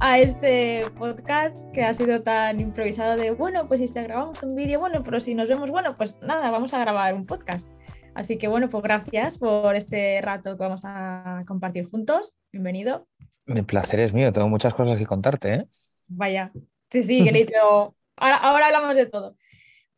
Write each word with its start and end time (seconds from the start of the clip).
a 0.00 0.18
este 0.18 0.84
podcast 0.98 1.70
que 1.72 1.82
ha 1.82 1.94
sido 1.94 2.22
tan 2.22 2.60
improvisado 2.60 3.16
de, 3.16 3.30
bueno, 3.30 3.66
pues 3.66 3.80
si 3.80 3.92
te 3.92 4.02
grabamos 4.02 4.42
un 4.42 4.54
vídeo, 4.54 4.78
bueno, 4.78 5.02
pero 5.02 5.20
si 5.20 5.34
nos 5.34 5.48
vemos, 5.48 5.70
bueno, 5.70 5.96
pues 5.96 6.20
nada, 6.22 6.50
vamos 6.50 6.74
a 6.74 6.78
grabar 6.78 7.14
un 7.14 7.26
podcast. 7.26 7.68
Así 8.14 8.38
que 8.38 8.48
bueno, 8.48 8.68
pues 8.68 8.82
gracias 8.82 9.38
por 9.38 9.74
este 9.76 10.20
rato 10.20 10.56
que 10.56 10.62
vamos 10.62 10.82
a 10.84 11.44
compartir 11.46 11.88
juntos. 11.88 12.34
Bienvenido. 12.52 13.06
Mi 13.46 13.62
placer 13.62 14.00
es 14.00 14.12
mío, 14.12 14.32
tengo 14.32 14.48
muchas 14.48 14.74
cosas 14.74 14.98
que 14.98 15.06
contarte, 15.06 15.54
¿eh? 15.54 15.66
Vaya, 16.08 16.52
sí, 16.90 17.02
sí, 17.02 17.24
querido. 17.24 17.94
ahora, 18.16 18.36
ahora 18.36 18.66
hablamos 18.66 18.96
de 18.96 19.06
todo. 19.06 19.36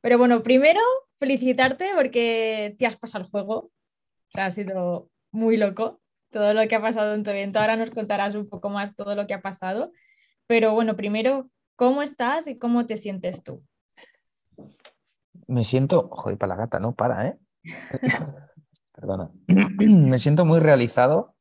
Pero 0.01 0.19
bueno, 0.19 0.43
primero 0.43 0.80
felicitarte 1.19 1.91
porque 1.95 2.74
te 2.79 2.87
has 2.87 2.97
pasado 2.97 3.24
el 3.24 3.30
juego. 3.30 3.55
O 3.55 4.30
sea, 4.35 4.47
ha 4.47 4.51
sido 4.51 5.09
muy 5.30 5.57
loco 5.57 6.02
todo 6.33 6.55
lo 6.55 6.67
que 6.67 6.75
ha 6.75 6.83
pasado 6.83 7.15
en 7.15 7.23
tu 7.23 7.31
evento. 7.31 7.61
Ahora 7.61 7.77
nos 7.77 7.91
contarás 7.91 8.35
un 8.35 8.49
poco 8.49 8.71
más 8.71 8.97
todo 8.97 9.15
lo 9.15 9.29
que 9.29 9.35
ha 9.35 9.43
pasado. 9.43 9.93
Pero 10.49 10.73
bueno, 10.73 10.97
primero, 10.97 11.49
¿cómo 11.77 12.03
estás 12.03 12.49
y 12.49 12.59
cómo 12.59 12.87
te 12.87 12.97
sientes 12.97 13.45
tú? 13.45 13.63
Me 15.47 15.63
siento, 15.63 16.09
joder, 16.11 16.39
para 16.39 16.55
la 16.55 16.63
gata, 16.63 16.79
no 16.81 16.95
para, 16.95 17.29
¿eh? 17.29 17.39
Perdona. 18.93 19.31
Me 19.79 20.19
siento 20.19 20.45
muy 20.45 20.59
realizado 20.59 21.35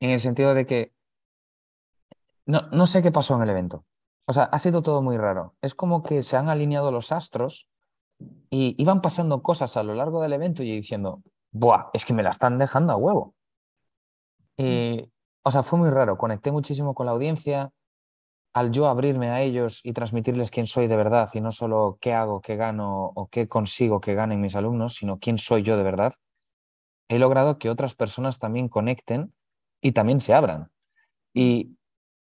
en 0.00 0.10
el 0.10 0.20
sentido 0.20 0.54
de 0.54 0.66
que 0.66 0.92
no, 2.46 2.68
no 2.72 2.86
sé 2.86 3.02
qué 3.02 3.10
pasó 3.10 3.34
en 3.36 3.42
el 3.42 3.50
evento. 3.50 3.84
O 4.26 4.32
sea, 4.32 4.44
ha 4.44 4.58
sido 4.58 4.82
todo 4.82 5.02
muy 5.02 5.16
raro. 5.16 5.56
Es 5.62 5.74
como 5.74 6.02
que 6.02 6.22
se 6.22 6.36
han 6.36 6.48
alineado 6.48 6.92
los 6.92 7.10
astros 7.10 7.68
y 8.50 8.74
iban 8.78 9.00
pasando 9.00 9.42
cosas 9.42 9.76
a 9.76 9.82
lo 9.82 9.94
largo 9.94 10.22
del 10.22 10.34
evento 10.34 10.62
y 10.62 10.70
diciendo, 10.70 11.22
¡buah! 11.50 11.86
Es 11.92 12.04
que 12.04 12.12
me 12.12 12.22
la 12.22 12.30
están 12.30 12.58
dejando 12.58 12.92
a 12.92 12.96
huevo. 12.96 13.34
Y, 14.56 15.08
o 15.42 15.50
sea, 15.50 15.62
fue 15.62 15.78
muy 15.78 15.90
raro. 15.90 16.16
Conecté 16.16 16.52
muchísimo 16.52 16.94
con 16.94 17.06
la 17.06 17.12
audiencia. 17.12 17.70
Al 18.54 18.70
yo 18.70 18.86
abrirme 18.86 19.30
a 19.30 19.40
ellos 19.40 19.80
y 19.82 19.92
transmitirles 19.92 20.50
quién 20.50 20.66
soy 20.66 20.86
de 20.86 20.96
verdad 20.96 21.30
y 21.32 21.40
no 21.40 21.52
solo 21.52 21.96
qué 22.00 22.12
hago, 22.12 22.42
qué 22.42 22.56
gano 22.56 23.10
o 23.14 23.28
qué 23.28 23.48
consigo 23.48 24.00
que 24.00 24.14
ganen 24.14 24.42
mis 24.42 24.56
alumnos, 24.56 24.94
sino 24.94 25.18
quién 25.18 25.38
soy 25.38 25.62
yo 25.62 25.78
de 25.78 25.82
verdad, 25.82 26.12
he 27.08 27.18
logrado 27.18 27.58
que 27.58 27.70
otras 27.70 27.94
personas 27.94 28.38
también 28.38 28.68
conecten 28.68 29.32
y 29.80 29.92
también 29.92 30.20
se 30.20 30.34
abran. 30.34 30.70
Y 31.32 31.76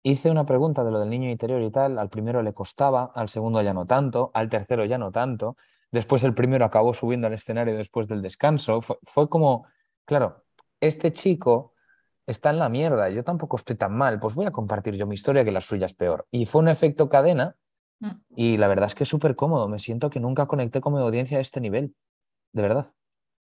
hice 0.02 0.30
una 0.30 0.46
pregunta 0.46 0.84
de 0.84 0.91
lo 0.91 1.00
del 1.00 1.10
niño 1.10 1.30
interior 1.30 1.62
y 1.62 1.70
tal. 1.70 1.98
Al 1.98 2.08
primero 2.08 2.42
le 2.42 2.54
costaba, 2.54 3.10
al 3.14 3.28
segundo 3.28 3.60
ya 3.62 3.74
no 3.74 3.86
tanto, 3.86 4.30
al 4.34 4.48
tercero 4.48 4.84
ya 4.84 4.98
no 4.98 5.10
tanto. 5.10 5.56
Después 5.91 6.22
el 6.22 6.34
primero 6.34 6.64
acabó 6.64 6.94
subiendo 6.94 7.26
al 7.26 7.32
escenario 7.32 7.76
después 7.76 8.06
del 8.06 8.22
descanso. 8.22 8.80
Fue, 8.80 9.28
como, 9.28 9.66
claro, 10.04 10.44
este 10.80 11.12
chico 11.12 11.69
está 12.30 12.50
en 12.50 12.58
la 12.58 12.68
mierda, 12.68 13.10
yo 13.10 13.24
tampoco 13.24 13.56
estoy 13.56 13.76
tan 13.76 13.96
mal, 13.96 14.20
pues 14.20 14.34
voy 14.34 14.46
a 14.46 14.50
compartir 14.50 14.94
yo 14.94 15.06
mi 15.06 15.14
historia 15.14 15.44
que 15.44 15.52
la 15.52 15.60
suya 15.60 15.86
es 15.86 15.94
peor. 15.94 16.26
Y 16.30 16.46
fue 16.46 16.62
un 16.62 16.68
efecto 16.68 17.08
cadena 17.08 17.56
mm. 18.00 18.10
y 18.36 18.56
la 18.56 18.68
verdad 18.68 18.86
es 18.86 18.94
que 18.94 19.04
es 19.04 19.08
súper 19.08 19.36
cómodo, 19.36 19.68
me 19.68 19.78
siento 19.78 20.10
que 20.10 20.20
nunca 20.20 20.46
conecté 20.46 20.80
con 20.80 20.94
mi 20.94 21.00
audiencia 21.00 21.38
a 21.38 21.40
este 21.40 21.60
nivel, 21.60 21.94
de 22.52 22.62
verdad, 22.62 22.86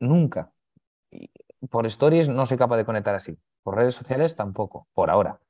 nunca. 0.01 0.53
por 1.71 1.87
stories 1.87 2.29
no 2.29 2.47
soy 2.47 2.59
capaz 2.59 2.77
de 2.77 2.85
conectar 2.85 3.15
así, 3.15 3.39
por 3.63 3.77
redes 3.77 3.95
sociales 3.95 4.37
tampoco, 4.37 4.89
por 4.93 5.11
ahora. 5.11 5.41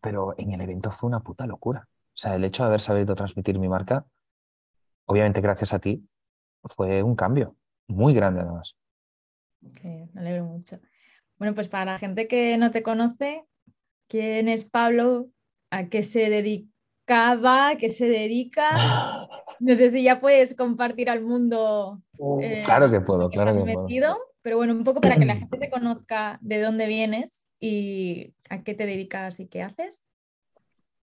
Pero 0.00 0.34
en 0.38 0.52
el 0.52 0.60
evento 0.62 0.90
fue 0.90 1.08
una 1.08 1.20
puta 1.20 1.46
locura. 1.46 1.86
O 1.88 2.18
sea, 2.18 2.34
el 2.34 2.44
hecho 2.44 2.62
de 2.62 2.68
haber 2.68 2.80
sabido 2.80 3.14
transmitir 3.14 3.58
mi 3.58 3.68
marca 3.68 4.06
obviamente 5.06 5.40
gracias 5.40 5.72
a 5.72 5.78
ti, 5.78 6.06
fue 6.64 7.02
un 7.02 7.14
cambio 7.14 7.56
muy 7.86 8.12
grande 8.12 8.40
además. 8.40 8.76
me 9.82 10.10
alegro 10.16 10.44
mucho. 10.44 10.78
Bueno, 11.38 11.54
pues 11.54 11.68
para 11.68 11.92
la 11.92 11.98
gente 11.98 12.28
que 12.28 12.56
no 12.56 12.70
te 12.70 12.82
conoce, 12.82 13.44
¿quién 14.08 14.48
es 14.48 14.64
Pablo? 14.64 15.28
¿A 15.70 15.88
qué 15.88 16.02
se 16.02 16.30
dedicaba? 16.30 17.70
¿A 17.70 17.76
qué 17.76 17.90
se 17.90 18.08
dedica? 18.08 18.70
No 19.58 19.74
sé 19.74 19.88
si 19.88 20.02
ya 20.02 20.20
puedes 20.20 20.54
compartir 20.54 21.08
al 21.08 21.22
mundo. 21.22 22.02
Eh, 22.42 22.62
claro 22.66 22.90
que 22.90 23.00
puedo, 23.00 23.30
claro 23.30 23.64
que 23.64 23.72
puedo. 23.72 23.86
Pero 24.42 24.58
bueno, 24.58 24.74
un 24.74 24.84
poco 24.84 25.00
para 25.00 25.16
que 25.16 25.24
la 25.24 25.34
gente 25.36 25.56
te 25.56 25.70
conozca 25.70 26.38
de 26.42 26.60
dónde 26.60 26.84
vienes 26.84 27.46
y 27.58 28.34
a 28.50 28.62
qué 28.62 28.74
te 28.74 28.84
dedicas 28.84 29.40
y 29.40 29.48
qué 29.48 29.62
haces. 29.62 30.06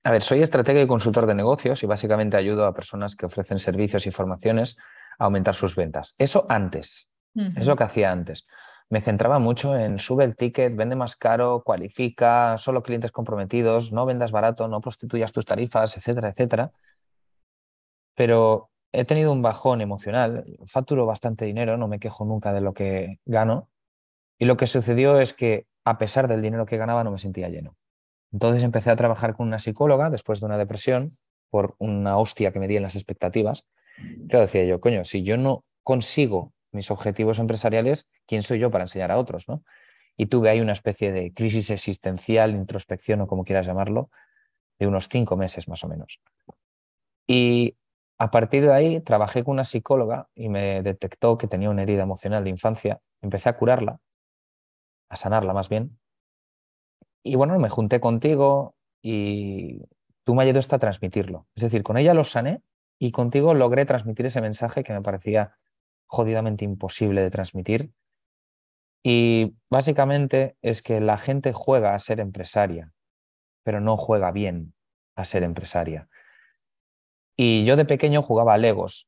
A 0.03 0.11
ver, 0.11 0.23
soy 0.23 0.41
estratega 0.41 0.81
y 0.81 0.87
consultor 0.87 1.25
de 1.27 1.35
negocios 1.35 1.83
y 1.83 1.85
básicamente 1.85 2.37
ayudo 2.37 2.65
a 2.65 2.73
personas 2.73 3.15
que 3.15 3.25
ofrecen 3.25 3.59
servicios 3.59 4.07
y 4.07 4.11
formaciones 4.11 4.77
a 5.19 5.25
aumentar 5.25 5.53
sus 5.53 5.75
ventas. 5.75 6.15
Eso 6.17 6.45
antes, 6.49 7.09
es 7.55 7.67
lo 7.67 7.75
que 7.75 7.83
hacía 7.83 8.11
antes. 8.11 8.47
Me 8.89 9.01
centraba 9.01 9.37
mucho 9.37 9.77
en 9.77 9.99
sube 9.99 10.23
el 10.23 10.35
ticket, 10.35 10.75
vende 10.75 10.95
más 10.95 11.15
caro, 11.15 11.61
cualifica, 11.63 12.57
solo 12.57 12.81
clientes 12.81 13.11
comprometidos, 13.11 13.91
no 13.91 14.05
vendas 14.05 14.31
barato, 14.31 14.67
no 14.67 14.81
prostituyas 14.81 15.31
tus 15.31 15.45
tarifas, 15.45 15.95
etcétera, 15.95 16.29
etcétera. 16.29 16.71
Pero 18.15 18.71
he 18.91 19.05
tenido 19.05 19.31
un 19.31 19.43
bajón 19.43 19.81
emocional, 19.81 20.43
facturo 20.65 21.05
bastante 21.05 21.45
dinero, 21.45 21.77
no 21.77 21.87
me 21.87 21.99
quejo 21.99 22.25
nunca 22.25 22.51
de 22.51 22.61
lo 22.61 22.73
que 22.73 23.19
gano. 23.25 23.69
Y 24.39 24.45
lo 24.45 24.57
que 24.57 24.65
sucedió 24.65 25.19
es 25.19 25.33
que 25.33 25.67
a 25.85 25.97
pesar 25.97 26.27
del 26.27 26.41
dinero 26.41 26.65
que 26.65 26.77
ganaba 26.77 27.03
no 27.03 27.11
me 27.11 27.19
sentía 27.19 27.49
lleno. 27.49 27.75
Entonces 28.31 28.63
empecé 28.63 28.89
a 28.89 28.95
trabajar 28.95 29.35
con 29.35 29.47
una 29.47 29.59
psicóloga 29.59 30.09
después 30.09 30.39
de 30.39 30.47
una 30.47 30.57
depresión 30.57 31.17
por 31.49 31.75
una 31.77 32.17
hostia 32.17 32.51
que 32.51 32.59
me 32.59 32.67
di 32.67 32.77
en 32.77 32.83
las 32.83 32.95
expectativas. 32.95 33.65
Claro, 34.27 34.41
decía 34.41 34.65
yo, 34.65 34.79
coño, 34.79 35.03
si 35.03 35.23
yo 35.23 35.37
no 35.37 35.63
consigo 35.83 36.53
mis 36.71 36.91
objetivos 36.91 37.39
empresariales, 37.39 38.07
¿quién 38.25 38.41
soy 38.41 38.59
yo 38.59 38.71
para 38.71 38.83
enseñar 38.83 39.11
a 39.11 39.17
otros? 39.17 39.47
¿no? 39.47 39.63
Y 40.17 40.27
tuve 40.27 40.49
ahí 40.49 40.61
una 40.61 40.73
especie 40.73 41.11
de 41.11 41.33
crisis 41.33 41.69
existencial, 41.69 42.51
introspección 42.51 43.21
o 43.21 43.27
como 43.27 43.43
quieras 43.43 43.65
llamarlo, 43.65 44.09
de 44.77 44.87
unos 44.87 45.09
cinco 45.09 45.37
meses 45.37 45.67
más 45.67 45.83
o 45.83 45.87
menos. 45.87 46.21
Y 47.27 47.77
a 48.17 48.31
partir 48.31 48.65
de 48.65 48.73
ahí 48.73 49.01
trabajé 49.01 49.43
con 49.43 49.53
una 49.53 49.63
psicóloga 49.63 50.29
y 50.35 50.49
me 50.49 50.81
detectó 50.81 51.37
que 51.37 51.47
tenía 51.47 51.69
una 51.69 51.83
herida 51.83 52.03
emocional 52.03 52.43
de 52.43 52.49
infancia. 52.49 53.01
Empecé 53.21 53.49
a 53.49 53.57
curarla, 53.57 53.99
a 55.09 55.15
sanarla 55.15 55.53
más 55.53 55.69
bien, 55.69 55.99
y 57.23 57.35
bueno, 57.35 57.57
me 57.59 57.69
junté 57.69 57.99
contigo 57.99 58.75
y 59.01 59.81
tú 60.23 60.35
me 60.35 60.43
ayudaste 60.43 60.75
a 60.75 60.79
transmitirlo. 60.79 61.47
Es 61.55 61.63
decir, 61.63 61.83
con 61.83 61.97
ella 61.97 62.13
lo 62.13 62.23
sané 62.23 62.61
y 62.97 63.11
contigo 63.11 63.53
logré 63.53 63.85
transmitir 63.85 64.25
ese 64.25 64.41
mensaje 64.41 64.83
que 64.83 64.93
me 64.93 65.01
parecía 65.01 65.57
jodidamente 66.09 66.65
imposible 66.65 67.21
de 67.21 67.29
transmitir. 67.29 67.93
Y 69.03 69.55
básicamente 69.69 70.57
es 70.61 70.81
que 70.81 70.99
la 70.99 71.17
gente 71.17 71.53
juega 71.53 71.93
a 71.93 71.99
ser 71.99 72.19
empresaria, 72.19 72.91
pero 73.63 73.79
no 73.79 73.95
juega 73.95 74.31
bien 74.31 74.73
a 75.15 75.23
ser 75.23 75.43
empresaria. 75.43 76.09
Y 77.37 77.63
yo 77.63 77.77
de 77.77 77.85
pequeño 77.85 78.21
jugaba 78.21 78.55
a 78.55 78.57
Legos 78.57 79.07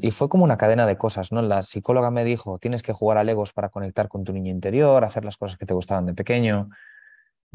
y 0.00 0.10
fue 0.10 0.30
como 0.30 0.44
una 0.44 0.56
cadena 0.56 0.86
de 0.86 0.96
cosas, 0.96 1.32
¿no? 1.32 1.42
La 1.42 1.60
psicóloga 1.60 2.10
me 2.10 2.24
dijo, 2.24 2.58
tienes 2.58 2.82
que 2.82 2.94
jugar 2.94 3.18
a 3.18 3.24
Legos 3.24 3.52
para 3.52 3.68
conectar 3.68 4.08
con 4.08 4.24
tu 4.24 4.32
niño 4.32 4.50
interior, 4.50 5.04
hacer 5.04 5.24
las 5.24 5.36
cosas 5.36 5.58
que 5.58 5.66
te 5.66 5.74
gustaban 5.74 6.06
de 6.06 6.14
pequeño. 6.14 6.70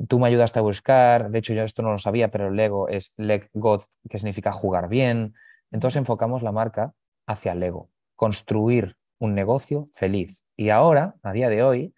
Tú 0.07 0.19
me 0.19 0.27
ayudaste 0.27 0.59
a 0.59 0.61
buscar, 0.61 1.31
de 1.31 1.39
hecho 1.39 1.53
yo 1.53 1.63
esto 1.63 1.81
no 1.81 1.91
lo 1.91 1.97
sabía, 1.97 2.29
pero 2.29 2.51
Lego 2.51 2.87
es 2.89 3.13
Leg 3.17 3.49
God, 3.53 3.81
que 4.07 4.19
significa 4.19 4.51
jugar 4.51 4.87
bien. 4.87 5.33
Entonces 5.71 5.97
enfocamos 5.97 6.43
la 6.43 6.51
marca 6.51 6.93
hacia 7.25 7.55
Lego, 7.55 7.89
construir 8.21 8.97
un 9.17 9.33
negocio 9.33 9.89
feliz. 9.93 10.45
Y 10.55 10.69
ahora, 10.69 11.15
a 11.23 11.33
día 11.33 11.49
de 11.49 11.63
hoy, 11.63 11.95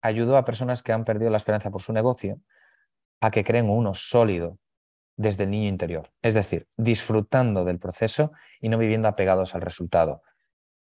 ayudo 0.00 0.36
a 0.36 0.44
personas 0.44 0.80
que 0.80 0.92
han 0.92 1.04
perdido 1.04 1.28
la 1.28 1.38
esperanza 1.38 1.72
por 1.72 1.82
su 1.82 1.92
negocio 1.92 2.40
a 3.20 3.32
que 3.32 3.42
creen 3.42 3.68
uno 3.68 3.92
sólido 3.92 4.58
desde 5.16 5.42
el 5.42 5.50
niño 5.50 5.68
interior, 5.68 6.12
es 6.22 6.34
decir, 6.34 6.68
disfrutando 6.76 7.64
del 7.64 7.80
proceso 7.80 8.30
y 8.60 8.68
no 8.68 8.78
viviendo 8.78 9.08
apegados 9.08 9.56
al 9.56 9.62
resultado. 9.62 10.22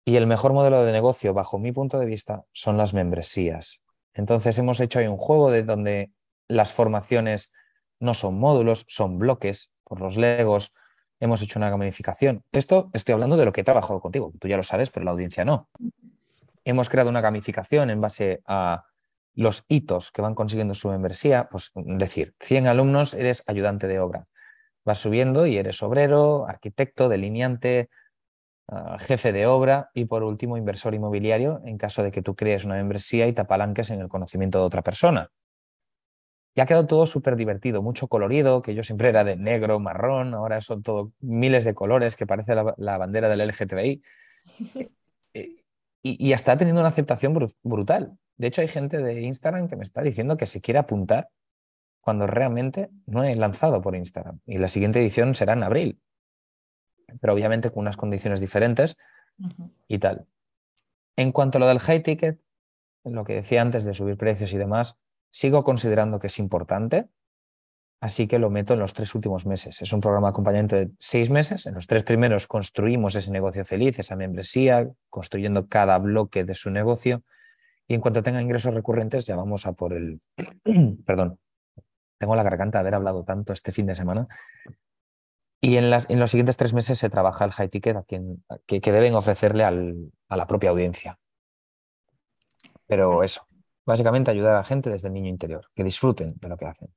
Y 0.05 0.15
el 0.15 0.25
mejor 0.25 0.53
modelo 0.53 0.85
de 0.85 0.93
negocio, 0.93 1.33
bajo 1.33 1.59
mi 1.59 1.73
punto 1.73 1.99
de 1.99 2.05
vista, 2.05 2.45
son 2.53 2.77
las 2.77 2.93
membresías. 2.93 3.81
Entonces 4.13 4.57
hemos 4.57 4.79
hecho 4.79 4.99
ahí 4.99 5.07
un 5.07 5.17
juego 5.17 5.51
de 5.51 5.63
donde 5.63 6.13
las 6.47 6.71
formaciones 6.71 7.51
no 7.99 8.13
son 8.13 8.39
módulos, 8.39 8.85
son 8.87 9.19
bloques 9.19 9.73
por 9.83 9.99
los 9.99 10.15
legos. 10.15 10.73
Hemos 11.19 11.41
hecho 11.41 11.59
una 11.59 11.69
gamificación. 11.69 12.43
Esto 12.51 12.89
estoy 12.93 13.13
hablando 13.13 13.37
de 13.37 13.45
lo 13.45 13.53
que 13.53 13.61
he 13.61 13.63
trabajado 13.63 13.99
contigo, 13.99 14.33
tú 14.39 14.47
ya 14.47 14.57
lo 14.57 14.63
sabes, 14.63 14.89
pero 14.89 15.05
la 15.05 15.11
audiencia 15.11 15.45
no. 15.45 15.69
Hemos 16.63 16.89
creado 16.89 17.09
una 17.09 17.21
gamificación 17.21 17.89
en 17.89 18.01
base 18.01 18.41
a 18.45 18.85
los 19.35 19.65
hitos 19.67 20.11
que 20.11 20.21
van 20.21 20.33
consiguiendo 20.33 20.73
su 20.73 20.89
membresía, 20.89 21.49
pues 21.49 21.71
decir, 21.75 22.33
100 22.39 22.67
alumnos 22.67 23.13
eres 23.13 23.43
ayudante 23.47 23.87
de 23.87 23.99
obra. 23.99 24.27
Vas 24.85 24.99
subiendo 24.99 25.45
y 25.45 25.57
eres 25.57 25.83
obrero, 25.83 26.47
arquitecto, 26.47 27.09
delineante, 27.09 27.89
ah, 28.67 28.97
jefe 28.99 29.33
de 29.33 29.45
obra 29.45 29.89
y 29.93 30.05
por 30.05 30.23
último 30.23 30.57
inversor 30.57 30.95
inmobiliario 30.95 31.61
en 31.65 31.77
caso 31.77 32.01
de 32.01 32.11
que 32.11 32.21
tú 32.21 32.35
crees 32.35 32.65
una 32.65 32.75
membresía 32.75 33.27
y 33.27 33.33
te 33.33 33.41
apalanques 33.41 33.89
en 33.89 33.99
el 33.99 34.07
conocimiento 34.07 34.59
de 34.59 34.65
otra 34.65 34.81
persona. 34.81 35.31
Y 36.55 36.61
ha 36.61 36.65
quedado 36.65 36.87
todo 36.87 37.05
súper 37.05 37.35
divertido, 37.35 37.81
mucho 37.81 38.07
colorido, 38.07 38.61
que 38.61 38.73
yo 38.73 38.81
siempre 38.81 39.09
era 39.09 39.25
de 39.25 39.35
negro, 39.35 39.77
marrón, 39.79 40.33
ahora 40.33 40.61
son 40.61 40.83
todo 40.83 41.11
miles 41.19 41.65
de 41.65 41.75
colores 41.75 42.15
que 42.15 42.25
parece 42.25 42.55
la, 42.55 42.97
bandera 42.97 43.27
del 43.27 43.45
LGTBI. 43.45 44.01
y, 45.33 45.57
y, 46.01 46.31
está 46.31 46.55
teniendo 46.55 46.81
una 46.81 46.89
aceptación 46.89 47.37
brutal. 47.61 48.17
De 48.37 48.47
hecho, 48.47 48.61
hay 48.61 48.69
gente 48.69 48.99
de 48.99 49.21
Instagram 49.21 49.67
que 49.67 49.75
me 49.75 49.83
está 49.83 50.01
diciendo 50.01 50.37
que 50.37 50.45
se 50.45 50.61
quiere 50.61 50.79
apuntar 50.79 51.29
cuando 51.99 52.25
realmente 52.25 52.89
no 53.05 53.23
he 53.25 53.35
lanzado 53.35 53.81
por 53.81 53.95
Instagram. 53.95 54.39
Y 54.45 54.57
la 54.57 54.69
siguiente 54.69 55.01
edición 55.01 55.35
será 55.35 55.53
en 55.53 55.63
abril. 55.63 55.99
Pero 57.19 57.33
obviamente 57.33 57.69
con 57.69 57.81
unas 57.81 57.97
condiciones 57.97 58.39
diferentes 58.39 58.97
y 59.87 59.99
tal. 59.99 60.25
En 61.17 61.31
cuanto 61.31 61.57
a 61.57 61.61
lo 61.61 61.67
del 61.67 61.79
high 61.79 62.03
ticket, 62.03 62.39
lo 63.03 63.25
que 63.25 63.33
decía 63.33 63.61
antes 63.61 63.83
de 63.83 63.93
subir 63.93 64.17
precios 64.17 64.53
y 64.53 64.57
demás, 64.57 64.99
sigo 65.35 65.65
considerando 65.65 66.17
que 66.17 66.27
es 66.27 66.39
importante, 66.39 67.09
así 67.99 68.25
que 68.25 68.39
lo 68.39 68.49
meto 68.49 68.73
en 68.73 68.79
los 68.79 68.93
tres 68.93 69.13
últimos 69.15 69.45
meses. 69.45 69.81
Es 69.81 69.91
un 69.91 69.99
programa 69.99 70.27
de 70.27 70.29
acompañamiento 70.29 70.77
de 70.77 70.91
seis 70.97 71.29
meses. 71.29 71.65
En 71.65 71.73
los 71.73 71.87
tres 71.87 72.03
primeros 72.03 72.47
construimos 72.47 73.15
ese 73.15 73.31
negocio 73.31 73.65
feliz, 73.65 73.99
esa 73.99 74.15
membresía, 74.15 74.89
construyendo 75.09 75.67
cada 75.67 75.97
bloque 75.97 76.45
de 76.45 76.55
su 76.55 76.71
negocio. 76.71 77.21
Y 77.85 77.95
en 77.95 78.01
cuanto 78.01 78.23
tenga 78.23 78.41
ingresos 78.41 78.73
recurrentes, 78.73 79.25
ya 79.25 79.35
vamos 79.35 79.65
a 79.65 79.73
por 79.73 79.91
el... 79.91 80.21
Perdón, 81.05 81.37
tengo 82.17 82.37
la 82.37 82.43
garganta 82.43 82.77
de 82.77 82.83
haber 82.83 82.95
hablado 82.95 83.25
tanto 83.25 83.51
este 83.51 83.73
fin 83.73 83.87
de 83.87 83.95
semana. 83.95 84.29
Y 85.59 85.75
en, 85.75 85.89
las, 85.89 86.09
en 86.09 86.21
los 86.21 86.31
siguientes 86.31 86.55
tres 86.55 86.73
meses 86.73 86.97
se 86.97 87.09
trabaja 87.09 87.43
el 87.43 87.51
high 87.51 87.67
ticket 87.67 87.97
a 87.97 88.03
quien, 88.03 88.41
que, 88.65 88.79
deben 88.79 89.15
ofrecerle 89.15 89.65
a 89.65 90.37
la 90.37 90.47
propia 90.47 90.69
audiencia. 90.69 91.19
Pero 92.87 93.21
eso, 93.21 93.45
básicamente 93.85 94.31
ayudar 94.31 94.55
a 94.55 94.59
la 94.59 94.63
gente 94.63 94.89
desde 94.89 95.07
el 95.07 95.13
niño 95.13 95.29
interior, 95.29 95.67
que 95.75 95.83
disfruten 95.83 96.35
de 96.39 96.49
lo 96.49 96.57
que 96.57 96.65
hacen. 96.65 96.89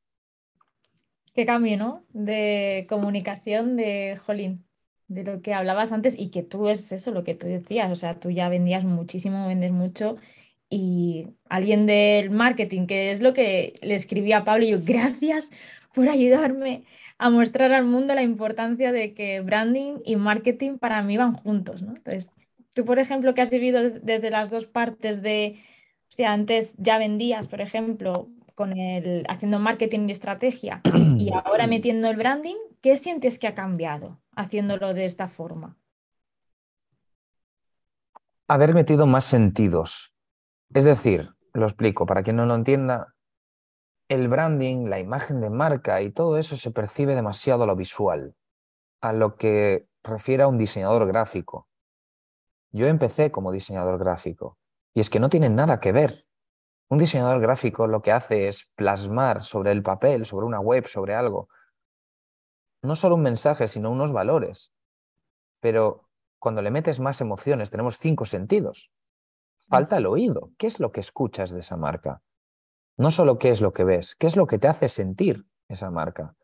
Qué 1.35 1.47
cambio, 1.47 1.77
¿no? 1.77 2.05
De 2.13 2.87
comunicación 2.89 3.77
de 3.77 4.19
Jolín, 4.25 4.67
de 5.07 5.25
lo 5.25 5.41
que 5.41 5.55
hablabas 5.55 5.93
antes 5.93 6.19
y 6.19 6.31
que 6.31 6.43
tú 6.43 6.69
es 6.69 6.91
eso, 6.91 7.13
lo 7.13 7.25
que 7.25 7.35
tú 7.35 7.47
decías, 7.47 7.91
o 7.91 7.95
sea, 7.95 8.19
tú 8.19 8.31
ya 8.31 8.49
vendías 8.49 8.85
muchísimo, 8.85 9.47
vendes 9.47 9.73
mucho 9.73 10.17
y 10.71 11.29
alguien 11.49 11.87
del 11.87 12.31
marketing, 12.31 12.87
que 12.87 13.11
es 13.11 13.21
lo 13.21 13.33
que 13.33 13.75
le 13.83 13.95
escribí 13.95 14.33
a 14.33 14.45
Pablo, 14.45 14.65
y 14.65 14.71
yo, 14.71 14.79
gracias 14.85 15.51
por 15.95 16.09
ayudarme 16.09 16.85
a 17.19 17.31
mostrar 17.31 17.73
al 17.73 17.85
mundo 17.85 18.15
la 18.15 18.23
importancia 18.23 18.93
de 18.93 19.15
que 19.15 19.41
branding 19.41 19.99
y 20.05 20.17
marketing 20.17 20.79
para 20.79 21.03
mí 21.03 21.17
van 21.17 21.35
juntos, 21.35 21.83
¿no? 21.83 21.95
Entonces, 21.97 22.31
tú, 22.75 22.85
por 22.85 22.99
ejemplo, 22.99 23.35
que 23.35 23.41
has 23.41 23.51
vivido 23.51 23.83
desde 23.83 24.31
las 24.31 24.51
dos 24.51 24.67
partes 24.67 25.23
de, 25.23 25.59
antes 26.27 26.75
ya 26.77 26.99
vendías, 26.99 27.49
por 27.49 27.61
ejemplo, 27.61 28.29
con 28.55 28.77
el 28.77 29.25
haciendo 29.29 29.61
marketing 29.61 30.09
y 30.09 30.13
estrategia 30.13 30.81
y 31.17 31.31
ahora 31.45 31.67
metiendo 31.69 32.09
el 32.09 32.17
branding, 32.17 32.57
¿qué 32.81 32.97
sientes 32.97 33.39
que 33.39 33.47
ha 33.47 33.55
cambiado 33.55 34.19
haciéndolo 34.35 34.95
de 34.95 35.05
esta 35.05 35.29
forma? 35.29 35.77
Haber 38.49 38.75
metido 38.75 39.07
más 39.07 39.27
sentidos, 39.27 40.13
es 40.75 40.85
decir, 40.85 41.31
lo 41.53 41.67
explico, 41.67 42.05
para 42.07 42.23
quien 42.23 42.37
no 42.37 42.47
lo 42.47 42.55
entienda, 42.55 43.15
el 44.09 44.27
branding, 44.29 44.89
la 44.89 44.99
imagen 44.99 45.41
de 45.41 45.51
marca 45.51 46.03
y 46.03 46.11
todo 46.11 46.39
eso 46.39 46.57
se 46.57 46.71
percibe 46.71 47.15
demasiado 47.15 47.65
a 47.65 47.67
lo 47.67 47.77
visual, 47.77 48.35
a 49.01 49.13
lo 49.13 49.37
que 49.37 49.87
refiere 50.03 50.43
a 50.43 50.49
un 50.49 50.59
diseñador 50.59 51.07
gráfico. 51.07 51.69
Yo 52.73 52.87
empecé 52.87 53.31
como 53.31 53.53
diseñador 53.53 53.99
gráfico 53.99 54.59
y 54.99 55.01
es 55.01 55.11
que 55.11 55.21
no 55.21 55.29
tiene 55.29 55.49
nada 55.49 55.79
que 55.79 55.93
ver. 55.93 56.27
Un 56.89 56.99
diseñador 56.99 57.41
gráfico 57.41 57.87
lo 57.87 58.03
que 58.03 58.11
hace 58.11 58.49
es 58.49 58.69
plasmar 58.75 59.45
sobre 59.45 59.71
el 59.71 59.81
papel, 59.81 60.27
sobre 60.27 60.45
una 60.45 60.59
web, 60.59 60.89
sobre 60.89 61.15
algo, 61.15 61.49
no 62.83 62.97
solo 62.97 63.15
un 63.15 63.23
mensaje, 63.23 63.69
sino 63.69 63.93
unos 63.93 64.11
valores. 64.11 64.73
Pero 65.61 66.09
cuando 66.41 66.63
le 66.63 66.73
metes 66.73 66.99
más 66.99 67.21
emociones, 67.21 67.71
tenemos 67.71 67.97
cinco 67.99 68.25
sentidos. 68.25 68.91
Falta 69.69 69.99
el 69.99 70.07
oído. 70.07 70.51
¿Qué 70.59 70.67
es 70.67 70.81
lo 70.81 70.91
que 70.91 70.99
escuchas 70.99 71.53
de 71.53 71.61
esa 71.61 71.77
marca? 71.77 72.21
No 72.97 73.13
solo 73.13 73.39
qué 73.39 73.51
es 73.51 73.61
lo 73.61 73.73
que 73.73 73.85
ves, 73.85 74.17
qué 74.17 74.27
es 74.27 74.35
lo 74.35 74.49
que 74.49 74.59
te 74.59 74.67
hace 74.67 74.89
sentir 74.89 75.47
esa 75.69 75.93
marca. 75.93 76.35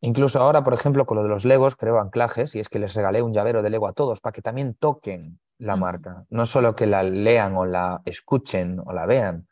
Incluso 0.00 0.38
ahora, 0.40 0.62
por 0.62 0.72
ejemplo, 0.72 1.04
con 1.04 1.16
lo 1.16 1.24
de 1.24 1.30
los 1.30 1.44
Legos, 1.44 1.74
creo 1.74 1.98
anclajes, 1.98 2.54
y 2.54 2.60
es 2.60 2.68
que 2.68 2.78
les 2.78 2.94
regalé 2.94 3.22
un 3.22 3.32
llavero 3.32 3.60
de 3.60 3.70
Lego 3.70 3.88
a 3.88 3.92
todos 3.92 4.20
para 4.20 4.34
que 4.34 4.40
también 4.40 4.74
toquen 4.74 5.40
la 5.60 5.76
marca, 5.76 6.24
no 6.30 6.46
solo 6.46 6.74
que 6.74 6.86
la 6.86 7.02
lean 7.02 7.56
o 7.56 7.66
la 7.66 8.02
escuchen 8.04 8.80
o 8.84 8.92
la 8.92 9.06
vean. 9.06 9.46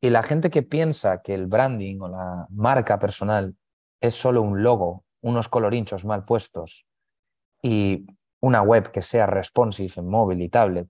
Y 0.00 0.10
la 0.10 0.22
gente 0.22 0.50
que 0.50 0.62
piensa 0.62 1.22
que 1.22 1.34
el 1.34 1.46
branding 1.46 2.00
o 2.00 2.08
la 2.08 2.46
marca 2.50 2.98
personal 2.98 3.56
es 4.00 4.14
solo 4.14 4.42
un 4.42 4.62
logo, 4.62 5.04
unos 5.20 5.48
colorinchos 5.48 6.04
mal 6.04 6.24
puestos 6.24 6.86
y 7.62 8.06
una 8.40 8.62
web 8.62 8.90
que 8.90 9.02
sea 9.02 9.26
responsive 9.26 9.92
en 9.96 10.08
móvil 10.08 10.40
y 10.40 10.48
tablet, 10.48 10.88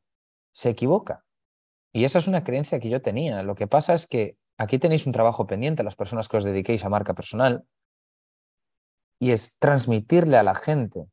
se 0.52 0.70
equivoca. 0.70 1.24
Y 1.92 2.04
esa 2.04 2.18
es 2.18 2.28
una 2.28 2.44
creencia 2.44 2.78
que 2.78 2.90
yo 2.90 3.02
tenía. 3.02 3.42
Lo 3.42 3.54
que 3.54 3.66
pasa 3.66 3.94
es 3.94 4.06
que 4.06 4.36
aquí 4.56 4.78
tenéis 4.78 5.06
un 5.06 5.12
trabajo 5.12 5.46
pendiente, 5.46 5.82
las 5.82 5.96
personas 5.96 6.28
que 6.28 6.36
os 6.36 6.44
dediquéis 6.44 6.84
a 6.84 6.90
marca 6.90 7.14
personal, 7.14 7.64
y 9.18 9.32
es 9.32 9.58
transmitirle 9.58 10.36
a 10.36 10.42
la 10.44 10.54
gente, 10.54 11.06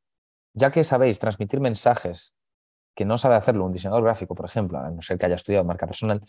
ya 0.53 0.71
que 0.71 0.83
sabéis 0.83 1.17
transmitir 1.17 1.59
mensajes 1.59 2.35
que 2.95 3.05
no 3.05 3.17
sabe 3.17 3.35
hacerlo 3.35 3.65
un 3.65 3.73
diseñador 3.73 4.03
gráfico, 4.03 4.33
por 4.35 4.45
ejemplo, 4.45 4.79
a 4.79 4.89
no 4.89 5.01
ser 5.01 5.17
que 5.17 5.25
haya 5.25 5.35
estudiado 5.35 5.65
marca 5.65 5.85
personal, 5.85 6.21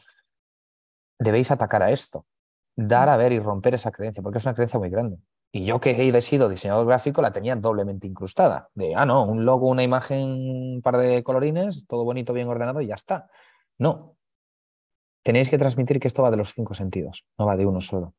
debéis 1.19 1.51
atacar 1.51 1.83
a 1.83 1.91
esto, 1.91 2.27
dar 2.75 3.09
a 3.09 3.17
ver 3.17 3.33
y 3.33 3.39
romper 3.39 3.75
esa 3.75 3.93
creencia, 3.93 4.23
porque 4.23 4.39
es 4.39 4.45
una 4.45 4.55
creencia 4.55 4.79
muy 4.79 4.91
grande. 4.91 5.19
Y 5.53 5.65
yo 5.65 5.81
que 5.81 5.91
he 5.93 6.21
sido 6.21 6.49
diseñador 6.49 6.87
gráfico 6.87 7.23
la 7.23 7.33
tenía 7.33 7.57
doblemente 7.57 8.07
incrustada. 8.07 8.69
De, 8.75 8.95
ah, 8.95 9.07
no, 9.07 9.25
un 9.25 9.45
logo, 9.45 9.69
una 9.69 9.83
imagen, 9.83 10.21
un 10.23 10.83
par 10.83 10.99
de 10.99 11.23
colorines, 11.23 11.87
todo 11.87 12.05
bonito, 12.05 12.33
bien 12.33 12.49
ordenado 12.49 12.81
y 12.81 12.89
ya 12.89 12.95
está. 12.95 13.31
No. 13.79 14.17
Tenéis 15.23 15.49
que 15.49 15.57
transmitir 15.57 15.99
que 15.99 16.09
esto 16.09 16.23
va 16.23 16.31
de 16.31 16.37
los 16.37 16.53
cinco 16.53 16.75
sentidos, 16.75 17.25
no 17.39 17.47
va 17.47 17.57
de 17.57 17.65
uno 17.65 17.81
solo. 17.81 18.15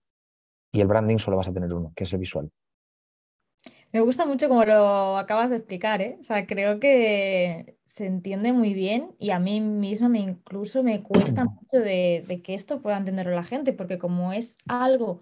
Y 0.71 0.81
el 0.81 0.88
branding 0.88 1.17
solo 1.17 1.38
vas 1.38 1.47
a 1.47 1.53
tener 1.53 1.71
uno, 1.73 1.94
que 1.95 2.05
es 2.05 2.13
el 2.13 2.19
visual. 2.19 2.51
Me 3.93 4.01
gusta 4.01 4.25
mucho 4.25 4.49
como 4.49 4.65
lo 4.65 5.17
acabas 5.17 5.49
de 5.49 5.57
explicar, 5.57 6.01
¿eh? 6.01 6.17
O 6.19 6.23
sea, 6.23 6.45
creo 6.45 6.79
que 6.79 7.77
se 7.85 8.05
entiende 8.05 8.51
muy 8.51 8.73
bien 8.73 9.15
y 9.17 9.31
a 9.31 9.39
mí 9.39 9.61
misma 9.61 10.09
me 10.09 10.19
incluso 10.19 10.83
me 10.83 11.01
cuesta 11.01 11.43
mucho 11.45 11.77
de, 11.77 12.23
de 12.27 12.41
que 12.41 12.53
esto 12.53 12.81
pueda 12.81 12.97
entenderlo 12.97 13.33
la 13.33 13.43
gente, 13.43 13.73
porque 13.73 13.97
como 13.97 14.33
es 14.33 14.57
algo 14.67 15.21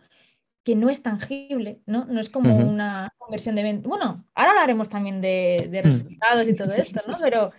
que 0.65 0.75
no 0.75 0.89
es 0.89 1.03
tangible, 1.03 1.79
¿no? 1.85 2.05
No 2.05 2.19
es 2.19 2.29
como 2.29 2.57
una 2.57 3.13
conversión 3.19 3.55
de. 3.55 3.81
Bueno, 3.83 4.25
ahora 4.33 4.51
hablaremos 4.51 4.89
también 4.89 5.21
de, 5.21 5.69
hmm. 5.69 5.87
resultados 5.87 6.49
y 6.49 6.55
todo 6.55 6.73
esto, 6.73 7.01
¿no? 7.07 7.13
Pero 7.21 7.51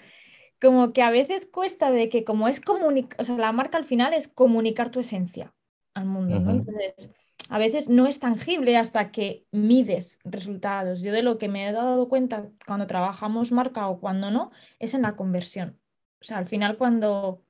como 0.60 0.92
que 0.92 1.02
a 1.02 1.10
veces 1.10 1.46
cuesta 1.46 1.92
de 1.92 2.08
que 2.08 2.24
como 2.24 2.48
es 2.48 2.60
comunicar, 2.60 3.20
o 3.20 3.24
sea, 3.24 3.36
la 3.36 3.52
marca 3.52 3.78
al 3.78 3.84
final 3.84 4.12
es 4.12 4.26
comunicar 4.26 4.90
tu 4.90 4.98
esencia 4.98 5.54
al 5.94 6.06
mundo, 6.06 6.40
¿no? 6.40 6.50
Entonces, 6.50 7.10
a 7.48 7.58
veces 7.58 7.88
no 7.88 8.06
es 8.06 8.20
tangible 8.20 8.76
hasta 8.76 9.10
que 9.10 9.46
mides 9.52 10.18
resultados. 10.24 11.00
Yo 11.02 11.12
de 11.12 11.22
lo 11.22 11.38
que 11.38 11.48
me 11.48 11.68
he 11.68 11.72
dado 11.72 12.08
cuenta 12.08 12.48
cuando 12.66 12.86
trabajamos 12.86 13.52
marca 13.52 13.88
o 13.88 14.00
cuando 14.00 14.30
no, 14.30 14.50
es 14.78 14.94
en 14.94 15.02
la 15.02 15.16
conversión. 15.16 15.78
O 16.20 16.24
sea, 16.24 16.38
al 16.38 16.46
final 16.46 16.76
cuando, 16.76 17.44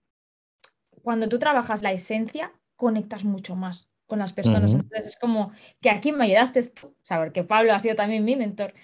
cuando 1.02 1.28
tú 1.28 1.38
trabajas 1.38 1.82
la 1.82 1.92
esencia, 1.92 2.52
conectas 2.76 3.24
mucho 3.24 3.56
más 3.56 3.88
con 4.06 4.18
las 4.18 4.32
personas. 4.32 4.72
Entonces 4.72 5.06
es 5.06 5.16
como 5.16 5.52
que 5.80 5.90
aquí 5.90 6.12
me 6.12 6.24
ayudaste 6.24 6.62
tú, 6.70 6.88
o 6.88 7.04
sea, 7.04 7.18
porque 7.18 7.44
Pablo 7.44 7.72
ha 7.72 7.80
sido 7.80 7.94
también 7.94 8.24
mi 8.24 8.36
mentor. 8.36 8.74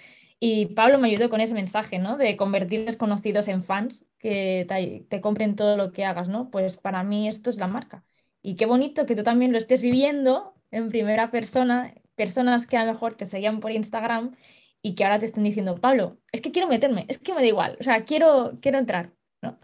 Y 0.45 0.67
Pablo 0.67 0.99
me 0.99 1.09
ayudó 1.09 1.31
con 1.31 1.41
ese 1.41 1.55
mensaje, 1.55 2.01
¿no? 2.01 2.17
De 2.17 2.37
convertir 2.37 2.85
desconocidos 2.85 3.47
en 3.47 3.63
fans 3.63 4.07
que 4.19 4.67
te, 5.09 5.21
compren 5.21 5.55
todo 5.55 5.77
lo 5.77 5.93
que 5.93 6.05
hagas, 6.05 6.29
¿no? 6.29 6.51
Pues 6.51 6.77
para 6.77 7.05
mí 7.05 7.29
esto 7.29 7.49
es 7.49 7.59
la 7.59 7.69
marca. 7.69 8.05
Y 8.43 8.57
qué 8.57 8.67
bonito 8.67 9.07
que 9.07 9.15
tú 9.15 9.23
también 9.23 9.53
lo 9.53 9.59
estés 9.59 9.83
viviendo 9.83 10.57
en 10.73 10.89
primera 10.89 11.31
persona, 11.31 11.95
personas 12.17 12.67
que 12.67 12.77
a 12.77 12.85
lo 12.85 12.93
mejor 12.93 13.15
te 13.15 13.27
seguían 13.27 13.61
por 13.61 13.71
Instagram 13.71 14.35
y 14.83 14.97
que 14.97 15.05
ahora 15.05 15.21
te 15.21 15.27
estén 15.27 15.45
diciendo, 15.45 15.77
Pablo, 15.77 16.19
es 16.33 16.41
que 16.41 16.51
quiero 16.51 16.67
meterme, 16.67 17.07
es 17.09 17.19
que 17.19 17.33
me 17.33 17.41
da 17.41 17.47
igual, 17.47 17.77
o 17.81 17.85
sea, 17.85 18.05
quiero, 18.05 18.59
quiero 18.61 18.79
entrar, 18.79 19.13
¿no? 19.41 19.61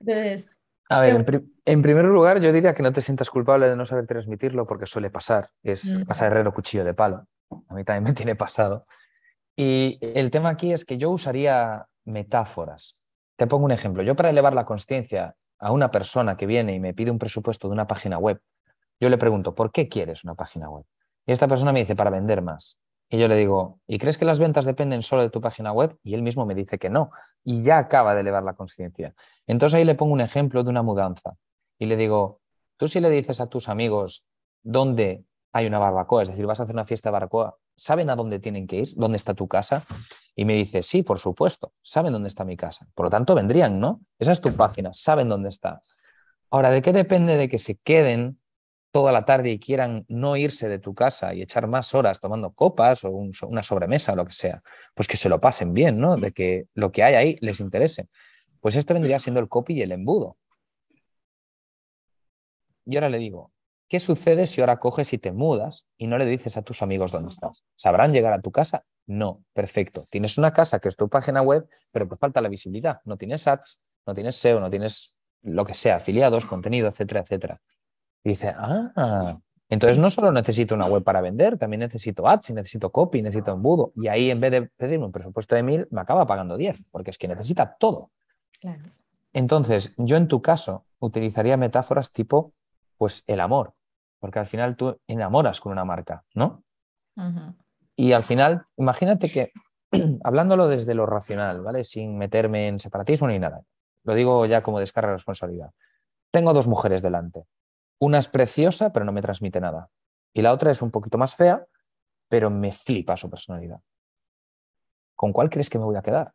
Entonces, 0.00 0.56
a 0.88 1.00
ver, 1.00 1.44
en, 1.64 1.82
primer 1.82 2.04
lugar, 2.04 2.40
yo 2.40 2.52
diría 2.52 2.74
que 2.74 2.82
no 2.82 2.92
te 2.92 3.00
sientas 3.00 3.28
culpable 3.28 3.68
de 3.68 3.76
no 3.76 3.84
saber 3.86 4.06
transmitirlo 4.06 4.66
porque 4.66 4.86
suele 4.86 5.10
pasar. 5.10 5.50
Es 5.62 5.98
pasar 6.06 6.30
herrero 6.30 6.54
cuchillo 6.54 6.84
de 6.84 6.94
palo. 6.94 7.26
A 7.68 7.74
mí 7.74 7.82
también 7.82 8.04
me 8.04 8.12
tiene 8.12 8.36
pasado. 8.36 8.86
Y 9.56 9.98
el 10.00 10.30
tema 10.30 10.50
aquí 10.50 10.72
es 10.72 10.84
que 10.84 10.96
yo 10.96 11.10
usaría 11.10 11.88
metáforas. 12.04 12.96
Te 13.36 13.48
pongo 13.48 13.64
un 13.64 13.72
ejemplo. 13.72 14.02
Yo 14.02 14.14
para 14.14 14.30
elevar 14.30 14.54
la 14.54 14.64
conciencia 14.64 15.34
a 15.58 15.72
una 15.72 15.90
persona 15.90 16.36
que 16.36 16.46
viene 16.46 16.74
y 16.74 16.80
me 16.80 16.94
pide 16.94 17.10
un 17.10 17.18
presupuesto 17.18 17.66
de 17.66 17.72
una 17.72 17.88
página 17.88 18.18
web, 18.18 18.40
yo 19.00 19.08
le 19.08 19.18
pregunto, 19.18 19.54
¿por 19.54 19.72
qué 19.72 19.88
quieres 19.88 20.24
una 20.24 20.34
página 20.34 20.70
web? 20.70 20.84
Y 21.26 21.32
esta 21.32 21.48
persona 21.48 21.72
me 21.72 21.80
dice, 21.80 21.96
para 21.96 22.10
vender 22.10 22.42
más. 22.42 22.78
Y 23.08 23.18
yo 23.18 23.28
le 23.28 23.36
digo, 23.36 23.80
¿y 23.86 23.98
crees 23.98 24.18
que 24.18 24.24
las 24.24 24.38
ventas 24.38 24.64
dependen 24.64 25.02
solo 25.02 25.22
de 25.22 25.30
tu 25.30 25.40
página 25.40 25.72
web? 25.72 25.96
Y 26.02 26.14
él 26.14 26.22
mismo 26.22 26.44
me 26.44 26.54
dice 26.54 26.78
que 26.78 26.90
no. 26.90 27.10
Y 27.44 27.62
ya 27.62 27.78
acaba 27.78 28.14
de 28.14 28.20
elevar 28.20 28.42
la 28.42 28.54
conciencia. 28.54 29.14
Entonces 29.46 29.76
ahí 29.76 29.84
le 29.84 29.94
pongo 29.94 30.12
un 30.12 30.20
ejemplo 30.20 30.64
de 30.64 30.70
una 30.70 30.82
mudanza. 30.82 31.36
Y 31.78 31.86
le 31.86 31.96
digo, 31.96 32.40
tú 32.76 32.88
si 32.88 33.00
le 33.00 33.10
dices 33.10 33.40
a 33.40 33.46
tus 33.46 33.68
amigos 33.68 34.26
dónde 34.62 35.24
hay 35.52 35.66
una 35.66 35.78
barbacoa, 35.78 36.22
es 36.22 36.28
decir, 36.28 36.46
vas 36.46 36.60
a 36.60 36.64
hacer 36.64 36.74
una 36.74 36.84
fiesta 36.84 37.08
de 37.08 37.12
barbacoa, 37.12 37.56
¿saben 37.76 38.10
a 38.10 38.16
dónde 38.16 38.40
tienen 38.40 38.66
que 38.66 38.76
ir? 38.76 38.88
¿Dónde 38.96 39.16
está 39.16 39.34
tu 39.34 39.46
casa? 39.46 39.84
Y 40.34 40.44
me 40.44 40.54
dice, 40.54 40.82
sí, 40.82 41.02
por 41.02 41.18
supuesto, 41.18 41.72
saben 41.82 42.12
dónde 42.12 42.28
está 42.28 42.44
mi 42.44 42.56
casa. 42.56 42.86
Por 42.94 43.06
lo 43.06 43.10
tanto, 43.10 43.34
vendrían, 43.34 43.78
¿no? 43.78 44.00
Esa 44.18 44.32
es 44.32 44.40
tu 44.40 44.52
página, 44.52 44.92
saben 44.92 45.28
dónde 45.28 45.48
está. 45.48 45.80
Ahora, 46.50 46.70
¿de 46.70 46.82
qué 46.82 46.92
depende 46.92 47.36
de 47.36 47.48
que 47.48 47.58
se 47.58 47.78
queden 47.78 48.38
toda 48.96 49.12
la 49.12 49.26
tarde 49.26 49.50
y 49.50 49.58
quieran 49.58 50.06
no 50.08 50.38
irse 50.38 50.70
de 50.70 50.78
tu 50.78 50.94
casa 50.94 51.34
y 51.34 51.42
echar 51.42 51.66
más 51.66 51.94
horas 51.94 52.18
tomando 52.18 52.52
copas 52.52 53.04
o 53.04 53.10
una 53.10 53.62
sobremesa 53.62 54.14
o 54.14 54.16
lo 54.16 54.24
que 54.24 54.32
sea, 54.32 54.62
pues 54.94 55.06
que 55.06 55.18
se 55.18 55.28
lo 55.28 55.38
pasen 55.38 55.74
bien, 55.74 56.00
¿no? 56.00 56.16
De 56.16 56.32
que 56.32 56.64
lo 56.72 56.90
que 56.92 57.02
hay 57.02 57.14
ahí 57.14 57.36
les 57.42 57.60
interese. 57.60 58.08
Pues 58.58 58.74
esto 58.74 58.94
vendría 58.94 59.18
siendo 59.18 59.38
el 59.38 59.50
copy 59.50 59.74
y 59.74 59.82
el 59.82 59.92
embudo. 59.92 60.38
Y 62.86 62.96
ahora 62.96 63.10
le 63.10 63.18
digo, 63.18 63.52
¿qué 63.86 64.00
sucede 64.00 64.46
si 64.46 64.62
ahora 64.62 64.78
coges 64.78 65.12
y 65.12 65.18
te 65.18 65.30
mudas 65.30 65.86
y 65.98 66.06
no 66.06 66.16
le 66.16 66.24
dices 66.24 66.56
a 66.56 66.62
tus 66.62 66.80
amigos 66.80 67.12
dónde 67.12 67.28
estás? 67.28 67.66
¿Sabrán 67.74 68.14
llegar 68.14 68.32
a 68.32 68.40
tu 68.40 68.50
casa? 68.50 68.86
No, 69.04 69.44
perfecto. 69.52 70.06
Tienes 70.08 70.38
una 70.38 70.54
casa 70.54 70.78
que 70.78 70.88
es 70.88 70.96
tu 70.96 71.10
página 71.10 71.42
web, 71.42 71.68
pero 71.92 72.08
te 72.08 72.16
falta 72.16 72.40
la 72.40 72.48
visibilidad. 72.48 73.02
No 73.04 73.18
tienes 73.18 73.46
ads, 73.46 73.84
no 74.06 74.14
tienes 74.14 74.36
SEO, 74.36 74.58
no 74.58 74.70
tienes 74.70 75.14
lo 75.42 75.66
que 75.66 75.74
sea, 75.74 75.96
afiliados, 75.96 76.46
contenido, 76.46 76.88
etcétera, 76.88 77.20
etcétera. 77.20 77.60
Y 78.26 78.30
dice, 78.30 78.52
ah, 78.58 79.38
entonces 79.68 79.98
no 79.98 80.10
solo 80.10 80.32
necesito 80.32 80.74
una 80.74 80.86
web 80.86 81.04
para 81.04 81.20
vender, 81.20 81.56
también 81.58 81.78
necesito 81.78 82.26
ads, 82.26 82.50
necesito 82.50 82.90
copy, 82.90 83.22
necesito 83.22 83.52
embudo. 83.52 83.92
Y 83.94 84.08
ahí 84.08 84.32
en 84.32 84.40
vez 84.40 84.50
de 84.50 84.62
pedirme 84.62 85.06
un 85.06 85.12
presupuesto 85.12 85.54
de 85.54 85.62
mil, 85.62 85.86
me 85.92 86.00
acaba 86.00 86.26
pagando 86.26 86.56
10, 86.56 86.86
porque 86.90 87.10
es 87.10 87.18
que 87.18 87.28
necesita 87.28 87.76
todo. 87.78 88.10
Entonces, 89.32 89.94
yo 89.96 90.16
en 90.16 90.26
tu 90.26 90.42
caso 90.42 90.86
utilizaría 90.98 91.56
metáforas 91.56 92.12
tipo, 92.12 92.52
pues 92.98 93.22
el 93.28 93.38
amor, 93.38 93.74
porque 94.18 94.40
al 94.40 94.46
final 94.46 94.74
tú 94.74 94.98
enamoras 95.06 95.60
con 95.60 95.70
una 95.70 95.84
marca, 95.84 96.24
¿no? 96.34 96.64
Y 97.94 98.10
al 98.10 98.24
final, 98.24 98.66
imagínate 98.76 99.30
que, 99.30 99.52
hablándolo 100.24 100.66
desde 100.66 100.94
lo 100.94 101.06
racional, 101.06 101.60
¿vale? 101.60 101.84
Sin 101.84 102.18
meterme 102.18 102.66
en 102.66 102.80
separatismo 102.80 103.28
ni 103.28 103.38
nada, 103.38 103.62
lo 104.02 104.14
digo 104.14 104.44
ya 104.46 104.64
como 104.64 104.80
descarga 104.80 105.10
de 105.10 105.18
responsabilidad. 105.18 105.70
Tengo 106.32 106.52
dos 106.52 106.66
mujeres 106.66 107.02
delante. 107.02 107.46
Una 107.98 108.18
es 108.18 108.28
preciosa, 108.28 108.92
pero 108.92 109.04
no 109.04 109.12
me 109.12 109.22
transmite 109.22 109.60
nada. 109.60 109.90
Y 110.34 110.42
la 110.42 110.52
otra 110.52 110.70
es 110.70 110.82
un 110.82 110.90
poquito 110.90 111.16
más 111.18 111.34
fea, 111.34 111.66
pero 112.28 112.50
me 112.50 112.72
flipa 112.72 113.16
su 113.16 113.30
personalidad. 113.30 113.80
¿Con 115.14 115.32
cuál 115.32 115.48
crees 115.48 115.70
que 115.70 115.78
me 115.78 115.84
voy 115.84 115.96
a 115.96 116.02
quedar? 116.02 116.32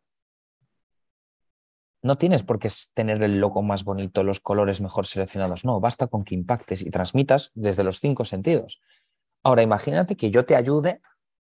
No 2.02 2.18
tienes 2.18 2.42
por 2.42 2.58
qué 2.58 2.68
tener 2.94 3.22
el 3.22 3.38
logo 3.38 3.62
más 3.62 3.84
bonito, 3.84 4.24
los 4.24 4.40
colores 4.40 4.80
mejor 4.80 5.06
seleccionados. 5.06 5.64
No, 5.64 5.78
basta 5.78 6.08
con 6.08 6.24
que 6.24 6.34
impactes 6.34 6.82
y 6.82 6.90
transmitas 6.90 7.52
desde 7.54 7.84
los 7.84 8.00
cinco 8.00 8.24
sentidos. 8.24 8.80
Ahora, 9.44 9.62
imagínate 9.62 10.16
que 10.16 10.32
yo 10.32 10.44
te 10.44 10.56
ayude 10.56 11.00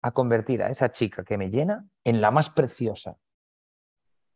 a 0.02 0.10
convertir 0.10 0.62
a 0.62 0.68
esa 0.68 0.92
chica 0.92 1.24
que 1.24 1.38
me 1.38 1.48
llena 1.48 1.86
en 2.04 2.20
la 2.20 2.30
más 2.30 2.50
preciosa. 2.50 3.16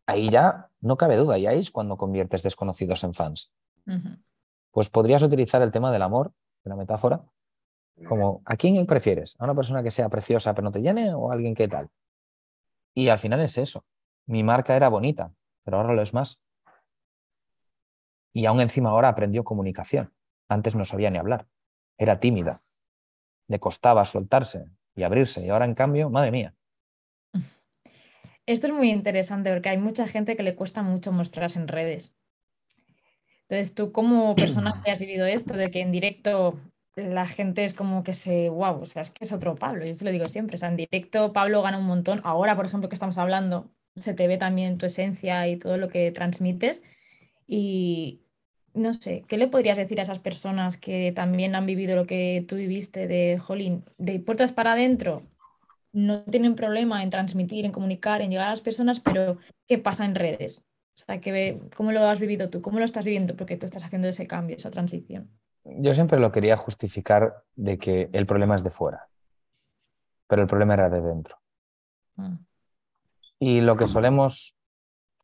Ahí 0.07 0.31
ya 0.31 0.71
no 0.81 0.97
cabe 0.97 1.17
duda, 1.17 1.37
ya 1.37 1.53
es 1.53 1.71
cuando 1.71 1.99
conviertes 1.99 2.43
desconocidos 2.43 3.05
en 3.05 3.13
fans. 3.13 3.53
Pues 4.77 4.91
podrías 4.91 5.23
utilizar 5.23 5.63
el 5.63 5.73
tema 5.73 5.91
del 5.91 6.03
amor, 6.03 6.35
de 6.63 6.69
la 6.69 6.77
metáfora, 6.77 7.25
como 8.07 8.43
¿a 8.45 8.59
quién 8.59 8.85
prefieres? 8.85 9.35
¿A 9.39 9.45
una 9.45 9.55
persona 9.55 9.83
que 9.83 9.91
sea 9.91 10.11
preciosa 10.11 10.53
pero 10.53 10.67
no 10.67 10.71
te 10.71 10.83
llene 10.83 11.15
o 11.15 11.31
a 11.31 11.33
alguien 11.33 11.55
que 11.55 11.67
tal? 11.67 11.89
Y 12.93 13.09
al 13.09 13.19
final 13.19 13.41
es 13.41 13.57
eso. 13.57 13.87
Mi 14.27 14.43
marca 14.43 14.77
era 14.77 14.91
bonita, 14.91 15.33
pero 15.65 15.79
ahora 15.79 15.95
lo 15.95 16.03
es 16.03 16.13
más. 16.13 16.43
Y 18.35 18.45
aún 18.45 18.61
encima 18.61 18.91
ahora 18.91 19.09
aprendió 19.09 19.45
comunicación. 19.45 20.13
Antes 20.47 20.75
no 20.75 20.85
sabía 20.85 21.09
ni 21.09 21.17
hablar. 21.17 21.47
Era 21.97 22.21
tímida. 22.21 22.55
Le 23.49 23.59
costaba 23.59 24.05
soltarse 24.05 24.67
y 24.95 25.05
abrirse. 25.05 25.41
Y 25.41 25.49
ahora, 25.49 25.65
en 25.65 25.75
cambio, 25.75 26.11
madre 26.11 26.33
mía. 26.33 26.55
Esto 28.45 28.67
es 28.67 28.73
muy 28.75 28.91
interesante 28.91 29.51
porque 29.51 29.71
hay 29.71 29.79
mucha 29.79 30.07
gente 30.07 30.37
que 30.37 30.43
le 30.43 30.55
cuesta 30.55 30.83
mucho 30.83 31.13
mostrarse 31.13 31.59
en 31.59 31.67
redes. 31.67 32.15
Entonces, 33.49 33.75
tú 33.75 33.93
como 33.93 34.35
persona 34.35 34.81
que 34.85 34.91
has 34.91 35.01
vivido 35.01 35.25
esto, 35.27 35.55
de 35.55 35.71
que 35.71 35.81
en 35.81 35.93
directo 35.93 36.59
la 36.97 37.27
gente 37.27 37.65
es 37.65 37.75
como 37.75 38.03
que 38.03 38.15
se, 38.15 38.49
wow, 38.49 38.81
o 38.81 38.87
sea, 38.87 39.03
es 39.03 39.11
que 39.11 39.25
es 39.25 39.33
otro 39.33 39.55
Pablo, 39.55 39.85
yo 39.85 39.95
te 39.95 40.05
lo 40.05 40.11
digo 40.11 40.27
siempre, 40.27 40.57
o 40.57 40.59
sea, 40.59 40.69
en 40.69 40.77
directo 40.77 41.33
Pablo 41.33 41.63
gana 41.63 41.79
un 41.79 41.87
montón. 41.87 42.21
Ahora, 42.25 42.57
por 42.57 42.67
ejemplo, 42.67 42.89
que 42.89 42.97
estamos 42.97 43.19
hablando, 43.19 43.71
se 43.97 44.15
te 44.15 44.27
ve 44.27 44.37
también 44.37 44.79
tu 44.79 44.87
esencia 44.87 45.47
y 45.47 45.57
todo 45.59 45.77
lo 45.77 45.89
que 45.89 46.11
transmites. 46.11 46.83
Y 47.47 48.23
no 48.75 48.93
sé, 48.95 49.25
¿qué 49.29 49.39
le 49.39 49.47
podrías 49.47 49.79
decir 49.79 50.01
a 50.01 50.03
esas 50.03 50.19
personas 50.19 50.77
que 50.77 51.13
también 51.13 51.55
han 51.55 51.67
vivido 51.67 51.95
lo 51.97 52.07
que 52.07 52.45
tú 52.49 52.57
viviste 52.57 53.07
de, 53.07 53.39
jolín, 53.39 53.85
de 53.99 54.19
puertas 54.19 54.53
para 54.53 54.73
adentro? 54.73 55.23
No 55.93 56.25
tienen 56.25 56.57
problema 56.57 57.03
en 57.03 57.11
transmitir, 57.11 57.65
en 57.65 57.73
comunicar, 57.73 58.21
en 58.23 58.31
llegar 58.31 58.49
a 58.49 58.51
las 58.51 58.61
personas, 58.61 59.01
pero 59.01 59.39
¿qué 59.69 59.79
pasa 59.79 60.05
en 60.05 60.15
redes? 60.15 60.66
O 60.97 61.05
sea, 61.05 61.21
que, 61.21 61.61
¿cómo 61.77 61.93
lo 61.93 62.07
has 62.07 62.21
vivido 62.21 62.49
tú? 62.49 62.63
¿Cómo 62.63 62.79
lo 62.79 62.85
estás 62.85 63.05
viviendo? 63.05 63.37
Porque 63.37 63.57
tú 63.57 63.67
estás 63.67 63.85
haciendo 63.85 64.09
ese 64.09 64.27
cambio, 64.27 64.57
esa 64.57 64.71
transición. 64.71 65.31
Yo 65.65 65.95
siempre 65.95 66.19
lo 66.19 66.33
quería 66.33 66.57
justificar 66.57 67.45
de 67.55 67.77
que 67.77 68.09
el 68.13 68.25
problema 68.25 68.55
es 68.55 68.65
de 68.65 68.71
fuera, 68.71 69.09
pero 70.27 70.43
el 70.43 70.49
problema 70.49 70.75
era 70.75 70.89
de 70.89 71.03
dentro. 71.03 71.37
Mm. 72.15 72.37
Y 73.41 73.61
lo 73.61 73.77
que 73.77 73.89
solemos, 73.89 74.57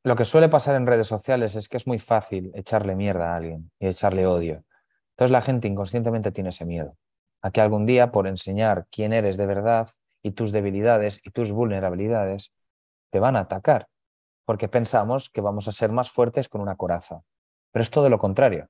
lo 0.02 0.14
que 0.14 0.26
suele 0.26 0.50
pasar 0.50 0.76
en 0.76 0.87
redes 0.87 1.07
sociales 1.07 1.57
es 1.57 1.69
que 1.69 1.79
es 1.79 1.87
muy 1.87 1.99
fácil 1.99 2.50
echarle 2.55 2.95
mierda 2.95 3.33
a 3.33 3.37
alguien 3.37 3.71
y 3.79 3.87
echarle 3.87 4.26
odio. 4.26 4.64
Entonces 5.12 5.31
la 5.31 5.41
gente 5.41 5.69
inconscientemente 5.69 6.33
tiene 6.33 6.50
ese 6.50 6.67
miedo 6.67 6.97
a 7.41 7.50
que 7.50 7.61
algún 7.61 7.87
día 7.87 8.12
por 8.12 8.26
enseñar 8.26 8.87
quién 8.91 9.12
eres 9.12 9.37
de 9.37 9.47
verdad 9.47 9.88
y 10.23 10.33
tus 10.33 10.52
debilidades 10.52 11.21
y 11.25 11.31
tus 11.31 11.50
vulnerabilidades 11.50 12.52
te 13.11 13.19
van 13.19 13.37
a 13.37 13.41
atacar, 13.41 13.88
porque 14.44 14.68
pensamos 14.68 15.30
que 15.30 15.40
vamos 15.40 15.68
a 15.68 15.72
ser 15.72 15.92
más 15.92 16.11
fuertes 16.11 16.49
con 16.49 16.61
una 16.61 16.76
coraza. 16.76 17.22
Pero 17.70 17.82
es 17.82 17.90
todo 17.90 18.08
lo 18.08 18.18
contrario. 18.18 18.68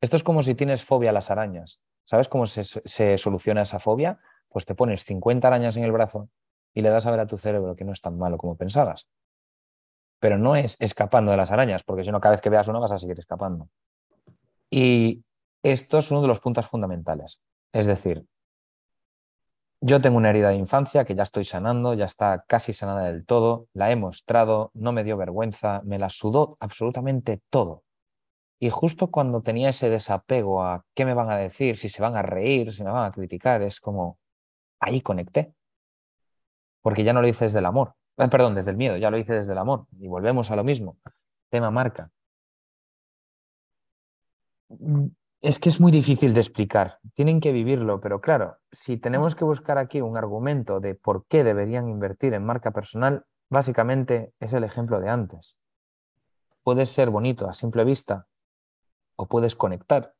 Esto 0.00 0.16
es 0.16 0.22
como 0.22 0.42
si 0.42 0.54
tienes 0.54 0.84
fobia 0.84 1.10
a 1.10 1.12
las 1.12 1.30
arañas. 1.30 1.80
¿Sabes 2.04 2.28
cómo 2.28 2.46
se, 2.46 2.64
se 2.64 3.18
soluciona 3.18 3.62
esa 3.62 3.78
fobia? 3.78 4.18
Pues 4.48 4.66
te 4.66 4.74
pones 4.74 5.04
50 5.04 5.48
arañas 5.48 5.76
en 5.76 5.84
el 5.84 5.92
brazo 5.92 6.28
y 6.74 6.82
le 6.82 6.90
das 6.90 7.06
a 7.06 7.10
ver 7.10 7.20
a 7.20 7.26
tu 7.26 7.36
cerebro 7.36 7.76
que 7.76 7.84
no 7.84 7.92
es 7.92 8.00
tan 8.00 8.18
malo 8.18 8.36
como 8.36 8.56
pensabas. 8.56 9.08
Pero 10.20 10.38
no 10.38 10.56
es 10.56 10.76
escapando 10.80 11.30
de 11.30 11.36
las 11.36 11.50
arañas, 11.50 11.82
porque 11.82 12.04
si 12.04 12.10
no, 12.10 12.20
cada 12.20 12.34
vez 12.34 12.40
que 12.40 12.50
veas 12.50 12.68
uno 12.68 12.80
vas 12.80 12.92
a 12.92 12.98
seguir 12.98 13.18
escapando. 13.18 13.68
Y 14.70 15.24
esto 15.62 15.98
es 15.98 16.10
uno 16.10 16.20
de 16.20 16.28
los 16.28 16.40
puntos 16.40 16.66
fundamentales. 16.66 17.40
Es 17.72 17.86
decir, 17.86 18.26
yo 19.86 20.00
tengo 20.00 20.16
una 20.16 20.30
herida 20.30 20.48
de 20.48 20.56
infancia 20.56 21.04
que 21.04 21.14
ya 21.14 21.24
estoy 21.24 21.44
sanando, 21.44 21.92
ya 21.92 22.06
está 22.06 22.44
casi 22.48 22.72
sanada 22.72 23.04
del 23.04 23.26
todo, 23.26 23.68
la 23.74 23.90
he 23.90 23.96
mostrado, 23.96 24.70
no 24.74 24.92
me 24.92 25.04
dio 25.04 25.18
vergüenza, 25.18 25.82
me 25.84 25.98
la 25.98 26.08
sudó 26.08 26.56
absolutamente 26.60 27.42
todo. 27.50 27.84
Y 28.58 28.70
justo 28.70 29.10
cuando 29.10 29.42
tenía 29.42 29.68
ese 29.68 29.90
desapego 29.90 30.62
a 30.64 30.84
qué 30.94 31.04
me 31.04 31.12
van 31.12 31.30
a 31.30 31.36
decir, 31.36 31.76
si 31.76 31.90
se 31.90 32.00
van 32.00 32.16
a 32.16 32.22
reír, 32.22 32.72
si 32.72 32.82
me 32.82 32.90
van 32.90 33.06
a 33.06 33.12
criticar, 33.12 33.60
es 33.62 33.78
como 33.80 34.18
ahí 34.80 35.02
conecté 35.02 35.52
porque 36.84 37.04
ya 37.04 37.12
no 37.14 37.22
lo 37.22 37.28
hice 37.28 37.46
desde 37.46 37.60
el 37.60 37.66
amor, 37.66 37.94
eh, 38.18 38.28
perdón, 38.28 38.54
desde 38.54 38.70
el 38.70 38.76
miedo, 38.76 38.96
ya 38.98 39.10
lo 39.10 39.18
hice 39.18 39.34
desde 39.34 39.52
el 39.52 39.58
amor. 39.58 39.86
Y 40.00 40.06
volvemos 40.06 40.50
a 40.50 40.56
lo 40.56 40.64
mismo, 40.64 40.98
tema 41.50 41.70
marca. 41.70 42.10
Es 45.44 45.58
que 45.58 45.68
es 45.68 45.78
muy 45.78 45.92
difícil 45.92 46.32
de 46.32 46.40
explicar, 46.40 47.00
tienen 47.12 47.38
que 47.38 47.52
vivirlo, 47.52 48.00
pero 48.00 48.22
claro, 48.22 48.56
si 48.72 48.96
tenemos 48.96 49.34
que 49.34 49.44
buscar 49.44 49.76
aquí 49.76 50.00
un 50.00 50.16
argumento 50.16 50.80
de 50.80 50.94
por 50.94 51.26
qué 51.26 51.44
deberían 51.44 51.90
invertir 51.90 52.32
en 52.32 52.46
marca 52.46 52.70
personal, 52.70 53.26
básicamente 53.50 54.32
es 54.40 54.54
el 54.54 54.64
ejemplo 54.64 55.00
de 55.00 55.10
antes. 55.10 55.58
Puedes 56.62 56.88
ser 56.88 57.10
bonito 57.10 57.46
a 57.46 57.52
simple 57.52 57.84
vista 57.84 58.26
o 59.16 59.26
puedes 59.26 59.54
conectar. 59.54 60.14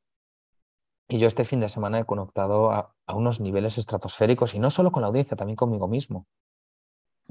Y 1.09 1.19
yo 1.19 1.27
este 1.27 1.45
fin 1.45 1.61
de 1.61 1.71
semana 1.71 2.01
he 2.01 2.05
conectado 2.05 2.71
a, 2.71 2.95
a 3.07 3.15
unos 3.15 3.41
niveles 3.41 3.79
estratosféricos 3.79 4.55
y 4.55 4.59
no 4.59 4.69
solo 4.69 4.93
con 4.93 5.01
la 5.01 5.09
audiencia, 5.09 5.39
también 5.39 5.57
conmigo 5.57 5.89
mismo 5.89 6.27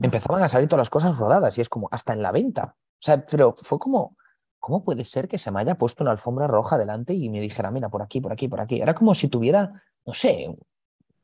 empezaban 0.01 0.41
a 0.41 0.47
salir 0.47 0.67
todas 0.67 0.79
las 0.79 0.89
cosas 0.89 1.15
rodadas 1.19 1.59
y 1.59 1.61
es 1.61 1.69
como 1.69 1.89
hasta 1.91 2.13
en 2.13 2.23
la 2.23 2.31
venta. 2.31 2.75
O 2.75 3.01
sea, 3.05 3.23
pero 3.23 3.53
fue 3.55 3.77
como, 3.77 4.17
¿cómo 4.63 4.81
puede 4.81 5.03
ser 5.03 5.27
que 5.27 5.37
se 5.37 5.51
me 5.51 5.59
haya 5.59 5.75
puesto 5.75 6.05
una 6.05 6.11
alfombra 6.11 6.47
roja 6.47 6.77
delante 6.77 7.13
y 7.13 7.27
me 7.27 7.41
dijera, 7.41 7.69
mira, 7.69 7.89
por 7.89 8.01
aquí, 8.01 8.21
por 8.21 8.31
aquí, 8.31 8.47
por 8.47 8.61
aquí? 8.61 8.79
Era 8.79 8.95
como 8.95 9.13
si 9.13 9.27
tuviera, 9.27 9.83
no 10.05 10.13
sé, 10.13 10.55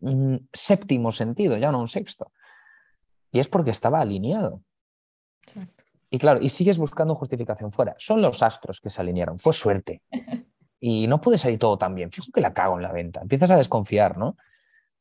un 0.01 0.50
séptimo 0.51 1.10
sentido, 1.10 1.55
ya 1.55 1.72
no 1.72 1.79
un 1.79 1.88
sexto. 1.88 2.34
Y 3.31 3.39
es 3.39 3.48
porque 3.48 3.72
estaba 3.72 4.01
alineado. 4.01 4.62
Y 6.10 6.17
claro, 6.17 6.41
y 6.41 6.50
sigues 6.50 6.77
buscando 6.77 7.15
justificación 7.15 7.72
fuera. 7.72 7.96
Son 7.98 8.22
los 8.22 8.43
astros 8.43 8.81
que 8.81 8.89
se 8.89 9.00
alinearon, 9.00 9.39
fue 9.39 9.53
suerte. 9.53 10.01
Y 10.81 11.08
no 11.08 11.19
puede 11.19 11.38
salir 11.38 11.60
todo 11.60 11.77
tan 11.77 11.93
bien. 11.93 12.10
Fijo 12.10 12.31
que 12.34 12.39
la 12.39 12.53
cago 12.53 12.77
en 12.77 12.84
la 12.84 12.93
venta. 12.93 13.19
Empiezas 13.19 13.51
a 13.51 13.58
desconfiar, 13.58 14.17
¿no? 14.17 14.38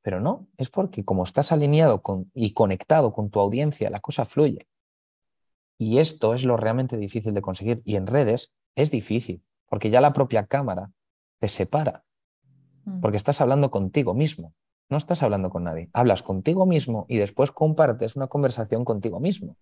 Pero 0.03 0.19
no, 0.19 0.49
es 0.57 0.71
porque 0.71 1.05
como 1.05 1.23
estás 1.23 1.53
alineado 1.53 2.03
con, 2.03 2.33
y 2.35 2.53
conectado 2.53 3.13
con 3.13 3.31
tu 3.31 3.39
audiencia, 3.39 3.89
la 3.89 4.01
cosa 4.01 4.25
fluye. 4.25 4.67
Y 5.79 5.99
esto 5.99 6.35
es 6.35 6.45
lo 6.45 6.57
realmente 6.57 6.97
difícil 6.97 7.33
de 7.35 7.41
conseguir. 7.41 7.81
Y 7.85 7.97
en 7.97 8.07
redes 8.07 8.53
es 8.75 8.91
difícil, 8.91 9.43
porque 9.69 9.91
ya 9.91 10.01
la 10.01 10.13
propia 10.13 10.47
cámara 10.47 10.91
te 11.39 11.49
separa, 11.49 12.05
mm. 12.85 13.01
porque 13.01 13.17
estás 13.17 13.41
hablando 13.41 13.71
contigo 13.71 14.13
mismo, 14.13 14.55
no 14.91 14.97
estás 14.97 15.23
hablando 15.23 15.51
con 15.51 15.65
nadie. 15.65 15.89
Hablas 15.93 16.23
contigo 16.23 16.67
mismo 16.67 17.07
y 17.09 17.19
después 17.19 17.53
compartes 17.53 18.17
una 18.17 18.27
conversación 18.27 18.85
contigo 18.85 19.21
mismo. 19.21 19.57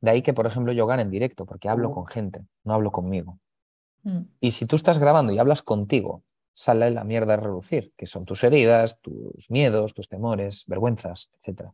De 0.00 0.10
ahí 0.10 0.22
que, 0.22 0.32
por 0.32 0.46
ejemplo, 0.46 0.72
yo 0.72 0.86
gane 0.86 1.02
en 1.02 1.10
directo, 1.10 1.46
porque 1.46 1.68
hablo 1.68 1.92
con 1.92 2.06
gente, 2.06 2.44
no 2.64 2.74
hablo 2.74 2.92
conmigo. 2.92 3.38
Mm. 4.04 4.20
Y 4.40 4.52
si 4.52 4.66
tú 4.66 4.76
estás 4.76 4.98
grabando 4.98 5.32
y 5.32 5.38
hablas 5.38 5.62
contigo 5.62 6.22
sale 6.54 6.90
la 6.90 7.04
mierda 7.04 7.34
a 7.34 7.38
reducir, 7.38 7.92
que 7.96 8.06
son 8.06 8.24
tus 8.24 8.44
heridas, 8.44 9.00
tus 9.00 9.50
miedos, 9.50 9.94
tus 9.94 10.08
temores, 10.08 10.64
vergüenzas, 10.66 11.30
etc. 11.40 11.70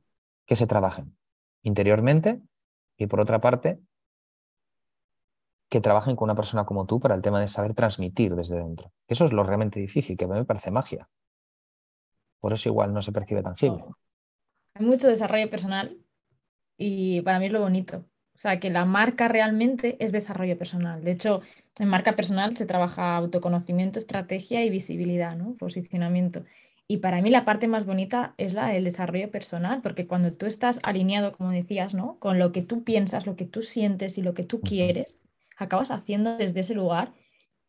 Que 0.46 0.56
se 0.56 0.66
trabajen 0.66 1.16
interiormente 1.62 2.40
y 2.98 3.06
por 3.06 3.20
otra 3.20 3.40
parte, 3.40 3.80
que 5.70 5.80
trabajen 5.80 6.16
con 6.16 6.26
una 6.26 6.34
persona 6.34 6.64
como 6.64 6.86
tú 6.86 6.98
para 6.98 7.14
el 7.14 7.22
tema 7.22 7.40
de 7.40 7.48
saber 7.48 7.74
transmitir 7.74 8.34
desde 8.34 8.58
dentro. 8.58 8.92
Eso 9.06 9.24
es 9.24 9.32
lo 9.32 9.44
realmente 9.44 9.78
difícil, 9.80 10.16
que 10.16 10.24
a 10.24 10.28
mí 10.28 10.34
me 10.34 10.44
parece 10.44 10.70
magia. 10.70 11.08
Por 12.40 12.52
eso 12.52 12.68
igual 12.68 12.92
no 12.92 13.02
se 13.02 13.12
percibe 13.12 13.42
tangible. 13.42 13.84
Hay 14.74 14.86
mucho 14.86 15.08
desarrollo 15.08 15.50
personal 15.50 15.98
y 16.76 17.20
para 17.22 17.38
mí 17.38 17.46
es 17.46 17.52
lo 17.52 17.60
bonito. 17.60 18.04
O 18.34 18.40
sea, 18.40 18.60
que 18.60 18.70
la 18.70 18.84
marca 18.84 19.26
realmente 19.26 19.96
es 19.98 20.12
desarrollo 20.12 20.56
personal. 20.56 21.02
De 21.02 21.10
hecho, 21.10 21.40
en 21.78 21.88
marca 21.88 22.14
personal 22.14 22.56
se 22.56 22.66
trabaja 22.66 23.16
autoconocimiento, 23.16 23.98
estrategia 23.98 24.64
y 24.64 24.70
visibilidad, 24.70 25.36
¿no? 25.36 25.56
Posicionamiento. 25.56 26.44
Y 26.90 26.96
para 26.98 27.20
mí 27.20 27.28
la 27.28 27.44
parte 27.44 27.68
más 27.68 27.84
bonita 27.84 28.34
es 28.38 28.54
la 28.54 28.68
del 28.68 28.84
desarrollo 28.84 29.30
personal, 29.30 29.82
porque 29.82 30.06
cuando 30.06 30.32
tú 30.32 30.46
estás 30.46 30.80
alineado, 30.82 31.32
como 31.32 31.50
decías, 31.50 31.92
¿no? 31.92 32.18
Con 32.18 32.38
lo 32.38 32.50
que 32.50 32.62
tú 32.62 32.82
piensas, 32.82 33.26
lo 33.26 33.36
que 33.36 33.44
tú 33.44 33.62
sientes 33.62 34.16
y 34.16 34.22
lo 34.22 34.32
que 34.32 34.42
tú 34.42 34.62
quieres, 34.62 35.20
acabas 35.58 35.90
haciendo 35.90 36.38
desde 36.38 36.60
ese 36.60 36.74
lugar 36.74 37.12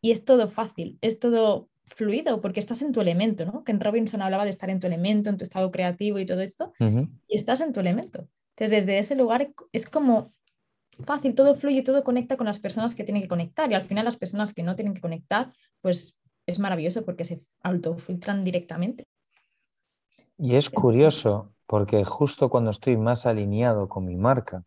y 0.00 0.12
es 0.12 0.24
todo 0.24 0.48
fácil, 0.48 0.98
es 1.02 1.18
todo 1.18 1.68
fluido 1.84 2.40
porque 2.40 2.60
estás 2.60 2.80
en 2.80 2.92
tu 2.92 3.02
elemento, 3.02 3.44
¿no? 3.44 3.62
Ken 3.62 3.78
Robinson 3.78 4.22
hablaba 4.22 4.44
de 4.44 4.50
estar 4.50 4.70
en 4.70 4.80
tu 4.80 4.86
elemento, 4.86 5.28
en 5.28 5.36
tu 5.36 5.44
estado 5.44 5.70
creativo 5.70 6.18
y 6.18 6.24
todo 6.24 6.40
esto, 6.40 6.72
y 6.78 7.36
estás 7.36 7.60
en 7.60 7.74
tu 7.74 7.80
elemento. 7.80 8.26
Entonces, 8.56 8.86
desde 8.86 8.98
ese 8.98 9.16
lugar 9.16 9.52
es 9.72 9.86
como 9.86 10.32
fácil, 11.04 11.34
todo 11.34 11.54
fluye, 11.54 11.82
todo 11.82 12.04
conecta 12.04 12.38
con 12.38 12.46
las 12.46 12.58
personas 12.58 12.94
que 12.94 13.04
tienen 13.04 13.22
que 13.22 13.28
conectar 13.28 13.70
y 13.70 13.74
al 13.74 13.82
final 13.82 14.06
las 14.06 14.16
personas 14.16 14.54
que 14.54 14.62
no 14.62 14.76
tienen 14.76 14.94
que 14.94 15.00
conectar, 15.02 15.52
pues 15.82 16.18
es 16.46 16.58
maravilloso 16.58 17.04
porque 17.04 17.24
se 17.24 17.40
autofiltran 17.62 18.42
directamente. 18.42 19.06
Y 20.42 20.56
es 20.56 20.70
curioso 20.70 21.52
porque 21.66 22.02
justo 22.04 22.48
cuando 22.48 22.70
estoy 22.70 22.96
más 22.96 23.26
alineado 23.26 23.88
con 23.88 24.06
mi 24.06 24.16
marca, 24.16 24.64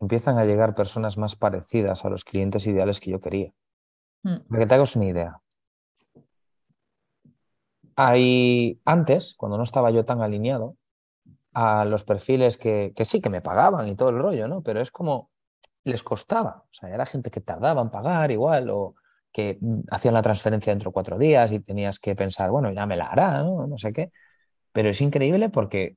empiezan 0.00 0.38
a 0.38 0.44
llegar 0.44 0.76
personas 0.76 1.18
más 1.18 1.34
parecidas 1.34 2.04
a 2.04 2.08
los 2.08 2.24
clientes 2.24 2.66
ideales 2.68 3.00
que 3.00 3.10
yo 3.10 3.20
quería. 3.20 3.52
Hmm. 4.22 4.38
Para 4.48 4.60
que 4.60 4.66
te 4.66 4.74
hagas 4.76 4.94
una 4.94 5.06
idea. 5.06 5.40
Hay, 7.96 8.80
antes, 8.84 9.34
cuando 9.36 9.58
no 9.58 9.64
estaba 9.64 9.90
yo 9.90 10.04
tan 10.04 10.22
alineado, 10.22 10.76
a 11.52 11.84
los 11.84 12.04
perfiles 12.04 12.56
que, 12.56 12.92
que 12.94 13.04
sí, 13.04 13.20
que 13.20 13.28
me 13.28 13.40
pagaban 13.40 13.88
y 13.88 13.96
todo 13.96 14.10
el 14.10 14.18
rollo, 14.18 14.46
¿no? 14.46 14.62
Pero 14.62 14.80
es 14.80 14.92
como 14.92 15.30
les 15.82 16.04
costaba. 16.04 16.62
O 16.70 16.72
sea, 16.72 16.90
era 16.90 17.06
gente 17.06 17.32
que 17.32 17.40
tardaba 17.40 17.82
en 17.82 17.90
pagar 17.90 18.30
igual 18.30 18.70
o 18.70 18.94
que 19.32 19.58
hacían 19.90 20.14
la 20.14 20.22
transferencia 20.22 20.72
dentro 20.72 20.90
de 20.90 20.94
cuatro 20.94 21.18
días 21.18 21.50
y 21.50 21.58
tenías 21.58 21.98
que 21.98 22.14
pensar, 22.14 22.50
bueno, 22.50 22.70
ya 22.70 22.86
me 22.86 22.96
la 22.96 23.06
hará, 23.06 23.42
¿no? 23.42 23.66
No 23.66 23.78
sé 23.78 23.92
qué. 23.92 24.12
Pero 24.78 24.90
es 24.90 25.00
increíble 25.00 25.48
porque 25.48 25.96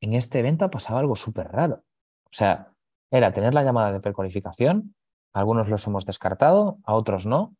en 0.00 0.14
este 0.14 0.40
evento 0.40 0.64
ha 0.64 0.70
pasado 0.72 0.98
algo 0.98 1.14
súper 1.14 1.46
raro. 1.52 1.84
O 2.24 2.32
sea, 2.32 2.72
era 3.08 3.32
tener 3.32 3.54
la 3.54 3.62
llamada 3.62 3.92
de 3.92 4.00
precualificación, 4.00 4.96
algunos 5.32 5.68
los 5.68 5.86
hemos 5.86 6.04
descartado, 6.04 6.78
a 6.82 6.94
otros 6.94 7.24
no. 7.24 7.54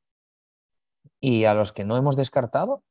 Y 1.20 1.44
a 1.44 1.54
los 1.54 1.70
que 1.70 1.84
no 1.84 1.96
hemos 1.96 2.16
descartado, 2.16 2.82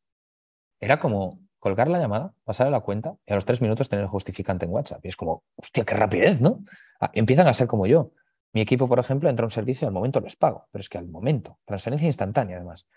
era 0.80 1.02
como 1.02 1.42
colgar 1.60 1.90
la 1.90 2.00
llamada, 2.00 2.34
pasar 2.46 2.68
a 2.68 2.70
la 2.70 2.80
cuenta 2.80 3.18
y 3.26 3.34
a 3.34 3.36
los 3.36 3.44
tres 3.44 3.60
minutos 3.60 3.90
tener 3.90 4.04
el 4.04 4.10
justificante 4.10 4.66
en 4.66 4.72
WhatsApp. 4.72 5.04
Y 5.04 5.10
es 5.10 5.18
como, 5.18 5.44
hostia, 5.58 5.84
qué 5.84 5.96
rapidez, 5.96 6.40
¿no? 6.40 6.64
Ah, 7.02 7.12
empiezan 7.14 7.50
a 7.50 7.54
ser 7.54 7.68
como 7.68 7.88
yo. 7.88 8.12
Mi 8.54 8.62
equipo, 8.62 8.88
por 8.88 9.00
ejemplo, 9.00 9.30
entra 9.30 9.44
a 9.44 9.48
un 9.48 9.52
servicio 9.52 9.86
al 9.86 9.94
momento 9.94 10.22
les 10.22 10.38
pago, 10.38 10.70
pero 10.72 10.80
es 10.80 10.88
que 10.88 10.98
al 10.98 11.10
momento, 11.10 11.60
transferencia 11.66 12.06
instantánea 12.06 12.56
además. 12.56 12.88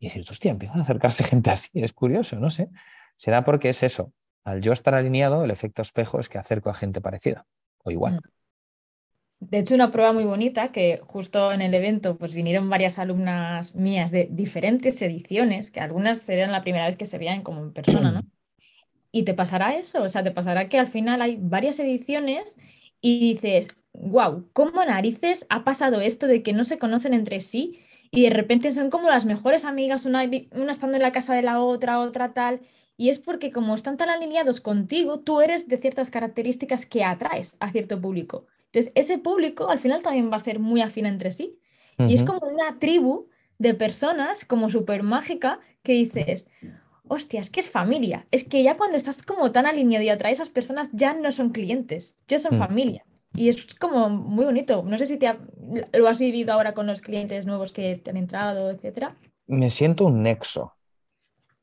Y 0.00 0.08
decir, 0.08 0.26
hostia, 0.28 0.50
empiezan 0.50 0.80
a 0.80 0.82
acercarse 0.82 1.22
gente 1.22 1.50
así, 1.50 1.80
es 1.80 1.92
curioso, 1.92 2.40
no 2.40 2.50
sé. 2.50 2.70
Será 3.18 3.42
porque 3.42 3.68
es 3.68 3.82
eso. 3.82 4.12
Al 4.44 4.60
yo 4.60 4.72
estar 4.72 4.94
alineado, 4.94 5.44
el 5.44 5.50
efecto 5.50 5.82
espejo 5.82 6.20
es 6.20 6.28
que 6.28 6.38
acerco 6.38 6.70
a 6.70 6.74
gente 6.74 7.00
parecida 7.00 7.46
o 7.82 7.90
igual. 7.90 8.14
Mm. 8.14 8.20
De 9.40 9.58
hecho, 9.58 9.74
una 9.74 9.90
prueba 9.90 10.12
muy 10.12 10.24
bonita 10.24 10.72
que 10.72 11.00
justo 11.04 11.52
en 11.52 11.60
el 11.60 11.74
evento 11.74 12.16
pues 12.16 12.34
vinieron 12.34 12.70
varias 12.70 12.98
alumnas 12.98 13.74
mías 13.74 14.10
de 14.10 14.28
diferentes 14.30 15.02
ediciones, 15.02 15.70
que 15.70 15.80
algunas 15.80 16.18
serían 16.18 16.52
la 16.52 16.62
primera 16.62 16.86
vez 16.86 16.96
que 16.96 17.06
se 17.06 17.18
veían 17.18 17.42
como 17.42 17.60
en 17.60 17.72
persona, 17.72 18.12
¿no? 18.12 18.22
Y 19.10 19.22
te 19.22 19.32
pasará 19.32 19.74
eso, 19.74 20.02
o 20.02 20.08
sea, 20.10 20.22
te 20.22 20.30
pasará 20.30 20.68
que 20.68 20.78
al 20.78 20.86
final 20.86 21.22
hay 21.22 21.38
varias 21.40 21.78
ediciones 21.78 22.58
y 23.00 23.32
dices, 23.32 23.68
wow, 23.94 24.50
¿cómo 24.52 24.84
narices 24.84 25.46
ha 25.48 25.64
pasado 25.64 26.02
esto 26.02 26.26
de 26.26 26.42
que 26.42 26.52
no 26.52 26.62
se 26.62 26.78
conocen 26.78 27.14
entre 27.14 27.40
sí 27.40 27.80
y 28.10 28.24
de 28.24 28.30
repente 28.30 28.70
son 28.70 28.90
como 28.90 29.08
las 29.08 29.24
mejores 29.24 29.64
amigas, 29.64 30.04
una, 30.04 30.28
una 30.52 30.72
estando 30.72 30.96
en 30.96 31.02
la 31.02 31.12
casa 31.12 31.34
de 31.34 31.42
la 31.42 31.60
otra, 31.60 32.00
otra 32.00 32.34
tal? 32.34 32.60
Y 33.00 33.10
es 33.10 33.20
porque 33.20 33.52
como 33.52 33.76
están 33.76 33.96
tan 33.96 34.10
alineados 34.10 34.60
contigo, 34.60 35.20
tú 35.20 35.40
eres 35.40 35.68
de 35.68 35.78
ciertas 35.78 36.10
características 36.10 36.84
que 36.84 37.04
atraes 37.04 37.56
a 37.60 37.70
cierto 37.70 38.00
público. 38.00 38.46
Entonces, 38.66 38.92
ese 38.96 39.18
público 39.18 39.70
al 39.70 39.78
final 39.78 40.02
también 40.02 40.30
va 40.32 40.36
a 40.36 40.40
ser 40.40 40.58
muy 40.58 40.82
afín 40.82 41.06
entre 41.06 41.30
sí. 41.30 41.58
Y 41.96 42.14
es 42.14 42.22
como 42.22 42.46
una 42.46 42.78
tribu 42.78 43.28
de 43.58 43.74
personas 43.74 44.44
como 44.44 44.68
súper 44.68 45.02
mágica 45.02 45.60
que 45.82 45.92
dices, 45.92 46.48
hostia, 47.06 47.40
es 47.40 47.50
que 47.50 47.60
es 47.60 47.70
familia. 47.70 48.26
Es 48.30 48.44
que 48.44 48.62
ya 48.62 48.76
cuando 48.76 48.96
estás 48.96 49.22
como 49.22 49.52
tan 49.52 49.66
alineado 49.66 50.04
y 50.04 50.08
atraes 50.08 50.40
a 50.40 50.42
esas 50.42 50.52
personas, 50.52 50.90
ya 50.92 51.14
no 51.14 51.32
son 51.32 51.50
clientes, 51.50 52.18
ya 52.28 52.38
son 52.38 52.56
mm. 52.56 52.58
familia. 52.58 53.04
Y 53.34 53.48
es 53.48 53.74
como 53.76 54.10
muy 54.10 54.44
bonito. 54.44 54.82
No 54.82 54.98
sé 54.98 55.06
si 55.06 55.18
te 55.18 55.32
lo 55.92 56.08
has 56.08 56.18
vivido 56.18 56.52
ahora 56.52 56.74
con 56.74 56.86
los 56.86 57.00
clientes 57.00 57.46
nuevos 57.46 57.72
que 57.72 57.96
te 57.96 58.10
han 58.10 58.16
entrado, 58.16 58.70
etcétera. 58.70 59.16
Me 59.46 59.70
siento 59.70 60.04
un 60.04 60.22
nexo, 60.22 60.74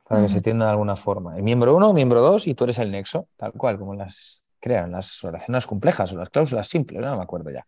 para 0.08 0.22
que 0.22 0.30
se 0.30 0.38
entienda 0.38 0.66
de 0.66 0.72
alguna 0.72 0.96
forma. 0.96 1.36
El 1.36 1.44
miembro 1.44 1.76
uno, 1.76 1.94
miembro 1.94 2.22
dos, 2.22 2.48
y 2.48 2.54
tú 2.54 2.64
eres 2.66 2.80
el 2.80 2.92
nexo, 2.92 3.28
tal 3.38 3.54
cual, 3.54 3.80
como 3.80 3.96
las 3.96 4.44
crean, 4.60 4.92
las 4.92 5.24
oraciones 5.24 5.66
complejas 5.68 6.12
o 6.14 6.18
las 6.18 6.30
cláusulas 6.30 6.68
simples, 6.68 7.02
no 7.02 7.18
me 7.18 7.24
acuerdo 7.24 7.52
ya. 7.52 7.66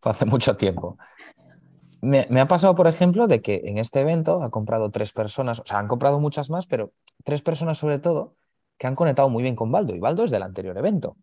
Fue 0.00 0.12
hace 0.12 0.24
mucho 0.26 0.56
tiempo. 0.56 0.96
Me, 2.00 2.26
me, 2.30 2.40
ha 2.40 2.48
pasado, 2.48 2.74
por 2.74 2.86
ejemplo, 2.86 3.26
de 3.26 3.40
que 3.40 3.62
en 3.64 3.78
este 3.78 4.00
evento 4.00 4.42
ha 4.42 4.50
comprado 4.50 4.90
tres 4.90 5.12
personas, 5.12 5.60
o 5.60 5.64
sea, 5.64 5.78
han 5.78 5.88
comprado 5.88 6.20
muchas 6.20 6.50
más, 6.50 6.66
pero 6.66 6.92
tres 7.24 7.42
personas 7.42 7.78
sobre 7.78 7.98
todo 7.98 8.34
que 8.78 8.86
han 8.86 8.94
conectado 8.94 9.28
muy 9.28 9.42
bien 9.42 9.56
con 9.56 9.72
Baldo, 9.72 9.94
y 9.94 10.00
Baldo 10.00 10.24
es 10.24 10.30
del 10.30 10.42
anterior 10.42 10.76
evento. 10.76 11.16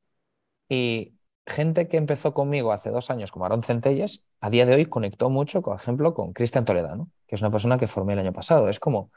Y 0.67 1.13
gente 1.45 1.87
que 1.87 1.97
empezó 1.97 2.33
conmigo 2.33 2.71
hace 2.71 2.89
dos 2.89 3.09
años 3.11 3.31
como 3.31 3.45
Aaron 3.45 3.63
Centelles, 3.63 4.25
a 4.39 4.49
día 4.49 4.65
de 4.65 4.75
hoy 4.75 4.85
conectó 4.85 5.29
mucho, 5.29 5.61
por 5.61 5.75
ejemplo, 5.75 6.13
con 6.13 6.33
Cristian 6.33 6.65
Toledano, 6.65 7.09
que 7.27 7.35
es 7.35 7.41
una 7.41 7.51
persona 7.51 7.77
que 7.77 7.87
formé 7.87 8.13
el 8.13 8.19
año 8.19 8.33
pasado. 8.33 8.69
Es 8.69 8.79
como, 8.79 9.11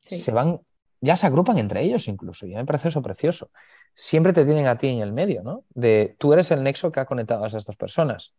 se 0.00 0.30
van, 0.32 0.60
ya 1.00 1.16
se 1.16 1.26
agrupan 1.26 1.58
entre 1.58 1.82
ellos 1.82 2.08
incluso, 2.08 2.46
y 2.46 2.54
me 2.54 2.64
parece 2.64 2.88
eso 2.88 3.02
precioso. 3.02 3.50
Siempre 3.94 4.32
te 4.32 4.44
tienen 4.44 4.66
a 4.66 4.78
ti 4.78 4.88
en 4.88 5.00
el 5.00 5.12
medio, 5.12 5.42
¿no? 5.42 5.64
De 5.70 6.16
tú 6.18 6.32
eres 6.32 6.50
el 6.50 6.62
nexo 6.62 6.92
que 6.92 7.00
ha 7.00 7.06
conectado 7.06 7.44
a 7.44 7.46
esas 7.46 7.64
dos 7.64 7.76
personas. 7.76 8.34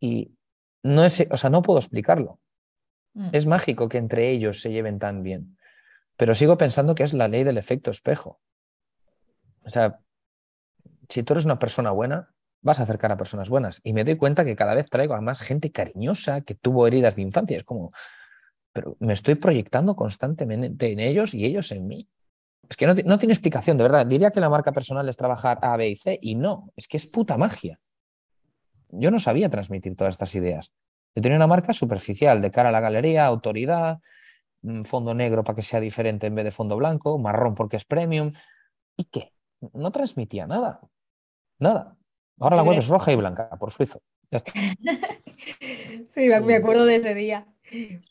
Y 0.00 0.32
no 0.82 1.04
es, 1.04 1.26
o 1.30 1.36
sea, 1.36 1.50
no 1.50 1.62
puedo 1.62 1.78
explicarlo. 1.78 2.38
Mm. 3.14 3.30
Es 3.32 3.46
mágico 3.46 3.88
que 3.88 3.98
entre 3.98 4.30
ellos 4.30 4.60
se 4.60 4.70
lleven 4.70 4.98
tan 4.98 5.22
bien. 5.22 5.56
Pero 6.16 6.34
sigo 6.34 6.56
pensando 6.56 6.94
que 6.94 7.02
es 7.02 7.14
la 7.14 7.28
ley 7.28 7.42
del 7.42 7.58
efecto 7.58 7.90
espejo. 7.90 8.40
O 9.64 9.70
sea, 9.70 10.00
si 11.08 11.22
tú 11.22 11.32
eres 11.32 11.44
una 11.44 11.58
persona 11.58 11.90
buena, 11.90 12.34
vas 12.60 12.80
a 12.80 12.84
acercar 12.84 13.12
a 13.12 13.16
personas 13.16 13.48
buenas. 13.48 13.80
Y 13.82 13.92
me 13.92 14.04
doy 14.04 14.16
cuenta 14.16 14.44
que 14.44 14.56
cada 14.56 14.74
vez 14.74 14.88
traigo 14.88 15.14
a 15.14 15.20
más 15.20 15.40
gente 15.40 15.72
cariñosa 15.72 16.42
que 16.42 16.54
tuvo 16.54 16.86
heridas 16.86 17.16
de 17.16 17.22
infancia. 17.22 17.56
Es 17.56 17.64
como, 17.64 17.92
pero 18.74 18.96
me 18.98 19.12
estoy 19.12 19.36
proyectando 19.36 19.94
constantemente 19.94 20.90
en 20.92 20.98
ellos 20.98 21.32
y 21.32 21.44
ellos 21.44 21.70
en 21.70 21.86
mí. 21.86 22.08
Es 22.68 22.76
que 22.76 22.86
no, 22.86 22.94
no 23.04 23.18
tiene 23.18 23.32
explicación, 23.32 23.78
de 23.78 23.84
verdad. 23.84 24.04
Diría 24.04 24.32
que 24.32 24.40
la 24.40 24.50
marca 24.50 24.72
personal 24.72 25.08
es 25.08 25.16
trabajar 25.16 25.60
A, 25.62 25.76
B 25.76 25.88
y 25.88 25.96
C 25.96 26.18
y 26.20 26.34
no, 26.34 26.72
es 26.74 26.88
que 26.88 26.96
es 26.96 27.06
puta 27.06 27.38
magia. 27.38 27.78
Yo 28.88 29.12
no 29.12 29.20
sabía 29.20 29.48
transmitir 29.48 29.94
todas 29.96 30.14
estas 30.14 30.34
ideas. 30.34 30.72
Yo 31.14 31.22
tenía 31.22 31.36
una 31.36 31.46
marca 31.46 31.72
superficial 31.72 32.42
de 32.42 32.50
cara 32.50 32.70
a 32.70 32.72
la 32.72 32.80
galería, 32.80 33.26
autoridad, 33.26 34.00
mm, 34.62 34.82
fondo 34.82 35.14
negro 35.14 35.44
para 35.44 35.54
que 35.54 35.62
sea 35.62 35.78
diferente 35.78 36.26
en 36.26 36.34
vez 36.34 36.44
de 36.44 36.50
fondo 36.50 36.76
blanco, 36.76 37.16
marrón 37.16 37.54
porque 37.54 37.76
es 37.76 37.84
premium. 37.84 38.32
¿Y 38.96 39.04
qué? 39.04 39.32
No 39.72 39.92
transmitía 39.92 40.48
nada. 40.48 40.80
Nada. 41.60 41.96
Ahora 42.40 42.56
la 42.56 42.64
web 42.64 42.78
es 42.78 42.88
roja 42.88 43.12
y 43.12 43.16
blanca, 43.16 43.48
por 43.50 43.70
suizo. 43.70 44.02
sí, 46.10 46.28
me 46.42 46.56
acuerdo 46.56 46.86
de 46.86 46.96
ese 46.96 47.14
día. 47.14 47.46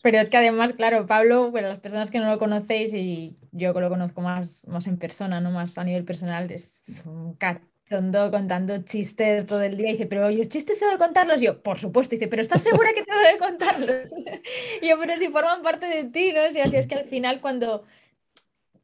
Pero 0.02 0.20
es 0.20 0.30
que 0.30 0.38
además, 0.38 0.74
claro, 0.74 1.06
Pablo, 1.06 1.52
bueno, 1.52 1.68
las 1.68 1.80
personas 1.80 2.12
que 2.12 2.20
no 2.20 2.30
lo 2.30 2.40
conocéis 2.40 2.94
y 2.94 3.38
yo 3.52 3.74
que 3.74 3.82
lo 3.82 3.90
conozco 3.90 4.22
más, 4.22 4.68
más 4.68 4.88
en 4.88 4.98
persona, 4.98 5.40
no 5.42 5.52
más 5.52 5.78
a 5.78 5.84
nivel 5.84 6.06
personal, 6.06 6.52
es 6.52 7.04
un 7.06 7.34
cachondo 7.36 8.32
contando 8.32 8.78
chistes 8.80 9.46
todo 9.46 9.62
el 9.64 9.78
día. 9.78 9.90
Y 9.90 9.92
dice, 9.94 10.06
pero 10.06 10.30
yo 10.30 10.44
chistes 10.46 10.80
tengo 10.80 10.92
de 10.92 10.98
contarlos. 10.98 11.42
yo, 11.42 11.62
por 11.62 11.80
supuesto. 11.80 12.16
dice, 12.16 12.28
pero 12.28 12.42
¿estás 12.42 12.62
segura 12.62 12.94
que 12.94 13.04
tengo 13.04 13.20
de 13.20 13.38
contarlos? 13.38 14.14
y 14.82 14.88
yo, 14.88 15.00
pero 15.00 15.18
si 15.18 15.28
forman 15.30 15.62
parte 15.62 15.86
de 15.88 16.06
ti, 16.06 16.32
¿no? 16.34 16.42
Y 16.50 16.60
así 16.60 16.78
es 16.78 16.88
que 16.88 16.96
al 16.96 17.06
final 17.06 17.42
cuando... 17.42 17.84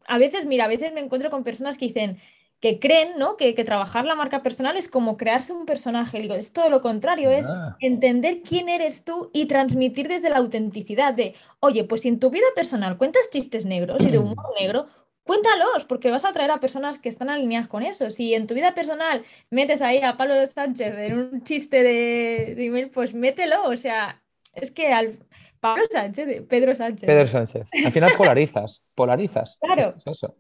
A 0.06 0.18
veces, 0.18 0.46
mira, 0.46 0.66
a 0.66 0.68
veces 0.68 0.92
me 0.92 1.02
encuentro 1.02 1.30
con 1.30 1.44
personas 1.44 1.78
que 1.78 1.86
dicen, 1.86 2.20
que 2.60 2.80
creen 2.80 3.18
¿no? 3.18 3.38
que, 3.38 3.54
trabajar 3.64 4.06
la 4.06 4.16
marca 4.16 4.44
personal 4.44 4.76
es 4.76 4.90
como 4.90 5.18
crearse 5.18 5.54
un 5.54 5.66
personaje. 5.66 6.20
Digo, 6.20 6.36
es 6.36 6.52
todo 6.52 6.70
lo 6.70 6.82
contrario, 6.82 7.32
es 7.32 7.48
ah. 7.50 7.78
entender 7.80 8.42
quién 8.42 8.68
eres 8.68 9.04
tú 9.06 9.30
y 9.34 9.46
transmitir 9.46 10.08
desde 10.08 10.30
la 10.30 10.38
autenticidad 10.38 11.14
de, 11.14 11.36
oye, 11.62 11.86
pues 11.86 12.02
si 12.02 12.10
en 12.10 12.20
tu 12.20 12.30
vida 12.30 12.48
personal 12.56 12.98
cuentas 12.98 13.30
chistes 13.32 13.66
negros 13.66 14.06
y 14.06 14.12
de 14.12 14.18
humor 14.18 14.46
negro, 14.60 14.88
cuéntalos, 15.24 15.86
porque 15.86 16.12
vas 16.12 16.26
a 16.26 16.30
atraer 16.30 16.52
a 16.52 16.60
personas 16.60 17.00
que 17.00 17.08
están 17.08 17.30
alineadas 17.30 17.68
con 17.68 17.84
eso. 17.84 18.10
Si 18.10 18.34
en 18.34 18.48
tu 18.48 18.56
vida 18.56 18.76
personal 18.76 19.24
metes 19.50 19.82
ahí 19.82 20.02
a 20.02 20.18
Pablo 20.18 20.34
Sánchez 20.46 20.94
en 20.98 21.18
un 21.18 21.44
chiste 21.44 21.82
de, 21.84 22.66
email, 22.66 22.90
pues 22.90 23.14
mételo. 23.14 23.64
O 23.70 23.78
sea, 23.78 24.22
es 24.54 24.72
que 24.72 24.92
al 24.92 25.20
Pablo 25.62 25.84
Sánchez, 25.90 26.44
Pedro 26.50 26.76
Sánchez. 26.76 27.08
Pedro 27.08 27.28
Sánchez. 27.28 27.70
Al 27.86 27.92
final 27.92 28.12
polarizas, 28.18 28.84
polarizas. 28.96 29.58
Claro. 29.62 29.94
Es 29.96 30.08
eso. 30.08 30.36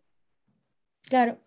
Claro. 1.03 1.37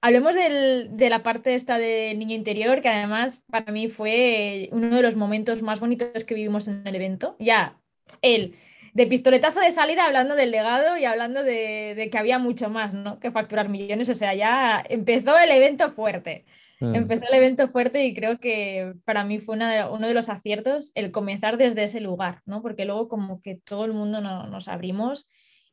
Hablemos 0.00 0.34
de 0.34 1.08
la 1.10 1.22
parte 1.22 1.54
esta 1.54 1.76
del 1.76 2.18
niño 2.18 2.34
interior, 2.34 2.80
que 2.80 2.88
además 2.88 3.42
para 3.50 3.72
mí 3.72 3.88
fue 3.88 4.68
uno 4.72 4.94
de 4.94 5.02
los 5.02 5.16
momentos 5.16 5.60
más 5.62 5.80
bonitos 5.80 6.24
que 6.24 6.34
vivimos 6.34 6.68
en 6.68 6.86
el 6.86 6.94
evento. 6.94 7.34
Ya, 7.40 7.76
él, 8.22 8.54
de 8.94 9.06
pistoletazo 9.06 9.60
de 9.60 9.72
salida, 9.72 10.04
hablando 10.04 10.34
del 10.34 10.50
legado 10.50 10.96
y 10.96 11.04
hablando 11.04 11.42
de, 11.42 12.08
que 12.10 12.18
había 12.18 12.38
mucho 12.38 12.70
más, 12.70 12.94
¿no? 12.94 13.18
Que 13.18 13.30
facturar 13.30 13.68
millones. 13.68 14.08
O 14.08 14.14
sea, 14.14 14.34
ya 14.34 14.84
empezó 14.88 15.36
el 15.38 15.50
evento 15.50 15.90
fuerte. 15.90 16.44
Mm. 16.80 16.94
Empezó 16.94 17.24
el 17.28 17.34
evento 17.34 17.66
fuerte 17.66 18.04
y 18.04 18.14
creo 18.14 18.38
que 18.38 18.94
para 19.04 19.24
mí 19.24 19.38
fue 19.38 19.56
uno 19.56 20.06
de 20.06 20.14
los 20.14 20.28
aciertos 20.28 20.92
el 20.94 21.10
comenzar 21.10 21.58
desde 21.58 21.84
ese 21.84 22.00
lugar, 22.00 22.42
¿no? 22.46 22.62
Porque 22.62 22.84
luego 22.84 23.08
como 23.08 23.40
que 23.40 23.56
todo 23.56 23.84
el 23.84 23.92
mundo 23.92 24.20
nos 24.20 24.68
abrimos 24.68 25.28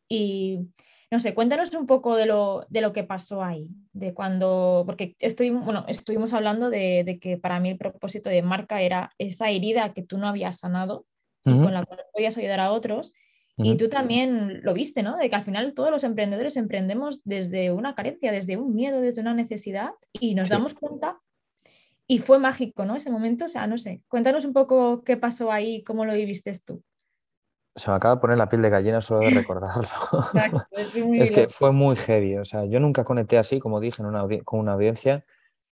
y 0.10 0.60
no 1.16 1.22
sé, 1.22 1.34
cuéntanos 1.34 1.74
un 1.74 1.86
poco 1.88 2.18
de 2.18 2.26
lo, 2.26 2.66
de 2.68 2.82
lo 2.82 2.92
que 2.92 3.06
pasó 3.06 3.42
ahí, 3.42 3.70
de 3.94 4.14
cuando, 4.14 4.84
porque 4.86 5.16
estoy, 5.20 5.50
bueno, 5.50 5.86
estuvimos 5.88 6.34
hablando 6.34 6.70
de, 6.70 7.20
que 7.22 7.38
para 7.38 7.62
mí 7.62 7.70
el 7.70 7.78
propósito 7.78 8.30
de 8.30 8.42
marca 8.42 8.82
era 8.82 9.14
esa 9.18 9.50
herida 9.50 9.94
que 9.94 10.04
tú 10.04 10.18
no 10.18 10.28
habías 10.28 10.60
sanado 10.60 11.06
y 11.46 11.52
con 11.52 11.74
la 11.74 11.86
cual 11.86 12.02
podías 12.12 12.38
ayudar 12.38 12.60
a 12.60 12.74
otros. 12.74 13.14
Y 13.56 13.78
tú 13.78 13.88
también 13.88 14.60
lo 14.62 14.74
viste, 14.74 15.04
¿no? 15.04 15.16
De 15.16 15.30
que 15.30 15.36
al 15.38 15.46
final 15.46 15.74
todos 15.74 15.90
los 15.90 16.04
emprendedores 16.04 16.58
emprendemos 16.58 17.22
desde 17.24 17.72
una 17.72 17.96
carencia, 17.96 18.34
desde 18.34 18.58
un 18.58 18.76
miedo, 18.76 19.00
desde 19.00 19.22
una 19.22 19.34
necesidad 19.34 19.92
y 20.12 20.36
nos 20.36 20.50
damos 20.50 20.74
cuenta 20.74 21.22
y 22.08 22.20
fue 22.20 22.40
mágico, 22.40 22.84
¿no? 22.84 22.98
Ese 22.98 23.10
momento, 23.10 23.46
o 23.46 23.48
sea, 23.48 23.68
no 23.68 23.78
sé, 23.78 24.02
cuéntanos 24.10 24.44
un 24.44 24.52
poco 24.52 25.02
qué 25.06 25.16
pasó 25.16 25.50
ahí, 25.50 25.82
cómo 25.82 26.04
lo 26.04 26.14
viviste 26.14 26.52
tú 26.66 26.84
se 27.76 27.92
me 27.92 27.98
acaba 27.98 28.16
de 28.16 28.22
poner 28.22 28.38
la 28.38 28.48
piel 28.48 28.62
de 28.62 28.70
gallina 28.70 29.02
solo 29.02 29.22
de 29.22 29.32
recordarlo. 29.32 29.84
es, 30.72 31.32
que 31.32 31.50
fue 31.50 31.72
muy 31.72 31.96
heavy. 31.98 32.38
O 32.38 32.46
sea, 32.46 32.66
yo 32.66 32.80
nunca 32.80 33.04
conecté 33.04 33.38
así, 33.38 33.60
como 33.60 33.80
dije, 33.82 34.02
en 34.02 34.08
una 34.08 34.26
con 34.46 34.60
una 34.60 34.74
audiencia. 34.74 35.26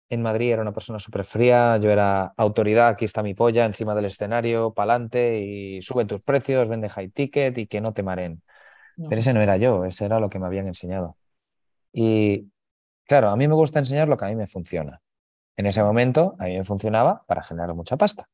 En 0.09 0.21
Madrid 0.21 0.53
era 0.53 0.63
una 0.63 0.73
persona 0.73 0.99
súper 0.99 1.25
fría, 1.25 1.79
yo 1.79 1.91
era 1.91 2.35
autoridad, 2.37 2.89
aquí 2.89 3.07
está 3.07 3.23
mi 3.23 3.35
polla, 3.35 3.65
encima 3.65 3.95
del 3.95 4.05
escenario, 4.07 4.75
pa'lante 4.75 5.39
y 5.41 5.81
sube 5.81 6.05
tus 6.05 6.21
precios, 6.21 6.69
vende 6.69 6.91
high 6.91 7.09
ticket 7.09 7.57
y 7.57 7.67
que 7.67 7.81
no 7.81 7.95
te 7.95 8.03
maren. 8.03 8.43
Pero 8.97 9.17
ese 9.17 9.33
no 9.33 9.41
era 9.41 9.57
yo, 9.57 9.87
ese 9.87 10.05
era 10.05 10.21
lo 10.21 10.29
que 10.29 10.39
me 10.39 10.47
habían 10.47 10.67
enseñado. 10.67 11.17
Y 11.93 12.51
claro, 13.07 13.31
a 13.31 13.37
mí 13.37 13.49
me 13.49 13.55
gusta 13.55 13.79
enseñar 13.79 14.07
lo 14.09 14.19
que 14.19 14.27
a 14.27 14.29
mí 14.29 14.37
me 14.37 14.47
funciona. 14.47 15.01
En 15.57 15.65
ese 15.65 15.83
momento 15.83 16.37
a 16.39 16.45
mí 16.45 16.59
me 16.59 16.65
funcionaba 16.65 17.25
para 17.27 17.43
generar 17.43 17.75
mucha 17.75 17.97
pasta. 17.97 18.29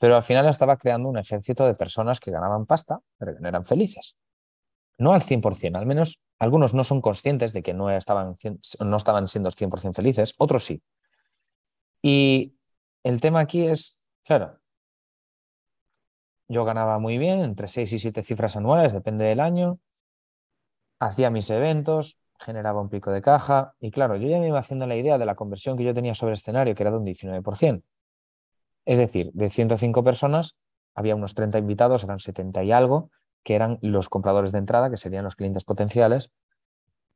Pero 0.00 0.16
al 0.16 0.22
final 0.22 0.48
estaba 0.48 0.78
creando 0.78 1.10
un 1.10 1.18
ejército 1.18 1.66
de 1.66 1.74
personas 1.74 2.20
que 2.20 2.30
ganaban 2.30 2.64
pasta, 2.64 3.00
pero 3.18 3.34
que 3.34 3.40
no 3.40 3.48
eran 3.48 3.66
felices. 3.66 4.16
No 4.96 5.12
al 5.12 5.20
100%, 5.20 5.76
al 5.76 5.84
menos 5.84 6.22
algunos 6.38 6.72
no 6.72 6.84
son 6.84 7.02
conscientes 7.02 7.52
de 7.52 7.62
que 7.62 7.74
no 7.74 7.90
estaban, 7.90 8.36
no 8.80 8.96
estaban 8.96 9.28
siendo 9.28 9.50
100% 9.50 9.94
felices, 9.94 10.34
otros 10.38 10.64
sí. 10.64 10.82
Y 12.02 12.56
el 13.04 13.20
tema 13.20 13.40
aquí 13.40 13.66
es, 13.66 14.02
claro, 14.24 14.58
yo 16.48 16.64
ganaba 16.64 16.98
muy 16.98 17.18
bien, 17.18 17.40
entre 17.40 17.68
6 17.68 17.92
y 17.92 17.98
7 17.98 18.22
cifras 18.22 18.56
anuales, 18.56 18.94
depende 18.94 19.26
del 19.26 19.40
año, 19.40 19.80
hacía 20.98 21.28
mis 21.28 21.50
eventos, 21.50 22.18
generaba 22.38 22.80
un 22.80 22.88
pico 22.88 23.12
de 23.12 23.20
caja 23.20 23.74
y 23.80 23.90
claro, 23.90 24.16
yo 24.16 24.28
ya 24.28 24.38
me 24.38 24.48
iba 24.48 24.58
haciendo 24.58 24.86
la 24.86 24.96
idea 24.96 25.18
de 25.18 25.26
la 25.26 25.34
conversión 25.34 25.76
que 25.76 25.84
yo 25.84 25.92
tenía 25.92 26.14
sobre 26.14 26.32
escenario, 26.34 26.74
que 26.74 26.82
era 26.82 26.90
de 26.90 26.96
un 26.96 27.04
19%. 27.04 27.82
Es 28.90 28.98
decir, 28.98 29.30
de 29.34 29.50
105 29.50 30.02
personas, 30.02 30.58
había 30.96 31.14
unos 31.14 31.36
30 31.36 31.58
invitados, 31.58 32.02
eran 32.02 32.18
70 32.18 32.64
y 32.64 32.72
algo, 32.72 33.12
que 33.44 33.54
eran 33.54 33.78
los 33.82 34.08
compradores 34.08 34.50
de 34.50 34.58
entrada, 34.58 34.90
que 34.90 34.96
serían 34.96 35.22
los 35.22 35.36
clientes 35.36 35.62
potenciales, 35.62 36.32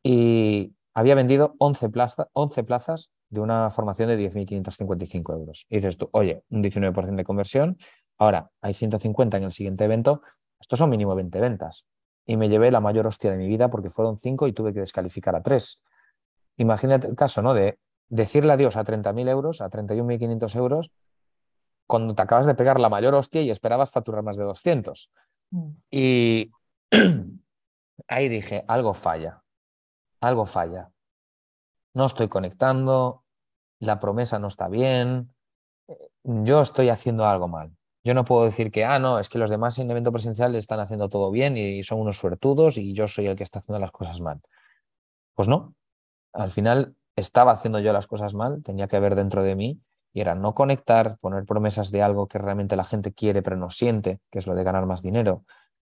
y 0.00 0.76
había 0.94 1.16
vendido 1.16 1.56
11, 1.58 1.88
plazas 1.88 3.10
de 3.28 3.40
una 3.40 3.70
formación 3.70 4.08
de 4.08 4.16
10.555 4.20 5.32
euros. 5.32 5.66
Y 5.68 5.78
dices 5.78 5.98
tú, 5.98 6.08
oye, 6.12 6.44
un 6.48 6.62
19% 6.62 7.16
de 7.16 7.24
conversión, 7.24 7.76
ahora 8.18 8.52
hay 8.60 8.72
150 8.72 9.38
en 9.38 9.42
el 9.42 9.50
siguiente 9.50 9.82
evento, 9.82 10.22
estos 10.60 10.78
son 10.78 10.90
mínimo 10.90 11.16
20 11.16 11.40
ventas. 11.40 11.86
Y 12.24 12.36
me 12.36 12.48
llevé 12.48 12.70
la 12.70 12.78
mayor 12.78 13.08
hostia 13.08 13.32
de 13.32 13.36
mi 13.36 13.48
vida 13.48 13.68
porque 13.68 13.90
fueron 13.90 14.16
5 14.16 14.46
y 14.46 14.52
tuve 14.52 14.72
que 14.72 14.78
descalificar 14.78 15.34
a 15.34 15.42
3. 15.42 15.82
Imagínate 16.58 17.08
el 17.08 17.16
caso, 17.16 17.42
¿no? 17.42 17.52
De 17.52 17.80
decirle 18.08 18.52
adiós 18.52 18.76
a 18.76 18.84
30.000 18.84 19.28
euros, 19.28 19.60
a 19.60 19.68
31.500 19.68 20.54
euros, 20.54 20.92
cuando 21.86 22.14
te 22.14 22.22
acabas 22.22 22.46
de 22.46 22.54
pegar 22.54 22.80
la 22.80 22.88
mayor 22.88 23.14
hostia 23.14 23.42
y 23.42 23.50
esperabas 23.50 23.90
facturar 23.90 24.22
más 24.22 24.36
de 24.36 24.44
200. 24.44 25.10
Mm. 25.50 25.70
Y 25.90 26.50
ahí 28.08 28.28
dije, 28.28 28.64
algo 28.68 28.94
falla, 28.94 29.42
algo 30.20 30.46
falla. 30.46 30.90
No 31.94 32.06
estoy 32.06 32.28
conectando, 32.28 33.24
la 33.78 33.98
promesa 33.98 34.38
no 34.38 34.48
está 34.48 34.68
bien, 34.68 35.34
yo 36.24 36.60
estoy 36.60 36.88
haciendo 36.88 37.26
algo 37.26 37.48
mal. 37.48 37.76
Yo 38.02 38.12
no 38.14 38.24
puedo 38.24 38.44
decir 38.44 38.70
que, 38.70 38.84
ah, 38.84 38.98
no, 38.98 39.18
es 39.18 39.28
que 39.28 39.38
los 39.38 39.48
demás 39.48 39.78
en 39.78 39.90
evento 39.90 40.12
presencial 40.12 40.54
están 40.56 40.80
haciendo 40.80 41.08
todo 41.08 41.30
bien 41.30 41.56
y 41.56 41.82
son 41.82 42.00
unos 42.00 42.18
suertudos 42.18 42.76
y 42.76 42.92
yo 42.92 43.08
soy 43.08 43.26
el 43.26 43.36
que 43.36 43.42
está 43.42 43.60
haciendo 43.60 43.78
las 43.78 43.92
cosas 43.92 44.20
mal. 44.20 44.42
Pues 45.34 45.48
no, 45.48 45.74
al 46.32 46.50
final 46.50 46.96
estaba 47.16 47.52
haciendo 47.52 47.78
yo 47.80 47.92
las 47.92 48.06
cosas 48.06 48.34
mal, 48.34 48.62
tenía 48.62 48.88
que 48.88 48.96
haber 48.96 49.14
dentro 49.14 49.42
de 49.42 49.54
mí 49.54 49.80
y 50.14 50.20
era 50.20 50.36
no 50.36 50.54
conectar, 50.54 51.18
poner 51.18 51.44
promesas 51.44 51.90
de 51.90 52.00
algo 52.00 52.28
que 52.28 52.38
realmente 52.38 52.76
la 52.76 52.84
gente 52.84 53.12
quiere 53.12 53.42
pero 53.42 53.56
no 53.56 53.68
siente, 53.68 54.20
que 54.30 54.38
es 54.38 54.46
lo 54.46 54.54
de 54.54 54.62
ganar 54.62 54.86
más 54.86 55.02
dinero. 55.02 55.44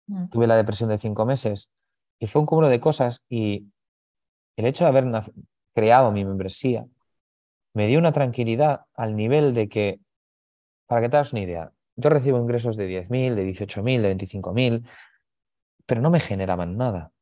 Mm. 0.06 0.28
Tuve 0.30 0.46
la 0.46 0.56
depresión 0.56 0.88
de 0.88 0.98
cinco 0.98 1.26
meses 1.26 1.70
y 2.18 2.26
fue 2.26 2.40
un 2.40 2.46
cúmulo 2.46 2.68
de 2.68 2.80
cosas 2.80 3.24
y 3.28 3.66
el 4.56 4.64
hecho 4.64 4.84
de 4.84 4.88
haber 4.88 5.04
creado 5.74 6.10
mi 6.12 6.24
membresía 6.24 6.86
me 7.74 7.86
dio 7.88 7.98
una 7.98 8.12
tranquilidad 8.12 8.86
al 8.94 9.14
nivel 9.14 9.52
de 9.52 9.68
que, 9.68 10.00
para 10.86 11.02
que 11.02 11.08
te 11.10 11.16
hagas 11.18 11.34
una 11.34 11.42
idea, 11.42 11.72
yo 11.94 12.08
recibo 12.08 12.38
ingresos 12.38 12.78
de 12.78 12.88
10.000, 12.88 13.34
de 13.34 13.46
18.000, 13.46 14.00
de 14.00 14.16
25.000, 14.16 14.88
pero 15.84 16.00
no 16.00 16.08
me 16.08 16.20
generaban 16.20 16.78
nada. 16.78 17.12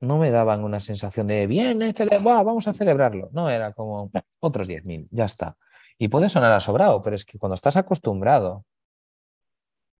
No 0.00 0.16
me 0.16 0.30
daban 0.30 0.64
una 0.64 0.80
sensación 0.80 1.26
de, 1.26 1.46
bien, 1.46 1.82
este 1.82 2.06
vamos 2.18 2.68
a 2.68 2.72
celebrarlo. 2.72 3.28
No, 3.32 3.50
era 3.50 3.74
como 3.74 4.10
otros 4.40 4.66
10.000, 4.66 5.08
ya 5.10 5.26
está. 5.26 5.58
Y 5.98 6.08
puede 6.08 6.28
sonar 6.28 6.52
a 6.52 6.60
sobrado, 6.60 7.02
pero 7.02 7.16
es 7.16 7.24
que 7.24 7.38
cuando 7.38 7.54
estás 7.54 7.76
acostumbrado, 7.76 8.64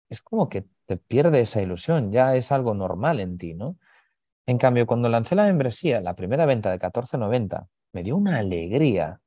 es 0.08 0.22
como 0.22 0.48
que 0.48 0.66
te 0.86 0.96
pierde 0.96 1.40
esa 1.40 1.62
ilusión, 1.62 2.12
ya 2.12 2.36
es 2.36 2.52
algo 2.52 2.74
normal 2.74 3.20
en 3.20 3.38
ti, 3.38 3.54
¿no? 3.54 3.76
En 4.46 4.58
cambio, 4.58 4.86
cuando 4.86 5.08
lancé 5.08 5.34
la 5.34 5.44
membresía, 5.44 6.00
la 6.00 6.14
primera 6.14 6.46
venta 6.46 6.70
de 6.70 6.78
14.90, 6.78 7.66
me 7.92 8.02
dio 8.02 8.16
una 8.16 8.38
alegría, 8.38 9.20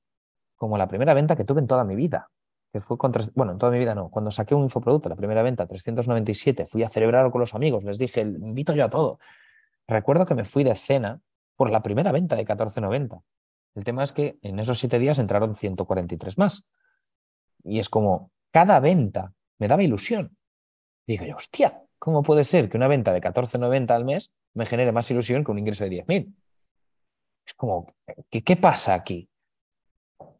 como 0.55 0.77
la 0.77 0.87
primera 0.87 1.13
venta 1.13 1.35
que 1.35 1.43
tuve 1.43 1.59
en 1.59 1.67
toda 1.67 1.83
mi 1.83 1.95
vida, 1.95 2.29
que 2.71 2.79
fue 2.79 2.97
con 2.97 3.11
bueno, 3.35 3.53
en 3.53 3.57
toda 3.57 3.71
mi 3.71 3.79
vida 3.79 3.95
no, 3.95 4.09
cuando 4.09 4.31
saqué 4.31 4.55
un 4.55 4.63
infoproducto, 4.63 5.09
la 5.09 5.15
primera 5.15 5.41
venta, 5.41 5.67
397, 5.67 6.65
fui 6.65 6.83
a 6.83 6.89
celebrarlo 6.89 7.31
con 7.31 7.41
los 7.41 7.53
amigos, 7.55 7.83
les 7.83 7.97
dije, 7.97 8.21
invito 8.21 8.73
yo 8.73 8.85
a 8.85 8.89
todo. 8.89 9.19
Recuerdo 9.87 10.25
que 10.25 10.35
me 10.35 10.45
fui 10.45 10.63
de 10.63 10.75
cena 10.75 11.19
por 11.55 11.71
la 11.71 11.81
primera 11.81 12.11
venta 12.11 12.35
de 12.35 12.45
14.90 12.45 13.21
el 13.75 13.83
tema 13.83 14.03
es 14.03 14.11
que 14.11 14.37
en 14.41 14.59
esos 14.59 14.79
siete 14.79 14.99
días 14.99 15.19
entraron 15.19 15.55
143 15.55 16.37
más. 16.37 16.65
Y 17.63 17.79
es 17.79 17.89
como, 17.89 18.31
cada 18.51 18.79
venta 18.79 19.33
me 19.57 19.67
daba 19.67 19.83
ilusión. 19.83 20.35
digo 21.05 21.25
yo, 21.25 21.35
hostia, 21.35 21.81
¿cómo 21.97 22.23
puede 22.23 22.43
ser 22.43 22.69
que 22.69 22.77
una 22.77 22.87
venta 22.87 23.13
de 23.13 23.21
14,90 23.21 23.91
al 23.91 24.05
mes 24.05 24.33
me 24.53 24.65
genere 24.65 24.91
más 24.91 25.09
ilusión 25.11 25.43
que 25.43 25.51
un 25.51 25.59
ingreso 25.59 25.83
de 25.83 25.91
10.000? 25.91 26.33
Es 27.45 27.53
como, 27.53 27.93
¿qué, 28.29 28.43
¿qué 28.43 28.55
pasa 28.55 28.93
aquí? 28.93 29.29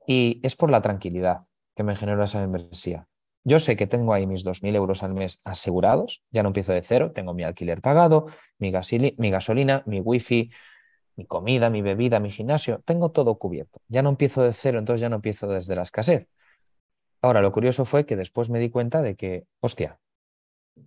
Y 0.07 0.39
es 0.43 0.55
por 0.55 0.71
la 0.71 0.81
tranquilidad 0.81 1.45
que 1.75 1.83
me 1.83 1.95
generó 1.95 2.23
esa 2.23 2.39
membresía. 2.39 3.07
Yo 3.43 3.59
sé 3.59 3.77
que 3.77 3.87
tengo 3.87 4.13
ahí 4.13 4.27
mis 4.27 4.45
2.000 4.45 4.75
euros 4.75 5.01
al 5.01 5.13
mes 5.13 5.39
asegurados, 5.43 6.23
ya 6.29 6.43
no 6.43 6.49
empiezo 6.49 6.73
de 6.73 6.81
cero, 6.81 7.11
tengo 7.13 7.33
mi 7.33 7.43
alquiler 7.43 7.81
pagado, 7.81 8.27
mi, 8.57 8.71
mi 9.17 9.31
gasolina, 9.31 9.83
mi 9.85 10.01
wifi, 10.01 10.51
mi 11.19 11.25
comida, 11.25 11.69
mi 11.69 11.81
bebida, 11.81 12.19
mi 12.21 12.31
gimnasio, 12.31 12.81
tengo 12.85 13.11
todo 13.11 13.37
cubierto. 13.37 13.81
Ya 13.89 14.01
no 14.01 14.09
empiezo 14.09 14.41
de 14.41 14.53
cero, 14.53 14.79
entonces 14.79 15.01
ya 15.01 15.09
no 15.09 15.17
empiezo 15.17 15.47
desde 15.47 15.75
la 15.75 15.83
escasez. 15.83 16.27
Ahora, 17.21 17.41
lo 17.41 17.51
curioso 17.51 17.83
fue 17.85 18.05
que 18.05 18.15
después 18.15 18.49
me 18.49 18.59
di 18.59 18.69
cuenta 18.69 19.01
de 19.01 19.15
que, 19.15 19.45
hostia, 19.59 19.99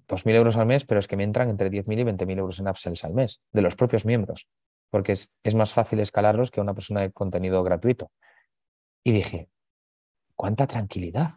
2.000 0.08 0.34
euros 0.36 0.56
al 0.56 0.66
mes, 0.66 0.84
pero 0.84 0.98
es 1.00 1.06
que 1.08 1.16
me 1.16 1.24
entran 1.24 1.50
entre 1.50 1.70
10.000 1.70 1.98
y 2.00 2.04
20.000 2.04 2.38
euros 2.38 2.58
en 2.60 2.68
upsells 2.68 3.04
al 3.04 3.14
mes, 3.14 3.42
de 3.52 3.62
los 3.62 3.76
propios 3.76 4.06
miembros. 4.06 4.48
porque 4.90 5.12
es, 5.12 5.34
es 5.42 5.54
más 5.54 5.72
fácil 5.72 6.00
escalarlos 6.00 6.50
que 6.50 6.60
una 6.60 6.74
persona 6.74 7.02
de 7.02 7.12
contenido 7.12 7.62
gratuito. 7.62 8.10
Y 9.04 9.12
dije, 9.12 9.48
¿cuánta 10.36 10.66
tranquilidad? 10.66 11.30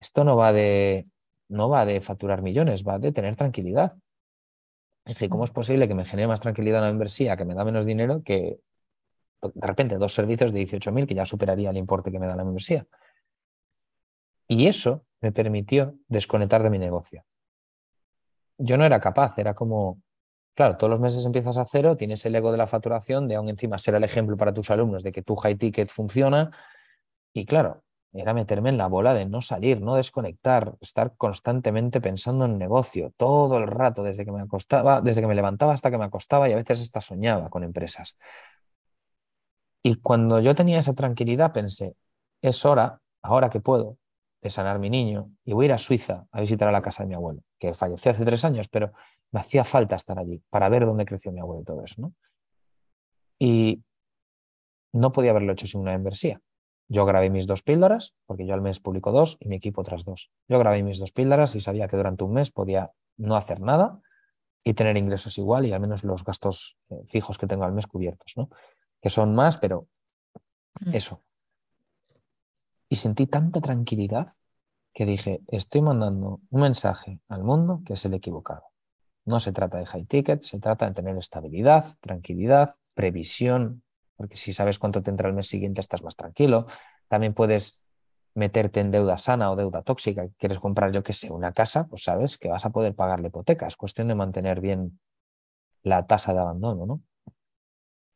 Esto 0.00 0.24
no 0.24 0.36
va 0.36 0.52
de, 0.52 1.06
no 1.48 1.68
va 1.68 1.84
de 1.84 2.00
facturar 2.00 2.42
millones, 2.42 2.84
va 2.84 2.98
de 2.98 3.12
tener 3.12 3.36
tranquilidad. 3.36 3.98
Dije, 5.10 5.28
¿cómo 5.28 5.42
es 5.42 5.50
posible 5.50 5.88
que 5.88 5.94
me 5.96 6.04
genere 6.04 6.28
más 6.28 6.38
tranquilidad 6.38 6.78
una 6.82 6.90
membresía 6.90 7.36
que 7.36 7.44
me 7.44 7.52
da 7.52 7.64
menos 7.64 7.84
dinero 7.84 8.22
que 8.22 8.60
de 9.42 9.66
repente 9.66 9.98
dos 9.98 10.14
servicios 10.14 10.52
de 10.52 10.60
18.000 10.60 11.04
que 11.04 11.16
ya 11.16 11.26
superaría 11.26 11.70
el 11.70 11.78
importe 11.78 12.12
que 12.12 12.20
me 12.20 12.28
da 12.28 12.36
la 12.36 12.44
membresía? 12.44 12.86
Y 14.46 14.68
eso 14.68 15.04
me 15.20 15.32
permitió 15.32 15.96
desconectar 16.06 16.62
de 16.62 16.70
mi 16.70 16.78
negocio. 16.78 17.24
Yo 18.56 18.76
no 18.76 18.84
era 18.84 19.00
capaz, 19.00 19.36
era 19.38 19.52
como, 19.52 20.00
claro, 20.54 20.76
todos 20.76 20.92
los 20.92 21.00
meses 21.00 21.26
empiezas 21.26 21.56
a 21.56 21.64
cero, 21.64 21.96
tienes 21.96 22.24
el 22.24 22.36
ego 22.36 22.52
de 22.52 22.58
la 22.58 22.68
facturación, 22.68 23.26
de 23.26 23.34
aún 23.34 23.48
encima 23.48 23.78
ser 23.78 23.96
el 23.96 24.04
ejemplo 24.04 24.36
para 24.36 24.54
tus 24.54 24.70
alumnos 24.70 25.02
de 25.02 25.10
que 25.10 25.22
tu 25.22 25.34
high 25.34 25.56
ticket 25.56 25.88
funciona. 25.88 26.52
Y 27.32 27.46
claro, 27.46 27.82
era 28.12 28.34
meterme 28.34 28.70
en 28.70 28.78
la 28.78 28.88
bola 28.88 29.14
de 29.14 29.26
no 29.26 29.40
salir, 29.40 29.80
no 29.80 29.94
desconectar, 29.94 30.74
estar 30.80 31.14
constantemente 31.16 32.00
pensando 32.00 32.44
en 32.44 32.58
negocio, 32.58 33.12
todo 33.16 33.58
el 33.58 33.66
rato, 33.66 34.02
desde 34.02 34.24
que 34.24 34.32
me 34.32 34.42
acostaba, 34.42 35.00
desde 35.00 35.20
que 35.20 35.26
me 35.28 35.34
levantaba 35.34 35.72
hasta 35.72 35.90
que 35.90 35.98
me 35.98 36.04
acostaba 36.04 36.48
y 36.48 36.52
a 36.52 36.56
veces 36.56 36.80
hasta 36.80 37.00
soñaba 37.00 37.50
con 37.50 37.62
empresas. 37.62 38.16
Y 39.82 39.96
cuando 39.96 40.40
yo 40.40 40.54
tenía 40.54 40.78
esa 40.78 40.94
tranquilidad 40.94 41.52
pensé, 41.52 41.94
es 42.42 42.64
hora, 42.64 43.00
ahora 43.22 43.48
que 43.50 43.60
puedo, 43.60 43.98
de 44.42 44.50
sanar 44.50 44.78
mi 44.78 44.90
niño 44.90 45.30
y 45.44 45.52
voy 45.52 45.64
a 45.64 45.66
ir 45.66 45.72
a 45.74 45.78
Suiza 45.78 46.26
a 46.32 46.40
visitar 46.40 46.68
a 46.68 46.72
la 46.72 46.82
casa 46.82 47.02
de 47.02 47.08
mi 47.08 47.14
abuelo, 47.14 47.42
que 47.58 47.74
falleció 47.74 48.10
hace 48.10 48.24
tres 48.24 48.44
años, 48.44 48.68
pero 48.68 48.92
me 49.32 49.40
hacía 49.40 49.64
falta 49.64 49.96
estar 49.96 50.18
allí 50.18 50.42
para 50.50 50.68
ver 50.68 50.86
dónde 50.86 51.04
creció 51.04 51.30
mi 51.32 51.40
abuelo 51.40 51.62
y 51.62 51.64
todo 51.64 51.84
eso. 51.84 52.00
¿no? 52.00 52.14
Y 53.38 53.82
no 54.92 55.12
podía 55.12 55.30
haberlo 55.30 55.52
hecho 55.52 55.66
sin 55.66 55.80
una 55.82 55.94
inversión. 55.94 56.42
Yo 56.92 57.06
grabé 57.06 57.30
mis 57.30 57.46
dos 57.46 57.62
píldoras, 57.62 58.16
porque 58.26 58.44
yo 58.44 58.52
al 58.52 58.62
mes 58.62 58.80
publico 58.80 59.12
dos 59.12 59.36
y 59.38 59.46
mi 59.46 59.54
equipo 59.54 59.80
otras 59.80 60.04
dos. 60.04 60.32
Yo 60.48 60.58
grabé 60.58 60.82
mis 60.82 60.98
dos 60.98 61.12
píldoras 61.12 61.54
y 61.54 61.60
sabía 61.60 61.86
que 61.86 61.96
durante 61.96 62.24
un 62.24 62.32
mes 62.32 62.50
podía 62.50 62.90
no 63.16 63.36
hacer 63.36 63.60
nada 63.60 64.00
y 64.64 64.74
tener 64.74 64.96
ingresos 64.96 65.38
igual 65.38 65.66
y 65.66 65.72
al 65.72 65.78
menos 65.78 66.02
los 66.02 66.24
gastos 66.24 66.76
eh, 66.88 67.00
fijos 67.06 67.38
que 67.38 67.46
tengo 67.46 67.62
al 67.62 67.72
mes 67.72 67.86
cubiertos, 67.86 68.32
¿no? 68.36 68.50
Que 69.00 69.08
son 69.08 69.36
más, 69.36 69.56
pero 69.58 69.86
mm. 70.80 70.92
eso. 70.92 71.22
Y 72.88 72.96
sentí 72.96 73.28
tanta 73.28 73.60
tranquilidad 73.60 74.28
que 74.92 75.06
dije, 75.06 75.42
estoy 75.46 75.82
mandando 75.82 76.40
un 76.50 76.60
mensaje 76.60 77.20
al 77.28 77.44
mundo 77.44 77.82
que 77.86 77.92
es 77.92 78.04
el 78.04 78.14
equivocado. 78.14 78.64
No 79.24 79.38
se 79.38 79.52
trata 79.52 79.78
de 79.78 79.86
high 79.86 80.06
ticket, 80.06 80.42
se 80.42 80.58
trata 80.58 80.88
de 80.88 80.94
tener 80.94 81.16
estabilidad, 81.16 81.84
tranquilidad, 82.00 82.74
previsión, 82.96 83.84
porque 84.20 84.36
si 84.36 84.52
sabes 84.52 84.78
cuánto 84.78 85.02
te 85.02 85.08
entra 85.08 85.30
el 85.30 85.34
mes 85.34 85.48
siguiente 85.48 85.80
estás 85.80 86.02
más 86.02 86.14
tranquilo. 86.14 86.66
También 87.08 87.32
puedes 87.32 87.82
meterte 88.34 88.80
en 88.80 88.90
deuda 88.90 89.16
sana 89.16 89.50
o 89.50 89.56
deuda 89.56 89.80
tóxica. 89.80 90.28
Quieres 90.36 90.58
comprar, 90.58 90.92
yo 90.92 91.02
qué 91.02 91.14
sé, 91.14 91.30
una 91.32 91.54
casa, 91.54 91.86
pues 91.86 92.02
sabes 92.02 92.36
que 92.36 92.50
vas 92.50 92.66
a 92.66 92.68
poder 92.68 92.94
pagar 92.94 93.20
la 93.20 93.28
hipoteca. 93.28 93.66
Es 93.66 93.78
cuestión 93.78 94.08
de 94.08 94.14
mantener 94.14 94.60
bien 94.60 95.00
la 95.84 96.06
tasa 96.06 96.34
de 96.34 96.40
abandono, 96.40 96.84
¿no? 96.84 97.02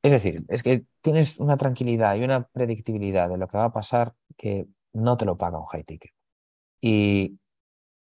Es 0.02 0.12
decir, 0.12 0.44
es 0.48 0.62
que 0.62 0.84
tienes 1.00 1.40
una 1.40 1.56
tranquilidad 1.56 2.16
y 2.16 2.24
una 2.24 2.48
predictibilidad 2.48 3.30
de 3.30 3.38
lo 3.38 3.48
que 3.48 3.56
va 3.56 3.64
a 3.64 3.72
pasar 3.72 4.12
que 4.36 4.66
no 4.92 5.16
te 5.16 5.24
lo 5.24 5.38
paga 5.38 5.58
un 5.58 5.64
high 5.68 5.84
ticket. 5.84 6.12
Y 6.82 7.38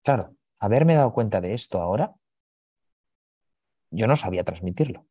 claro, 0.03 0.35
haberme 0.59 0.97
dado 0.97 1.13
cuenta 1.13 1.41
de 1.41 1.55
esto 1.55 1.81
ahora, 1.81 2.13
yo 3.93 4.09
no 4.09 4.17
sabía 4.17 4.43
transmitirlo. 4.43 5.07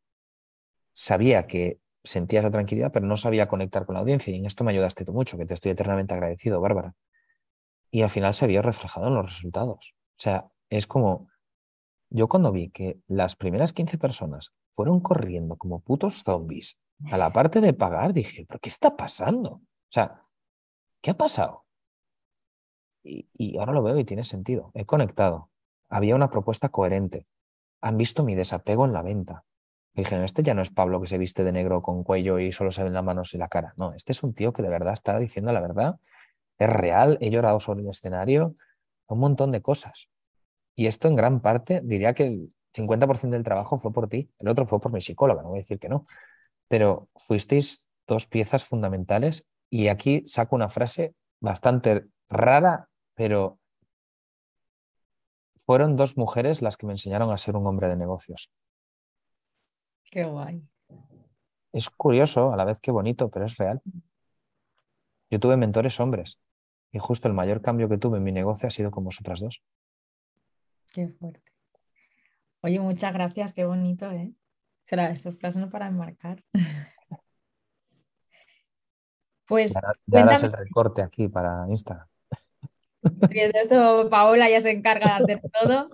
Sabía 0.92 1.46
que 1.46 1.80
sentía 2.04 2.40
esa 2.40 2.50
tranquilidad, 2.50 2.92
pero 2.92 3.06
no 3.06 3.16
sabía 3.16 3.48
conectar 3.48 3.86
con 3.86 3.94
la 3.94 4.00
audiencia 4.00 4.32
y 4.32 4.38
en 4.38 4.46
esto 4.46 4.62
me 4.62 4.72
ayudaste 4.72 5.04
tú 5.04 5.12
mucho, 5.12 5.38
que 5.38 5.46
te 5.46 5.54
estoy 5.54 5.72
eternamente 5.72 6.14
agradecido, 6.14 6.60
Bárbara. 6.60 6.94
Y 7.90 8.02
al 8.02 8.10
final 8.10 8.34
se 8.34 8.46
vio 8.46 8.62
reflejado 8.62 9.08
en 9.08 9.14
los 9.14 9.24
resultados. 9.24 9.94
O 9.96 10.20
sea, 10.20 10.48
es 10.68 10.86
como, 10.86 11.28
yo 12.10 12.28
cuando 12.28 12.52
vi 12.52 12.70
que 12.70 13.00
las 13.06 13.36
primeras 13.36 13.72
15 13.72 13.98
personas 13.98 14.52
fueron 14.74 15.00
corriendo 15.00 15.56
como 15.56 15.80
putos 15.80 16.22
zombies 16.22 16.78
a 17.10 17.18
la 17.18 17.32
parte 17.32 17.60
de 17.60 17.72
pagar, 17.72 18.12
dije, 18.12 18.44
¿pero 18.46 18.60
qué 18.60 18.68
está 18.68 18.96
pasando? 18.96 19.50
O 19.50 19.90
sea, 19.90 20.22
¿qué 21.00 21.10
ha 21.10 21.16
pasado? 21.16 21.64
Y, 23.02 23.28
y 23.32 23.58
ahora 23.58 23.72
lo 23.72 23.82
veo 23.82 23.98
y 23.98 24.04
tiene 24.04 24.24
sentido. 24.24 24.70
He 24.74 24.84
conectado. 24.84 25.50
Había 25.88 26.14
una 26.14 26.30
propuesta 26.30 26.68
coherente. 26.68 27.26
Han 27.80 27.96
visto 27.96 28.24
mi 28.24 28.34
desapego 28.34 28.84
en 28.84 28.92
la 28.92 29.02
venta 29.02 29.44
dijeron, 29.94 30.24
este 30.24 30.42
ya 30.42 30.54
no 30.54 30.62
es 30.62 30.70
Pablo 30.70 31.00
que 31.00 31.06
se 31.06 31.18
viste 31.18 31.44
de 31.44 31.52
negro 31.52 31.82
con 31.82 32.02
cuello 32.02 32.38
y 32.38 32.52
solo 32.52 32.70
se 32.72 32.82
ven 32.82 32.92
las 32.92 33.04
manos 33.04 33.34
y 33.34 33.38
la 33.38 33.48
cara. 33.48 33.74
No, 33.76 33.94
este 33.94 34.12
es 34.12 34.22
un 34.22 34.34
tío 34.34 34.52
que 34.52 34.62
de 34.62 34.68
verdad 34.68 34.92
está 34.92 35.18
diciendo 35.18 35.52
la 35.52 35.60
verdad. 35.60 35.96
Es 36.58 36.68
real, 36.68 37.18
he 37.20 37.30
llorado 37.30 37.60
sobre 37.60 37.82
el 37.82 37.88
escenario, 37.88 38.56
un 39.06 39.18
montón 39.18 39.50
de 39.50 39.62
cosas. 39.62 40.08
Y 40.74 40.86
esto 40.86 41.08
en 41.08 41.16
gran 41.16 41.40
parte 41.40 41.80
diría 41.84 42.14
que 42.14 42.26
el 42.26 42.54
50% 42.74 43.30
del 43.30 43.44
trabajo 43.44 43.78
fue 43.78 43.92
por 43.92 44.08
ti, 44.08 44.30
el 44.38 44.48
otro 44.48 44.66
fue 44.66 44.80
por 44.80 44.92
mi 44.92 45.00
psicóloga, 45.00 45.42
no 45.42 45.50
voy 45.50 45.58
a 45.58 45.62
decir 45.62 45.78
que 45.78 45.88
no. 45.88 46.06
Pero 46.68 47.08
fuisteis 47.14 47.86
dos 48.06 48.26
piezas 48.26 48.64
fundamentales 48.64 49.48
y 49.70 49.88
aquí 49.88 50.22
saco 50.26 50.56
una 50.56 50.68
frase 50.68 51.14
bastante 51.40 52.06
rara, 52.28 52.88
pero 53.14 53.58
fueron 55.56 55.96
dos 55.96 56.16
mujeres 56.16 56.62
las 56.62 56.76
que 56.76 56.86
me 56.86 56.92
enseñaron 56.92 57.30
a 57.30 57.36
ser 57.36 57.56
un 57.56 57.66
hombre 57.66 57.88
de 57.88 57.96
negocios. 57.96 58.50
Qué 60.14 60.22
guay. 60.22 60.62
Es 61.72 61.90
curioso, 61.90 62.52
a 62.52 62.56
la 62.56 62.64
vez 62.64 62.78
que 62.78 62.92
bonito, 62.92 63.30
pero 63.30 63.46
es 63.46 63.56
real. 63.56 63.82
Yo 65.28 65.40
tuve 65.40 65.56
mentores 65.56 65.98
hombres 65.98 66.38
y 66.92 67.00
justo 67.00 67.26
el 67.26 67.34
mayor 67.34 67.62
cambio 67.62 67.88
que 67.88 67.98
tuve 67.98 68.18
en 68.18 68.22
mi 68.22 68.30
negocio 68.30 68.68
ha 68.68 68.70
sido 68.70 68.92
con 68.92 69.02
vosotras 69.02 69.40
dos. 69.40 69.60
Qué 70.92 71.08
fuerte. 71.08 71.50
Oye, 72.60 72.78
muchas 72.78 73.12
gracias, 73.12 73.52
qué 73.54 73.64
bonito, 73.64 74.08
¿eh? 74.12 74.32
Será 74.84 75.10
estos 75.10 75.56
no 75.56 75.68
para 75.68 75.88
enmarcar. 75.88 76.44
Pues. 79.46 79.74
Ya, 80.06 80.22
harás 80.22 80.42
el 80.42 80.52
recorte 80.52 81.02
aquí 81.02 81.28
para 81.28 81.66
Instagram. 81.68 82.08
Esto 83.30 84.08
Paola 84.08 84.48
ya 84.48 84.62
se 84.62 84.70
encarga 84.70 85.18
de 85.18 85.34
hacer 85.34 85.42
todo, 85.52 85.90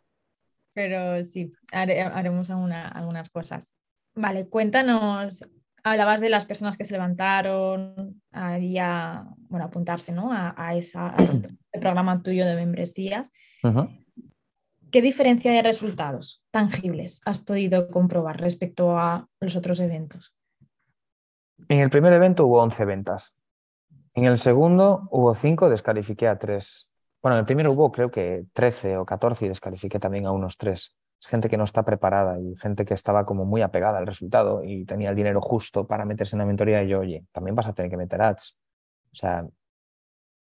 pero 0.72 1.24
sí, 1.24 1.52
haremos 1.72 2.48
algunas 2.48 3.28
cosas. 3.30 3.74
Vale, 4.14 4.48
cuéntanos, 4.48 5.42
hablabas 5.82 6.20
de 6.20 6.28
las 6.28 6.44
personas 6.44 6.76
que 6.76 6.84
se 6.84 6.92
levantaron 6.92 8.22
ahí 8.32 8.78
a, 8.78 9.26
bueno, 9.48 9.66
apuntarse 9.66 10.12
¿no? 10.12 10.30
a, 10.32 10.74
esa, 10.74 11.14
este 11.18 11.50
programa 11.72 12.22
tuyo 12.22 12.46
de 12.46 12.54
membresías. 12.54 13.32
¿Qué 14.90 15.02
diferencia 15.02 15.52
de 15.52 15.62
resultados 15.62 16.44
tangibles 16.50 17.20
has 17.24 17.38
podido 17.38 17.88
comprobar 17.88 18.40
respecto 18.40 18.98
a 18.98 19.28
los 19.38 19.54
otros 19.54 19.78
eventos? 19.80 20.34
En 21.68 21.78
el 21.78 21.90
primer 21.90 22.12
evento 22.12 22.46
hubo 22.46 22.60
11 22.62 22.84
ventas. 22.84 23.32
En 24.14 24.24
el 24.24 24.38
segundo 24.38 25.08
hubo 25.12 25.32
5, 25.34 25.68
descalifiqué 25.68 26.26
a 26.26 26.38
3. 26.38 26.88
Bueno, 27.22 27.36
en 27.36 27.40
el 27.40 27.46
primero 27.46 27.72
hubo 27.72 27.92
creo 27.92 28.10
que 28.10 28.46
13 28.52 28.96
o 28.96 29.06
14 29.06 29.46
y 29.46 29.48
descalifiqué 29.48 30.00
también 30.00 30.26
a 30.26 30.32
unos 30.32 30.56
3 30.56 30.99
es 31.20 31.26
gente 31.26 31.48
que 31.50 31.56
no 31.56 31.64
está 31.64 31.84
preparada 31.84 32.40
y 32.40 32.56
gente 32.56 32.84
que 32.86 32.94
estaba 32.94 33.26
como 33.26 33.44
muy 33.44 33.62
apegada 33.62 33.98
al 33.98 34.06
resultado 34.06 34.64
y 34.64 34.86
tenía 34.86 35.10
el 35.10 35.16
dinero 35.16 35.40
justo 35.42 35.86
para 35.86 36.04
meterse 36.06 36.36
en 36.36 36.40
la 36.40 36.46
mentoría 36.46 36.82
y 36.82 36.88
yo, 36.88 37.00
oye, 37.00 37.26
también 37.32 37.54
vas 37.54 37.66
a 37.66 37.74
tener 37.74 37.90
que 37.90 37.96
meter 37.98 38.22
ads. 38.22 38.56
O 39.12 39.14
sea, 39.14 39.46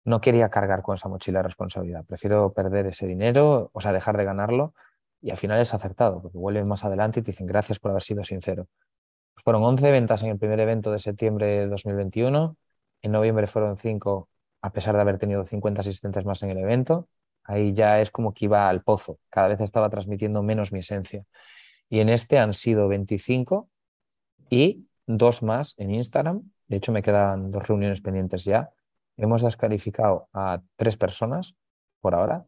no 0.05 0.21
quería 0.21 0.49
cargar 0.49 0.81
con 0.81 0.95
esa 0.95 1.09
mochila 1.09 1.39
de 1.39 1.43
responsabilidad. 1.43 2.05
Prefiero 2.05 2.53
perder 2.53 2.87
ese 2.87 3.07
dinero, 3.07 3.69
o 3.73 3.81
sea, 3.81 3.93
dejar 3.93 4.17
de 4.17 4.25
ganarlo 4.25 4.73
y 5.21 5.31
al 5.31 5.37
final 5.37 5.59
es 5.61 5.73
acertado, 5.73 6.21
porque 6.21 6.37
vuelven 6.37 6.67
más 6.67 6.83
adelante 6.83 7.19
y 7.21 7.23
te 7.23 7.31
dicen 7.31 7.47
gracias 7.47 7.79
por 7.79 7.91
haber 7.91 8.03
sido 8.03 8.23
sincero. 8.23 8.67
fueron 9.43 9.63
11 9.63 9.91
ventas 9.91 10.23
en 10.23 10.29
el 10.29 10.39
primer 10.39 10.59
evento 10.59 10.91
de 10.91 10.99
septiembre 10.99 11.47
de 11.47 11.67
2021. 11.67 12.57
En 13.01 13.11
noviembre 13.11 13.47
fueron 13.47 13.77
5, 13.77 14.29
a 14.61 14.71
pesar 14.71 14.95
de 14.95 15.01
haber 15.01 15.19
tenido 15.19 15.45
50 15.45 15.81
asistentes 15.81 16.25
más 16.25 16.43
en 16.43 16.51
el 16.51 16.57
evento. 16.59 17.07
Ahí 17.43 17.73
ya 17.73 17.99
es 18.01 18.11
como 18.11 18.33
que 18.33 18.45
iba 18.45 18.69
al 18.69 18.83
pozo, 18.83 19.19
cada 19.29 19.49
vez 19.49 19.59
estaba 19.61 19.89
transmitiendo 19.89 20.43
menos 20.43 20.71
mi 20.71 20.79
esencia. 20.79 21.25
Y 21.89 21.99
en 21.99 22.09
este 22.09 22.39
han 22.39 22.53
sido 22.53 22.87
25 22.87 23.69
y 24.49 24.87
dos 25.05 25.43
más 25.43 25.75
en 25.77 25.91
Instagram. 25.91 26.49
De 26.67 26.77
hecho, 26.77 26.91
me 26.91 27.01
quedan 27.01 27.51
dos 27.51 27.67
reuniones 27.67 28.01
pendientes 28.01 28.45
ya. 28.45 28.71
Hemos 29.17 29.41
descalificado 29.43 30.27
a 30.33 30.61
tres 30.75 30.97
personas 30.97 31.55
por 32.01 32.15
ahora, 32.15 32.45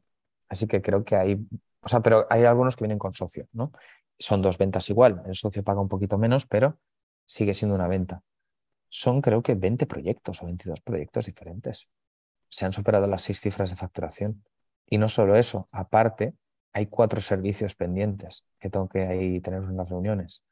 así 0.49 0.67
que 0.67 0.81
creo 0.81 1.03
que 1.03 1.15
hay, 1.15 1.47
o 1.81 1.89
sea, 1.89 2.01
pero 2.01 2.25
hay 2.29 2.43
algunos 2.43 2.75
que 2.75 2.84
vienen 2.84 2.97
con 2.97 3.13
socio, 3.13 3.47
¿no? 3.53 3.71
Son 4.17 4.41
dos 4.41 4.58
ventas 4.58 4.89
igual, 4.89 5.21
el 5.27 5.36
socio 5.36 5.63
paga 5.63 5.81
un 5.81 5.89
poquito 5.89 6.17
menos, 6.17 6.45
pero 6.45 6.79
sigue 7.25 7.53
siendo 7.53 7.75
una 7.75 7.88
venta. 7.88 8.23
Son 8.89 9.21
creo 9.21 9.41
que 9.41 9.55
20 9.55 9.86
proyectos 9.86 10.41
o 10.41 10.45
22 10.45 10.81
proyectos 10.81 11.25
diferentes. 11.25 11.88
Se 12.49 12.65
han 12.65 12.73
superado 12.73 13.08
las 13.08 13.23
seis 13.23 13.41
cifras 13.41 13.69
de 13.69 13.75
facturación. 13.75 14.43
Y 14.88 14.98
no 14.98 15.08
solo 15.08 15.36
eso, 15.36 15.67
aparte, 15.71 16.34
hay 16.74 16.88
cuatro 16.88 17.21
servicios 17.21 17.76
pendientes 17.76 18.45
que 18.60 18.69
tengo 18.69 18.89
que 18.89 19.06
ahí 19.06 19.39
tener 19.39 19.63
en 19.63 19.78
las 19.78 19.89
reuniones. 19.89 20.43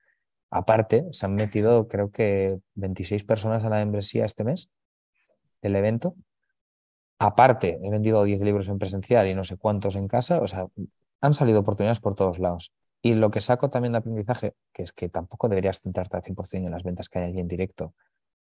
Aparte, 0.50 1.06
se 1.12 1.26
han 1.26 1.36
metido 1.36 1.88
creo 1.88 2.12
que 2.12 2.60
26 2.76 3.24
personas 3.24 3.64
a 3.64 3.70
la 3.70 3.78
membresía 3.78 4.26
este 4.26 4.44
mes 4.44 4.70
del 5.62 5.76
evento. 5.76 6.16
Aparte, 7.20 7.80
he 7.82 7.90
vendido 7.90 8.24
10 8.24 8.42
libros 8.42 8.68
en 8.68 8.80
presencial 8.80 9.28
y 9.28 9.34
no 9.34 9.44
sé 9.44 9.58
cuántos 9.58 9.96
en 9.96 10.08
casa. 10.08 10.40
O 10.42 10.48
sea, 10.48 10.68
han 11.22 11.34
salido 11.34 11.62
oportunidades 11.62 12.00
por 12.00 12.16
todos 12.16 12.40
lados. 12.40 12.72
Y 13.02 13.16
lo 13.16 13.32
que 13.32 13.42
saco 13.42 13.70
también 13.70 13.94
de 13.94 13.98
aprendizaje, 13.98 14.54
que 14.72 14.84
es 14.84 14.94
que 14.94 15.10
tampoco 15.10 15.50
deberías 15.50 15.82
centrarte 15.82 16.18
al 16.18 16.24
100% 16.24 16.66
en 16.66 16.72
las 16.72 16.84
ventas 16.84 17.10
que 17.10 17.20
hay 17.20 17.26
allí 17.32 17.40
en 17.40 17.48
directo, 17.48 17.94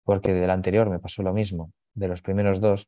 porque 0.03 0.33
del 0.33 0.49
anterior 0.49 0.89
me 0.89 0.99
pasó 0.99 1.21
lo 1.23 1.33
mismo, 1.33 1.73
de 1.93 2.07
los 2.07 2.21
primeros 2.21 2.61
dos, 2.61 2.87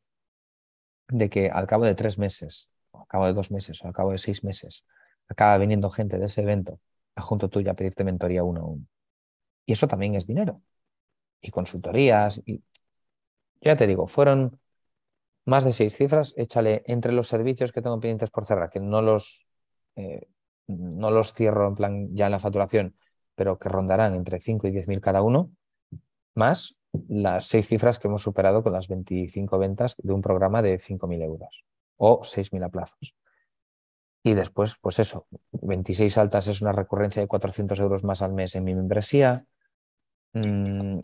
de 1.08 1.28
que 1.28 1.50
al 1.50 1.66
cabo 1.66 1.84
de 1.84 1.94
tres 1.94 2.16
meses, 2.16 2.70
o 2.92 3.00
al 3.00 3.06
cabo 3.06 3.26
de 3.26 3.32
dos 3.32 3.50
meses, 3.50 3.82
o 3.84 3.88
al 3.88 3.92
cabo 3.92 4.12
de 4.12 4.18
seis 4.18 4.44
meses, 4.44 4.84
acaba 5.28 5.58
viniendo 5.58 5.90
gente 5.90 6.18
de 6.18 6.26
ese 6.26 6.42
evento 6.42 6.80
a 7.14 7.22
junto 7.22 7.48
tuya 7.48 7.72
a 7.72 7.74
pedirte 7.74 8.04
mentoría 8.04 8.44
uno 8.44 8.60
a 8.60 8.64
uno. 8.64 8.86
Y 9.66 9.72
eso 9.72 9.88
también 9.88 10.14
es 10.14 10.26
dinero. 10.26 10.62
Y 11.40 11.50
consultorías. 11.50 12.42
Y 12.44 12.62
ya 13.60 13.76
te 13.76 13.86
digo, 13.86 14.06
fueron 14.06 14.58
más 15.44 15.64
de 15.64 15.72
seis 15.72 15.96
cifras. 15.96 16.34
Échale 16.36 16.82
entre 16.86 17.12
los 17.12 17.28
servicios 17.28 17.72
que 17.72 17.82
tengo 17.82 17.98
pendientes 18.00 18.30
por 18.30 18.46
cerrar, 18.46 18.70
que 18.70 18.80
no 18.80 19.02
los, 19.02 19.46
eh, 19.96 20.28
no 20.66 21.10
los 21.10 21.32
cierro 21.34 21.68
en 21.68 21.74
plan 21.74 22.08
ya 22.14 22.26
en 22.26 22.32
la 22.32 22.38
facturación, 22.38 22.96
pero 23.34 23.58
que 23.58 23.68
rondarán 23.68 24.14
entre 24.14 24.40
5 24.40 24.66
y 24.66 24.70
10 24.70 24.88
mil 24.88 25.00
cada 25.00 25.22
uno, 25.22 25.50
más 26.34 26.78
las 27.08 27.46
seis 27.46 27.68
cifras 27.68 27.98
que 27.98 28.08
hemos 28.08 28.22
superado 28.22 28.62
con 28.62 28.72
las 28.72 28.88
25 28.88 29.58
ventas 29.58 29.94
de 29.98 30.12
un 30.12 30.22
programa 30.22 30.62
de 30.62 30.78
5.000 30.78 31.22
euros 31.22 31.64
o 32.00 32.24
6.000 32.24 32.64
a 32.64 32.68
plazos. 32.68 33.14
Y 34.22 34.34
después, 34.34 34.76
pues 34.80 34.98
eso, 34.98 35.26
26 35.52 36.18
altas 36.18 36.46
es 36.46 36.60
una 36.60 36.72
recurrencia 36.72 37.22
de 37.22 37.28
400 37.28 37.78
euros 37.80 38.04
más 38.04 38.22
al 38.22 38.32
mes 38.32 38.54
en 38.54 38.64
mi 38.64 38.74
membresía, 38.74 39.46
Mm, 40.32 41.00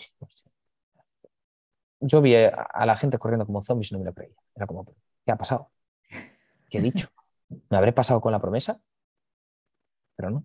yo 2.01 2.21
vi 2.23 2.35
a 2.37 2.87
la 2.87 2.97
gente 2.97 3.19
corriendo 3.19 3.47
como 3.47 3.63
zombies 3.63 3.91
y 3.91 3.95
no 3.95 4.01
me 4.01 4.05
lo 4.05 4.15
creía. 4.15 4.37
Era 4.55 4.67
como, 4.67 4.85
¿qué 5.25 5.33
ha 5.33 5.37
pasado? 5.37 5.71
¿Qué 6.71 6.79
he 6.79 6.81
dicho? 6.81 7.09
¿Me 7.71 7.77
habré 7.77 7.93
pasado 7.93 8.21
con 8.21 8.33
la 8.33 8.41
promesa? 8.41 8.81
Pero 10.17 10.31
no. 10.31 10.45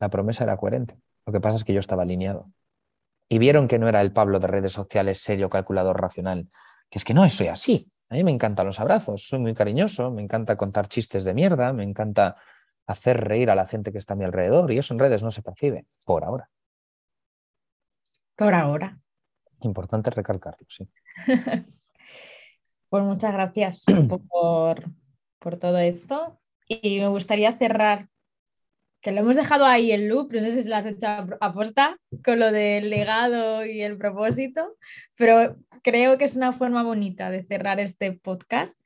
La 0.00 0.10
promesa 0.10 0.44
era 0.44 0.56
coherente. 0.56 0.98
Lo 1.26 1.32
que 1.32 1.40
pasa 1.40 1.56
es 1.56 1.64
que 1.64 1.72
yo 1.72 1.80
estaba 1.80 2.02
alineado. 2.02 2.50
Y 3.28 3.38
vieron 3.38 3.68
que 3.68 3.78
no 3.78 3.88
era 3.88 4.00
el 4.02 4.12
Pablo 4.12 4.38
de 4.38 4.46
redes 4.46 4.72
sociales 4.72 5.20
serio, 5.20 5.48
calculador, 5.48 6.00
racional. 6.00 6.50
Que 6.90 6.98
es 6.98 7.04
que 7.04 7.14
no 7.14 7.28
soy 7.30 7.48
así. 7.48 7.90
A 8.14 8.16
mí 8.16 8.22
me 8.22 8.30
encantan 8.30 8.66
los 8.66 8.78
abrazos, 8.78 9.26
soy 9.26 9.40
muy 9.40 9.54
cariñoso, 9.54 10.12
me 10.12 10.22
encanta 10.22 10.56
contar 10.56 10.86
chistes 10.86 11.24
de 11.24 11.34
mierda, 11.34 11.72
me 11.72 11.82
encanta 11.82 12.36
hacer 12.86 13.18
reír 13.18 13.50
a 13.50 13.56
la 13.56 13.66
gente 13.66 13.90
que 13.90 13.98
está 13.98 14.14
a 14.14 14.16
mi 14.16 14.24
alrededor 14.24 14.70
y 14.70 14.78
eso 14.78 14.94
en 14.94 15.00
redes 15.00 15.24
no 15.24 15.32
se 15.32 15.42
percibe, 15.42 15.86
por 16.06 16.22
ahora. 16.22 16.48
Por 18.36 18.54
ahora. 18.54 18.96
Importante 19.62 20.10
recalcarlo, 20.10 20.64
sí. 20.68 20.88
pues 22.88 23.02
muchas 23.02 23.32
gracias 23.32 23.84
por, 24.30 24.84
por 25.40 25.58
todo 25.58 25.78
esto. 25.78 26.38
Y 26.68 27.00
me 27.00 27.08
gustaría 27.08 27.58
cerrar, 27.58 28.10
que 29.04 29.12
lo 29.12 29.20
hemos 29.20 29.36
dejado 29.36 29.66
ahí 29.66 29.92
en 29.92 30.08
loop, 30.08 30.32
no 30.32 30.40
sé 30.40 30.62
si 30.62 30.68
lo 30.68 30.76
has 30.76 30.86
hecho 30.86 31.06
aposta 31.42 31.98
con 32.24 32.38
lo 32.38 32.50
del 32.50 32.88
legado 32.88 33.62
y 33.66 33.82
el 33.82 33.98
propósito, 33.98 34.78
pero 35.14 35.56
creo 35.82 36.16
que 36.16 36.24
es 36.24 36.36
una 36.36 36.52
forma 36.52 36.82
bonita 36.82 37.30
de 37.30 37.44
cerrar 37.44 37.80
este 37.80 38.12
podcast 38.12 38.78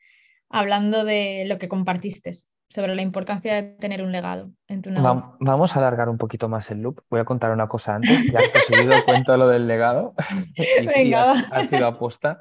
hablando 0.50 1.04
de 1.04 1.44
lo 1.46 1.58
que 1.58 1.68
compartiste 1.68 2.32
sobre 2.68 2.96
la 2.96 3.02
importancia 3.02 3.54
de 3.54 3.62
tener 3.62 4.02
un 4.02 4.10
legado 4.10 4.50
en 4.66 4.82
tu 4.82 4.90
Vamos 4.90 5.76
a 5.76 5.78
alargar 5.78 6.08
un 6.08 6.18
poquito 6.18 6.48
más 6.48 6.68
el 6.72 6.82
loop. 6.82 7.00
Voy 7.08 7.20
a 7.20 7.24
contar 7.24 7.52
una 7.52 7.68
cosa 7.68 7.94
antes, 7.94 8.24
ya 8.24 8.40
que 8.40 8.58
he 8.58 8.60
seguido 8.60 8.94
cuento 9.06 9.36
lo 9.36 9.46
del 9.46 9.68
legado. 9.68 10.14
y 10.56 10.88
sí, 10.88 11.14
ha, 11.14 11.62
sido 11.62 11.86
aposta. 11.86 12.40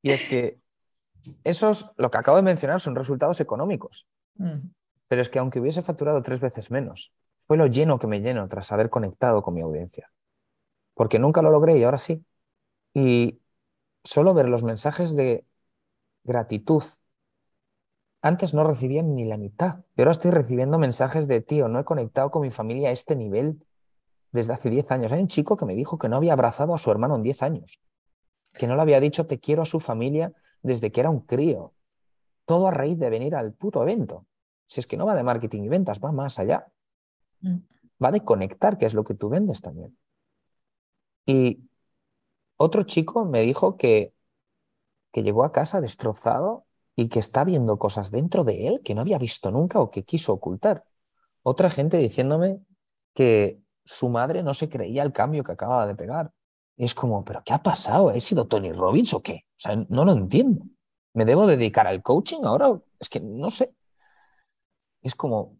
Y 0.00 0.12
es 0.12 0.24
que 0.24 0.58
esos, 1.44 1.92
lo 1.98 2.10
que 2.10 2.16
acabo 2.16 2.38
de 2.38 2.42
mencionar, 2.42 2.80
son 2.80 2.96
resultados 2.96 3.38
económicos. 3.38 4.08
Mm. 4.36 4.70
Pero 5.10 5.22
es 5.22 5.28
que 5.28 5.40
aunque 5.40 5.58
hubiese 5.58 5.82
facturado 5.82 6.22
tres 6.22 6.38
veces 6.38 6.70
menos, 6.70 7.12
fue 7.36 7.56
lo 7.56 7.66
lleno 7.66 7.98
que 7.98 8.06
me 8.06 8.20
lleno 8.20 8.48
tras 8.48 8.70
haber 8.70 8.90
conectado 8.90 9.42
con 9.42 9.54
mi 9.54 9.60
audiencia. 9.60 10.12
Porque 10.94 11.18
nunca 11.18 11.42
lo 11.42 11.50
logré 11.50 11.76
y 11.76 11.82
ahora 11.82 11.98
sí. 11.98 12.24
Y 12.94 13.40
solo 14.04 14.34
ver 14.34 14.48
los 14.48 14.62
mensajes 14.62 15.16
de 15.16 15.44
gratitud 16.22 16.84
antes 18.22 18.54
no 18.54 18.62
recibían 18.62 19.16
ni 19.16 19.24
la 19.24 19.36
mitad. 19.36 19.80
Y 19.96 20.02
ahora 20.02 20.12
estoy 20.12 20.30
recibiendo 20.30 20.78
mensajes 20.78 21.26
de, 21.26 21.40
tío, 21.40 21.66
no 21.66 21.80
he 21.80 21.84
conectado 21.84 22.30
con 22.30 22.42
mi 22.42 22.52
familia 22.52 22.90
a 22.90 22.92
este 22.92 23.16
nivel 23.16 23.66
desde 24.30 24.52
hace 24.52 24.70
10 24.70 24.92
años. 24.92 25.10
Hay 25.10 25.20
un 25.20 25.26
chico 25.26 25.56
que 25.56 25.66
me 25.66 25.74
dijo 25.74 25.98
que 25.98 26.08
no 26.08 26.18
había 26.18 26.34
abrazado 26.34 26.72
a 26.72 26.78
su 26.78 26.88
hermano 26.88 27.16
en 27.16 27.24
10 27.24 27.42
años, 27.42 27.80
que 28.52 28.68
no 28.68 28.76
le 28.76 28.82
había 28.82 29.00
dicho 29.00 29.26
te 29.26 29.40
quiero 29.40 29.62
a 29.62 29.66
su 29.66 29.80
familia 29.80 30.32
desde 30.62 30.92
que 30.92 31.00
era 31.00 31.10
un 31.10 31.22
crío. 31.22 31.74
Todo 32.44 32.68
a 32.68 32.70
raíz 32.70 32.96
de 32.96 33.10
venir 33.10 33.34
al 33.34 33.54
puto 33.54 33.82
evento. 33.82 34.26
Si 34.70 34.78
es 34.78 34.86
que 34.86 34.96
no 34.96 35.04
va 35.04 35.16
de 35.16 35.24
marketing 35.24 35.64
y 35.64 35.68
ventas, 35.68 35.98
va 35.98 36.12
más 36.12 36.38
allá. 36.38 36.68
Mm. 37.40 37.56
Va 38.02 38.12
de 38.12 38.20
conectar, 38.20 38.78
que 38.78 38.86
es 38.86 38.94
lo 38.94 39.02
que 39.02 39.14
tú 39.14 39.28
vendes 39.28 39.60
también. 39.60 39.98
Y 41.26 41.68
otro 42.56 42.84
chico 42.84 43.24
me 43.24 43.40
dijo 43.40 43.76
que, 43.76 44.14
que 45.10 45.24
llegó 45.24 45.42
a 45.42 45.50
casa 45.50 45.80
destrozado 45.80 46.66
y 46.94 47.08
que 47.08 47.18
está 47.18 47.42
viendo 47.42 47.80
cosas 47.80 48.12
dentro 48.12 48.44
de 48.44 48.68
él 48.68 48.80
que 48.84 48.94
no 48.94 49.00
había 49.00 49.18
visto 49.18 49.50
nunca 49.50 49.80
o 49.80 49.90
que 49.90 50.04
quiso 50.04 50.32
ocultar. 50.34 50.84
Otra 51.42 51.68
gente 51.68 51.96
diciéndome 51.96 52.60
que 53.12 53.60
su 53.84 54.08
madre 54.08 54.44
no 54.44 54.54
se 54.54 54.68
creía 54.68 55.02
el 55.02 55.12
cambio 55.12 55.42
que 55.42 55.50
acababa 55.50 55.88
de 55.88 55.96
pegar. 55.96 56.30
Y 56.76 56.84
es 56.84 56.94
como, 56.94 57.24
¿pero 57.24 57.42
qué 57.44 57.54
ha 57.54 57.62
pasado? 57.62 58.12
¿He 58.12 58.20
sido 58.20 58.46
Tony 58.46 58.70
Robbins 58.70 59.14
o 59.14 59.20
qué? 59.20 59.46
O 59.56 59.60
sea, 59.60 59.74
no 59.88 60.04
lo 60.04 60.12
entiendo. 60.12 60.64
¿Me 61.12 61.24
debo 61.24 61.48
dedicar 61.48 61.88
al 61.88 62.02
coaching 62.04 62.44
ahora? 62.44 62.80
Es 63.00 63.08
que 63.08 63.18
no 63.18 63.50
sé. 63.50 63.74
Es 65.02 65.14
como, 65.14 65.58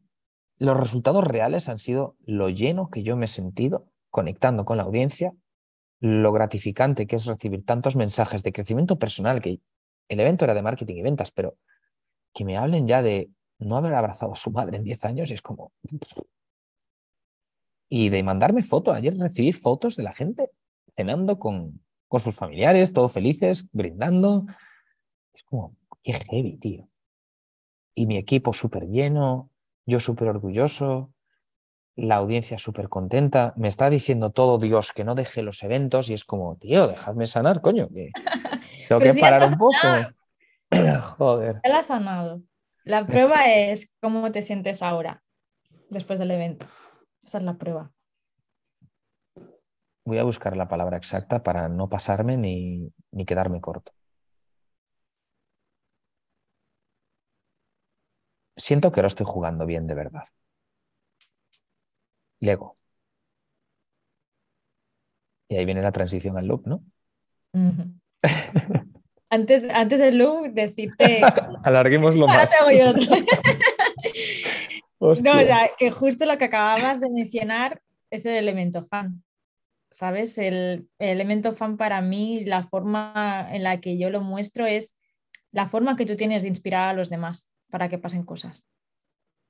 los 0.59 0.77
resultados 0.77 1.25
reales 1.25 1.69
han 1.69 1.79
sido 1.79 2.17
lo 2.25 2.49
lleno 2.49 2.91
que 2.91 3.03
yo 3.03 3.17
me 3.17 3.25
he 3.25 3.29
sentido 3.29 3.87
conectando 4.11 4.65
con 4.65 4.77
la 4.77 4.83
audiencia, 4.83 5.33
lo 6.01 6.33
gratificante 6.33 7.07
que 7.07 7.17
es 7.17 7.27
recibir 7.27 7.65
tantos 7.65 7.97
mensajes 7.97 8.43
de 8.43 8.53
crecimiento 8.53 8.99
personal 8.99 9.41
que 9.41 9.61
el 10.09 10.21
evento 10.21 10.45
era 10.45 10.55
de 10.55 10.63
marketing 10.63 10.97
y 10.97 11.03
ventas, 11.03 11.31
pero 11.31 11.57
que 12.35 12.45
me 12.45 12.57
hablen 12.57 12.87
ya 12.87 13.03
de 13.03 13.31
no 13.59 13.77
haber 13.77 13.95
abrazado 13.95 14.33
a 14.33 14.37
su 14.37 14.51
madre 14.51 14.79
en 14.79 14.85
10 14.85 15.05
años 15.05 15.31
es 15.31 15.43
como... 15.43 15.73
Y 17.89 18.09
de 18.09 18.23
mandarme 18.23 18.63
fotos. 18.63 18.95
Ayer 18.95 19.17
recibí 19.17 19.53
fotos 19.53 19.97
de 19.97 20.05
la 20.05 20.13
gente 20.13 20.51
cenando 20.97 21.39
con, 21.39 21.83
con 22.09 22.21
sus 22.21 22.35
familiares, 22.35 22.93
todos 22.93 23.13
felices, 23.13 23.69
brindando. 23.73 24.47
Es 25.35 25.43
como, 25.43 25.77
qué 26.03 26.15
heavy, 26.15 26.57
tío. 26.59 26.89
Y 27.95 28.07
mi 28.07 28.17
equipo 28.17 28.53
súper 28.53 28.87
lleno, 28.87 29.51
yo 29.87 30.01
súper 30.01 30.29
orgulloso, 30.29 31.13
la 31.97 32.17
audiencia 32.17 32.59
súper 32.59 32.89
contenta. 32.89 33.53
Me 33.57 33.69
está 33.69 33.91
diciendo 33.91 34.31
todo 34.31 34.59
Dios 34.59 34.93
que 34.93 35.05
no 35.05 35.15
deje 35.15 35.43
los 35.43 35.63
eventos 35.63 36.09
y 36.09 36.15
es 36.15 36.25
como, 36.25 36.57
tío, 36.57 36.89
dejadme 36.89 37.27
sanar, 37.27 37.61
coño, 37.61 37.89
que 37.89 38.11
tengo 38.89 39.01
que 39.01 39.15
parar 39.21 39.49
un 39.49 39.59
poco. 39.59 39.77
Joder. 41.19 41.61
Ya 41.65 41.71
la 41.71 41.79
has 41.79 41.87
sanado. 41.87 42.43
La 42.85 43.07
prueba 43.07 43.53
es 43.53 43.91
cómo 44.01 44.33
te 44.33 44.41
sientes 44.41 44.83
ahora, 44.83 45.23
después 45.91 46.19
del 46.19 46.31
evento. 46.31 46.67
Esa 47.23 47.39
es 47.39 47.45
la 47.45 47.55
prueba. 47.59 47.93
Voy 50.05 50.19
a 50.19 50.25
buscar 50.25 50.57
la 50.57 50.67
palabra 50.67 50.97
exacta 50.97 51.43
para 51.43 51.69
no 51.69 51.89
pasarme 51.89 52.37
ni, 52.37 52.91
ni 53.13 53.27
quedarme 53.27 53.61
corto. 53.61 53.93
Siento 58.61 58.93
que 58.93 59.01
ahora 59.01 59.09
estoy 59.09 59.25
jugando 59.27 59.65
bien 59.65 59.87
de 59.87 59.95
verdad. 59.95 60.25
Lego. 62.41 62.77
Y 65.49 65.57
ahí 65.57 65.65
viene 65.65 65.81
la 65.81 65.93
transición 65.93 66.37
al 66.37 66.47
loop, 66.47 66.67
¿no? 66.67 66.85
antes, 69.31 69.65
antes 69.71 69.99
del 69.99 70.19
loop, 70.19 70.53
decirte. 70.53 71.23
Alarguémoslo 71.65 72.27
más. 72.27 72.51
no, 75.23 75.33
que 75.79 75.91
justo 75.91 76.27
lo 76.27 76.37
que 76.37 76.45
acababas 76.45 77.01
de 77.01 77.09
mencionar 77.09 77.81
es 78.11 78.27
el 78.27 78.35
elemento 78.35 78.83
fan. 78.83 79.25
¿Sabes? 79.91 80.37
El, 80.39 80.87
el, 80.99 81.09
elemento 81.09 81.55
fan 81.55 81.79
para 81.79 82.01
mí, 82.03 82.45
la 82.45 82.63
forma 82.63 83.49
en 83.51 83.65
la 83.65 83.81
que 83.81 83.99
yo 83.99 84.11
lo 84.11 84.21
muestro 84.21 84.67
es 84.67 84.97
la 85.51 85.67
forma 85.67 85.97
que 85.97 86.07
tú 86.07 86.15
tienes 86.15 86.43
de 86.43 86.49
inspirar 86.49 86.91
a 86.91 86.93
los 86.93 87.09
demás 87.11 87.50
para 87.71 87.89
que 87.89 87.99
pasen 87.99 88.25
cosas 88.25 88.65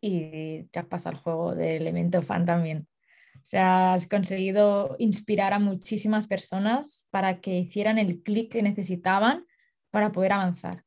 y 0.00 0.64
te 0.64 0.78
has 0.78 0.86
pasado 0.86 1.16
el 1.16 1.22
juego 1.22 1.54
de 1.54 1.76
elemento 1.76 2.22
fan 2.22 2.44
también. 2.44 2.88
O 3.36 3.46
sea, 3.46 3.94
has 3.94 4.06
conseguido 4.06 4.96
inspirar 4.98 5.52
a 5.52 5.58
muchísimas 5.58 6.26
personas 6.26 7.06
para 7.10 7.40
que 7.40 7.58
hicieran 7.58 7.98
el 7.98 8.22
clic 8.22 8.52
que 8.52 8.62
necesitaban 8.62 9.46
para 9.90 10.12
poder 10.12 10.32
avanzar. 10.32 10.84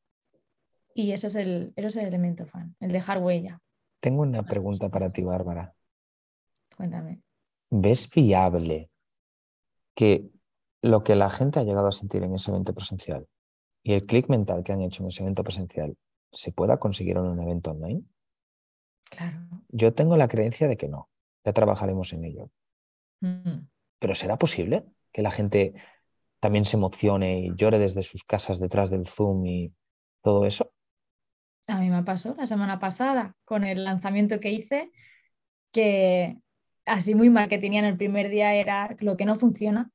Y 0.94 1.12
eso 1.12 1.26
es, 1.26 1.34
el, 1.34 1.72
eso 1.76 1.88
es 1.88 1.96
el 1.96 2.06
elemento 2.06 2.46
fan, 2.46 2.76
el 2.80 2.92
dejar 2.92 3.18
huella. 3.18 3.60
Tengo 4.00 4.22
una 4.22 4.44
pregunta 4.44 4.88
para 4.88 5.10
ti, 5.10 5.22
Bárbara. 5.22 5.74
Cuéntame. 6.76 7.24
¿ves 7.70 8.08
viable 8.10 8.90
que 9.96 10.30
lo 10.82 11.02
que 11.02 11.14
la 11.14 11.30
gente 11.30 11.58
ha 11.58 11.64
llegado 11.64 11.88
a 11.88 11.92
sentir 11.92 12.22
en 12.22 12.34
ese 12.34 12.50
evento 12.50 12.74
presencial 12.74 13.26
y 13.82 13.94
el 13.94 14.06
clic 14.06 14.28
mental 14.28 14.62
que 14.62 14.72
han 14.72 14.82
hecho 14.82 15.02
en 15.02 15.08
ese 15.08 15.22
evento 15.22 15.42
presencial 15.42 15.96
se 16.34 16.52
pueda 16.52 16.78
conseguir 16.78 17.16
en 17.16 17.24
un 17.24 17.40
evento 17.40 17.70
online? 17.70 18.02
Claro. 19.10 19.38
Yo 19.68 19.94
tengo 19.94 20.16
la 20.16 20.28
creencia 20.28 20.68
de 20.68 20.76
que 20.76 20.88
no. 20.88 21.08
Ya 21.44 21.52
trabajaremos 21.52 22.12
en 22.12 22.24
ello. 22.24 22.50
Mm. 23.20 23.66
Pero 23.98 24.14
¿será 24.14 24.38
posible 24.38 24.84
que 25.12 25.22
la 25.22 25.30
gente 25.30 25.74
también 26.40 26.64
se 26.64 26.76
emocione 26.76 27.40
y 27.40 27.54
llore 27.56 27.78
desde 27.78 28.02
sus 28.02 28.24
casas 28.24 28.60
detrás 28.60 28.90
del 28.90 29.06
Zoom 29.06 29.46
y 29.46 29.72
todo 30.22 30.44
eso? 30.44 30.72
A 31.66 31.80
mí 31.80 31.88
me 31.88 32.02
pasó 32.02 32.34
la 32.36 32.46
semana 32.46 32.78
pasada 32.78 33.34
con 33.44 33.64
el 33.64 33.84
lanzamiento 33.84 34.40
que 34.40 34.50
hice, 34.50 34.90
que 35.72 36.36
así 36.84 37.14
muy 37.14 37.30
mal 37.30 37.48
que 37.48 37.58
tenía 37.58 37.78
en 37.80 37.86
el 37.86 37.96
primer 37.96 38.28
día 38.28 38.54
era 38.54 38.94
lo 39.00 39.16
que 39.16 39.24
no 39.24 39.36
funciona 39.36 39.90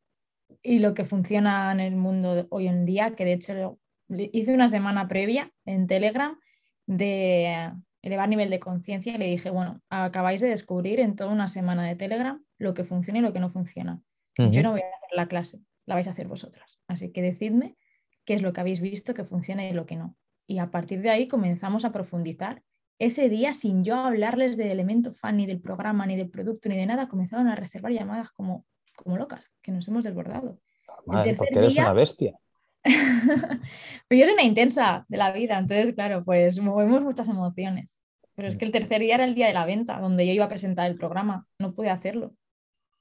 y 0.64 0.80
lo 0.80 0.94
que 0.94 1.04
funciona 1.04 1.72
en 1.72 1.80
el 1.80 1.96
mundo 1.96 2.48
hoy 2.50 2.68
en 2.68 2.86
día, 2.86 3.16
que 3.16 3.26
de 3.26 3.34
hecho 3.34 3.80
hice 4.10 4.54
una 4.54 4.70
semana 4.70 5.08
previa 5.08 5.52
en 5.66 5.88
Telegram 5.88 6.38
de 6.86 7.72
elevar 8.02 8.30
nivel 8.30 8.50
de 8.50 8.60
conciencia 8.60 9.14
y 9.14 9.18
le 9.18 9.26
dije, 9.26 9.50
bueno, 9.50 9.82
acabáis 9.90 10.42
de 10.42 10.48
descubrir 10.48 11.00
en 11.00 11.16
toda 11.16 11.32
una 11.32 11.48
semana 11.48 11.86
de 11.86 11.96
Telegram 11.96 12.44
lo 12.58 12.74
que 12.74 12.84
funciona 12.84 13.20
y 13.20 13.22
lo 13.22 13.34
que 13.34 13.40
no 13.40 13.50
funciona. 13.50 14.02
Yo 14.38 14.64
no 14.64 14.72
voy 14.72 14.82
a 14.82 14.86
hacer 14.86 15.10
la 15.16 15.28
clase, 15.28 15.60
la 15.86 15.96
vais 15.96 16.08
a 16.08 16.12
hacer 16.12 16.28
vosotras. 16.28 16.80
Así 16.88 17.12
que 17.12 17.22
decidme 17.22 17.76
qué 18.24 18.36
es 18.36 18.42
lo 18.42 18.54
que 18.54 18.62
habéis 18.62 18.80
visto 18.80 19.14
que 19.14 19.26
funciona 19.26 19.68
y 19.68 19.74
lo 19.74 19.86
que 19.86 19.98
no. 19.98 20.16
Y 20.48 20.60
a 20.60 20.72
partir 20.72 21.02
de 21.02 21.10
ahí 21.10 21.28
comenzamos 21.28 21.84
a 21.84 21.92
profundizar. 21.92 22.64
Ese 22.98 23.30
día, 23.30 23.54
sin 23.54 23.84
yo 23.84 23.96
hablarles 23.96 24.58
del 24.58 24.72
elemento 24.72 25.14
fan, 25.14 25.38
ni 25.38 25.46
del 25.46 25.62
programa, 25.62 26.06
ni 26.06 26.16
del 26.16 26.30
producto, 26.30 26.70
ni 26.70 26.78
de 26.78 26.86
nada, 26.86 27.08
comenzaron 27.08 27.48
a 27.48 27.56
reservar 27.56 27.92
llamadas 27.92 28.32
como, 28.32 28.66
como 28.96 29.18
locas, 29.18 29.54
que 29.62 29.72
nos 29.72 29.88
hemos 29.88 30.06
desbordado. 30.06 30.60
Madre, 31.06 31.36
porque 31.36 31.60
eres 31.60 31.78
una 31.78 31.94
bestia. 31.94 32.38
Pero 32.84 34.20
yo 34.20 34.26
soy 34.26 34.34
una 34.34 34.44
intensa 34.44 35.06
de 35.08 35.18
la 35.18 35.32
vida, 35.32 35.58
entonces, 35.58 35.94
claro, 35.94 36.24
pues 36.24 36.60
movemos 36.60 37.02
muchas 37.02 37.28
emociones. 37.30 38.00
Pero 38.36 38.48
es 38.48 38.56
que 38.56 38.66
el 38.66 38.72
tercer 38.72 39.02
día 39.02 39.16
era 39.16 39.26
el 39.26 39.36
día 39.36 39.48
de 39.48 39.54
la 39.54 39.66
venta, 39.66 40.00
donde 40.00 40.26
yo 40.26 40.34
iba 40.34 40.46
a 40.46 40.50
presentar 40.50 40.90
el 40.90 40.98
programa, 40.98 41.46
no 41.60 41.74
pude 41.74 41.90
hacerlo. 41.90 42.34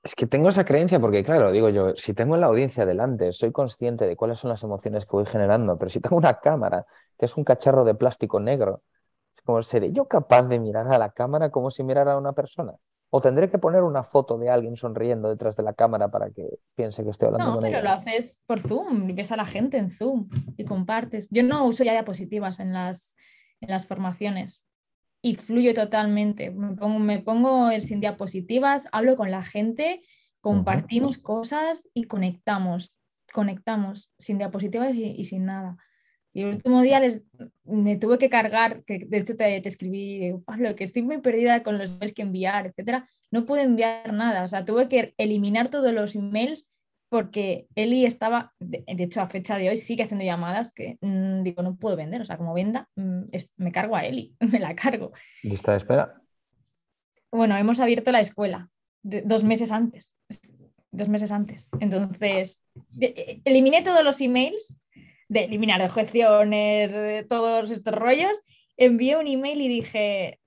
Es 0.03 0.15
que 0.15 0.27
tengo 0.27 0.49
esa 0.49 0.65
creencia 0.65 1.01
porque, 1.01 1.23
claro, 1.25 1.53
digo 1.53 1.69
yo, 1.69 1.95
si 1.97 2.15
tengo 2.15 2.37
la 2.37 2.47
audiencia 2.47 2.87
delante, 2.87 3.33
soy 3.33 3.53
consciente 3.53 4.07
de 4.07 4.17
cuáles 4.17 4.39
son 4.39 4.49
las 4.51 4.63
emociones 4.63 5.05
que 5.05 5.13
voy 5.13 5.27
generando, 5.27 5.77
pero 5.79 5.91
si 5.91 6.01
tengo 6.01 6.17
una 6.17 6.41
cámara, 6.41 6.87
que 7.19 7.27
es 7.27 7.37
un 7.37 7.45
cacharro 7.45 7.85
de 7.85 7.95
plástico 7.95 8.41
negro, 8.41 8.83
es 9.35 9.43
como, 9.43 9.63
¿seré 9.63 9.93
yo 9.93 10.07
capaz 10.07 10.45
de 10.45 10.59
mirar 10.61 10.89
a 10.93 10.99
la 10.99 11.11
cámara 11.11 11.51
como 11.51 11.71
si 11.71 11.85
mirara 11.85 12.15
a 12.15 12.19
una 12.19 12.33
persona? 12.33 12.75
¿O 13.11 13.21
tendré 13.21 13.49
que 13.49 13.59
poner 13.59 13.83
una 13.83 14.03
foto 14.03 14.37
de 14.37 14.51
alguien 14.51 14.77
sonriendo 14.77 15.31
detrás 15.31 15.57
de 15.57 15.63
la 15.63 15.73
cámara 15.73 16.11
para 16.11 16.31
que 16.31 16.59
piense 16.75 17.05
que 17.05 17.11
estoy 17.11 17.29
hablando 17.29 17.55
con 17.55 17.65
ella? 17.65 17.79
No, 17.79 17.83
pero 17.83 17.95
lo 17.95 18.01
haces 18.01 18.43
por 18.47 18.61
Zoom, 18.61 19.15
ves 19.15 19.33
a 19.33 19.37
la 19.37 19.47
gente 19.47 19.79
en 19.79 19.91
Zoom 19.91 20.29
y 20.57 20.65
compartes. 20.65 21.29
Yo 21.31 21.43
no 21.43 21.65
uso 21.67 21.85
ya 21.85 21.93
diapositivas 21.93 22.61
en 22.61 22.75
las, 22.75 23.17
en 23.61 23.71
las 23.71 23.87
formaciones 23.87 24.67
y 25.23 25.37
fluyo 25.37 25.73
totalmente. 25.73 26.51
Me 26.51 26.77
pongo, 26.77 26.99
me 26.99 27.19
pongo 27.21 27.71
sin 27.81 28.01
diapositivas, 28.01 28.89
hablo 28.93 29.17
con 29.17 29.31
la 29.31 29.43
gente, 29.43 30.03
compartimos 30.41 31.17
cosas 31.17 31.89
y 31.95 32.05
conectamos. 32.05 32.99
Conectamos 33.33 34.13
sin 34.19 34.39
diapositivas 34.39 34.95
y 34.95 35.25
sin 35.25 35.47
nada. 35.47 35.77
Y 36.39 36.43
el 36.43 36.51
último 36.51 36.83
día 36.83 37.01
les, 37.01 37.21
me 37.65 37.97
tuve 37.97 38.17
que 38.17 38.29
cargar, 38.29 38.85
que 38.85 39.01
de 39.01 39.19
hecho 39.19 39.35
te, 39.35 39.61
te 39.61 39.69
escribí, 39.69 40.35
Pablo, 40.47 40.77
que 40.77 40.85
estoy 40.85 41.03
muy 41.03 41.19
perdida 41.19 41.65
con 41.65 41.79
los 41.79 41.97
emails 41.97 42.13
que 42.13 42.23
enviar, 42.23 42.67
etcétera. 42.69 43.09
No 43.33 43.45
pude 43.45 43.63
enviar 43.63 44.13
nada, 44.13 44.45
o 44.45 44.47
sea, 44.47 44.65
tuve 44.65 44.89
que 44.89 45.15
eliminar 45.19 45.69
todos 45.69 45.93
los 45.93 46.15
emails 46.15 46.71
porque 47.09 47.67
Eli 47.75 48.07
estaba, 48.07 48.53
de, 48.61 48.85
hecho 48.87 49.21
a 49.21 49.27
fecha 49.27 49.57
de 49.57 49.69
hoy 49.69 49.77
sigue 49.77 50.05
haciendo 50.05 50.25
llamadas 50.25 50.73
que 50.73 50.97
mm, 51.01 51.43
digo, 51.43 51.65
no 51.65 51.75
puedo 51.75 51.97
vender, 51.97 52.21
o 52.21 52.25
sea, 52.25 52.37
como 52.37 52.55
venda, 52.55 52.89
mm, 52.95 53.23
me 53.57 53.73
cargo 53.73 53.97
a 53.97 54.07
Eli, 54.07 54.37
me 54.53 54.61
la 54.61 54.77
cargo. 54.77 55.11
¿Lista 55.43 55.73
de 55.73 55.79
espera? 55.79 56.23
Bueno, 57.33 57.57
hemos 57.57 57.81
abierto 57.81 58.13
la 58.13 58.21
escuela 58.21 58.71
dos 59.03 59.43
meses 59.43 59.73
antes, 59.73 60.17
dos 60.93 61.09
meses 61.09 61.33
antes. 61.33 61.69
Entonces, 61.81 62.65
e, 63.01 63.41
eliminé 63.45 63.83
todos 63.83 64.05
los 64.05 64.21
emails 64.21 64.77
de 65.29 65.45
eliminar 65.45 65.83
objeciones, 65.83 66.91
de 66.91 67.25
todos 67.29 67.71
estos 67.71 67.95
rollos, 67.95 68.41
envié 68.77 69.17
un 69.17 69.27
email 69.27 69.61
y 69.61 69.69
dije, 69.69 70.41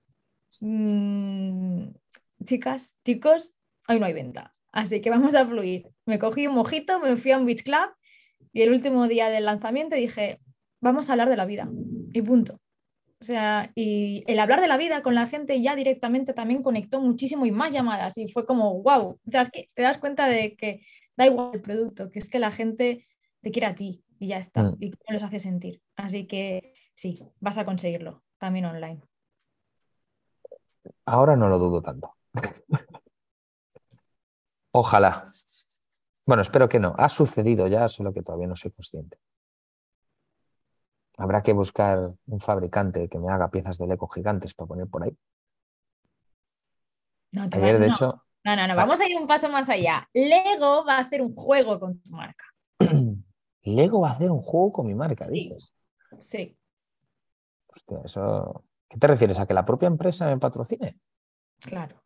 mm, 0.60 1.88
chicas, 2.44 2.98
chicos, 3.04 3.56
hoy 3.88 4.00
no 4.00 4.06
hay 4.06 4.12
venta, 4.12 4.54
así 4.72 5.00
que 5.00 5.10
vamos 5.10 5.34
a 5.34 5.46
fluir. 5.46 5.88
Me 6.06 6.18
cogí 6.18 6.46
un 6.46 6.54
mojito, 6.54 6.98
me 7.00 7.16
fui 7.16 7.30
a 7.30 7.38
un 7.38 7.46
beach 7.46 7.62
club 7.62 7.90
y 8.52 8.62
el 8.62 8.70
último 8.70 9.06
día 9.06 9.28
del 9.28 9.44
lanzamiento 9.44 9.96
dije, 9.96 10.40
vamos 10.80 11.08
a 11.08 11.12
hablar 11.12 11.28
de 11.28 11.36
la 11.36 11.46
vida 11.46 11.68
y 12.12 12.22
punto. 12.22 12.60
O 13.20 13.24
sea, 13.24 13.70
y 13.76 14.24
el 14.26 14.40
hablar 14.40 14.60
de 14.60 14.66
la 14.66 14.76
vida 14.76 15.00
con 15.00 15.14
la 15.14 15.28
gente 15.28 15.62
ya 15.62 15.76
directamente 15.76 16.34
también 16.34 16.60
conectó 16.60 17.00
muchísimo 17.00 17.46
y 17.46 17.52
más 17.52 17.72
llamadas 17.72 18.18
y 18.18 18.26
fue 18.26 18.44
como, 18.44 18.82
wow, 18.82 19.10
o 19.10 19.20
es 19.24 19.50
que 19.50 19.70
te 19.74 19.82
das 19.82 19.98
cuenta 19.98 20.26
de 20.26 20.56
que 20.56 20.80
da 21.16 21.26
igual 21.26 21.52
el 21.54 21.60
producto, 21.60 22.10
que 22.10 22.18
es 22.18 22.28
que 22.28 22.40
la 22.40 22.50
gente 22.50 23.06
te 23.40 23.52
quiere 23.52 23.68
a 23.68 23.76
ti, 23.76 24.02
y 24.22 24.28
ya 24.28 24.38
está. 24.38 24.62
Mm. 24.62 24.76
Y 24.78 24.90
cómo 24.92 25.14
los 25.14 25.22
hace 25.24 25.40
sentir. 25.40 25.82
Así 25.96 26.28
que 26.28 26.74
sí, 26.94 27.20
vas 27.40 27.58
a 27.58 27.64
conseguirlo 27.64 28.22
también 28.38 28.66
online. 28.66 29.02
Ahora 31.06 31.34
no 31.34 31.48
lo 31.48 31.58
dudo 31.58 31.82
tanto. 31.82 32.14
Ojalá. 34.70 35.24
Bueno, 36.24 36.42
espero 36.42 36.68
que 36.68 36.78
no. 36.78 36.94
Ha 36.98 37.08
sucedido 37.08 37.66
ya, 37.66 37.88
solo 37.88 38.14
que 38.14 38.22
todavía 38.22 38.46
no 38.46 38.54
soy 38.54 38.70
consciente. 38.70 39.18
Habrá 41.16 41.42
que 41.42 41.52
buscar 41.52 42.12
un 42.26 42.40
fabricante 42.40 43.08
que 43.08 43.18
me 43.18 43.32
haga 43.32 43.50
piezas 43.50 43.76
de 43.76 43.88
Lego 43.88 44.06
gigantes 44.06 44.54
para 44.54 44.68
poner 44.68 44.86
por 44.86 45.02
ahí. 45.02 45.16
No, 47.32 47.42
Ayer, 47.42 47.80
de 47.80 47.88
hecho. 47.88 48.22
No, 48.44 48.54
no, 48.54 48.68
no, 48.68 48.76
vamos 48.76 49.00
a 49.00 49.08
ir 49.08 49.18
un 49.18 49.26
paso 49.26 49.48
más 49.48 49.68
allá. 49.68 50.08
Lego 50.14 50.84
va 50.84 50.98
a 50.98 51.00
hacer 51.00 51.22
un 51.22 51.34
juego 51.34 51.80
con 51.80 51.98
tu 51.98 52.08
marca. 52.08 52.44
Lego 53.62 54.00
va 54.00 54.10
a 54.10 54.12
hacer 54.12 54.30
un 54.30 54.42
juego 54.42 54.72
con 54.72 54.86
mi 54.86 54.94
marca, 54.94 55.26
dices. 55.28 55.74
Sí. 56.20 56.56
Hostia, 57.68 58.00
eso. 58.04 58.64
¿Qué 58.88 58.98
te 58.98 59.06
refieres? 59.06 59.40
¿A 59.40 59.46
que 59.46 59.54
la 59.54 59.64
propia 59.64 59.86
empresa 59.86 60.26
me 60.26 60.38
patrocine? 60.38 60.98
Claro. 61.60 62.02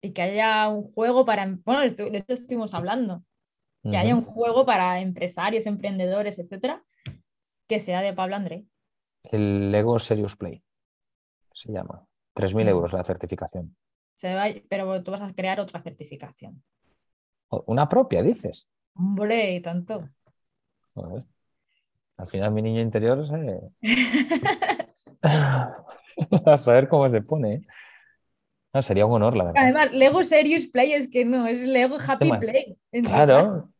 Y 0.00 0.12
que 0.12 0.22
haya 0.22 0.68
un 0.68 0.92
juego 0.92 1.24
para. 1.24 1.46
Bueno, 1.64 1.80
de 1.80 1.86
esto 1.86 2.32
estuvimos 2.32 2.74
hablando. 2.74 3.22
Que 3.82 3.96
haya 3.96 4.14
un 4.14 4.24
juego 4.24 4.66
para 4.66 5.00
empresarios, 5.00 5.66
emprendedores, 5.66 6.38
etcétera, 6.38 6.84
que 7.66 7.80
sea 7.80 8.02
de 8.02 8.12
Pablo 8.12 8.36
André. 8.36 8.66
El 9.22 9.72
Lego 9.72 9.98
Serious 9.98 10.36
Play 10.36 10.62
se 11.52 11.72
llama. 11.72 12.06
3.000 12.34 12.68
euros 12.68 12.92
la 12.92 13.04
certificación. 13.04 13.76
Se 14.14 14.34
va, 14.34 14.44
pero 14.68 15.02
tú 15.02 15.10
vas 15.10 15.22
a 15.22 15.32
crear 15.32 15.60
otra 15.60 15.82
certificación. 15.82 16.62
¿Una 17.48 17.88
propia, 17.88 18.22
dices? 18.22 18.70
Hombre, 18.94 19.54
y 19.54 19.60
tanto. 19.60 20.08
Al 22.16 22.28
final 22.28 22.52
mi 22.52 22.62
niño 22.62 22.80
interior 22.80 23.22
a 25.22 26.58
saber 26.58 26.88
cómo 26.88 27.10
se 27.10 27.22
pone. 27.22 27.66
¿eh? 28.72 28.82
sería 28.82 29.06
un 29.06 29.14
honor, 29.14 29.36
la 29.36 29.44
verdad. 29.44 29.62
Además, 29.62 29.92
Lego 29.92 30.22
Serious 30.22 30.66
Play 30.66 30.92
es 30.92 31.08
que 31.08 31.24
no, 31.24 31.46
es 31.46 31.62
Lego 31.62 31.96
Happy 32.06 32.30
Play. 32.38 32.76
Claro, 33.04 33.70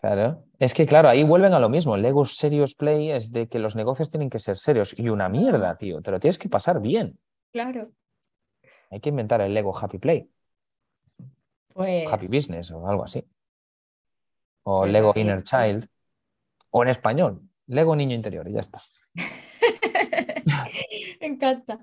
claro. 0.00 0.44
Es 0.58 0.72
que, 0.72 0.86
claro, 0.86 1.08
ahí 1.08 1.24
vuelven 1.24 1.52
a 1.52 1.58
lo 1.58 1.68
mismo. 1.68 1.96
Lego 1.96 2.24
Serious 2.24 2.74
Play 2.74 3.10
es 3.10 3.32
de 3.32 3.48
que 3.48 3.58
los 3.58 3.76
negocios 3.76 4.10
tienen 4.10 4.30
que 4.30 4.38
ser 4.38 4.56
serios. 4.56 4.98
Y 4.98 5.08
una 5.08 5.28
mierda, 5.28 5.76
tío. 5.76 6.00
Te 6.00 6.10
lo 6.10 6.20
tienes 6.20 6.38
que 6.38 6.48
pasar 6.48 6.80
bien. 6.80 7.18
Claro. 7.52 7.90
Hay 8.90 9.00
que 9.00 9.10
inventar 9.10 9.40
el 9.40 9.52
Lego 9.52 9.76
Happy 9.76 9.98
Play. 9.98 10.30
Pues... 11.74 12.10
Happy 12.10 12.26
Business 12.28 12.70
o 12.70 12.88
algo 12.88 13.04
así. 13.04 13.22
O 14.62 14.80
pues 14.80 14.92
Lego 14.92 15.12
Inner 15.16 15.42
Child. 15.42 15.86
O 16.76 16.82
en 16.82 16.90
español, 16.90 17.40
Lego 17.68 17.96
Niño 17.96 18.14
Interior 18.14 18.46
y 18.46 18.52
ya 18.52 18.60
está. 18.60 18.82
Me 21.22 21.26
encanta. 21.26 21.78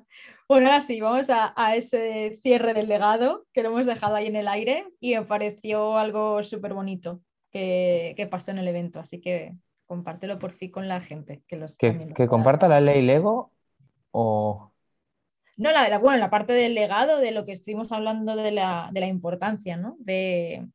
Bueno, 0.48 0.68
ahora 0.68 0.82
sí, 0.82 1.02
vamos 1.02 1.32
a, 1.32 1.76
ese 1.76 2.40
cierre 2.44 2.76
del 2.76 2.90
legado 2.90 3.48
que 3.54 3.64
lo 3.64 3.70
hemos 3.70 3.88
dejado 3.88 4.14
ahí 4.14 4.28
en 4.28 4.36
el 4.36 4.48
aire 4.48 4.86
y 5.00 5.16
me 5.16 5.24
pareció 5.24 5.98
algo 5.98 6.44
súper 6.44 6.76
bonito 6.76 7.22
que, 7.50 8.28
pasó 8.30 8.52
en 8.52 8.60
el 8.60 8.68
evento. 8.68 9.00
Así 9.00 9.20
que 9.20 9.56
compártelo 9.88 10.38
por 10.38 10.52
fin 10.52 10.70
con 10.70 10.88
la 10.88 11.02
gente. 11.02 11.42
Que, 11.48 11.58
los 11.58 11.76
que, 11.76 12.28
comparta 12.28 12.68
la 12.68 12.80
ley 12.80 13.02
Lego 13.02 13.52
o... 14.12 14.74
No, 15.58 15.72
la, 15.72 15.90
la, 15.90 15.98
bueno, 15.98 16.20
la 16.20 16.30
parte 16.30 16.54
del 16.54 16.76
legado, 16.76 17.18
de 17.18 17.32
lo 17.32 17.46
que 17.46 17.54
estuvimos 17.54 17.92
hablando 17.92 18.36
de 18.36 18.52
la, 18.52 18.90
de 18.92 19.00
la 19.00 19.08
importancia, 19.08 19.76
¿no? 19.76 19.96
De, 19.98 20.68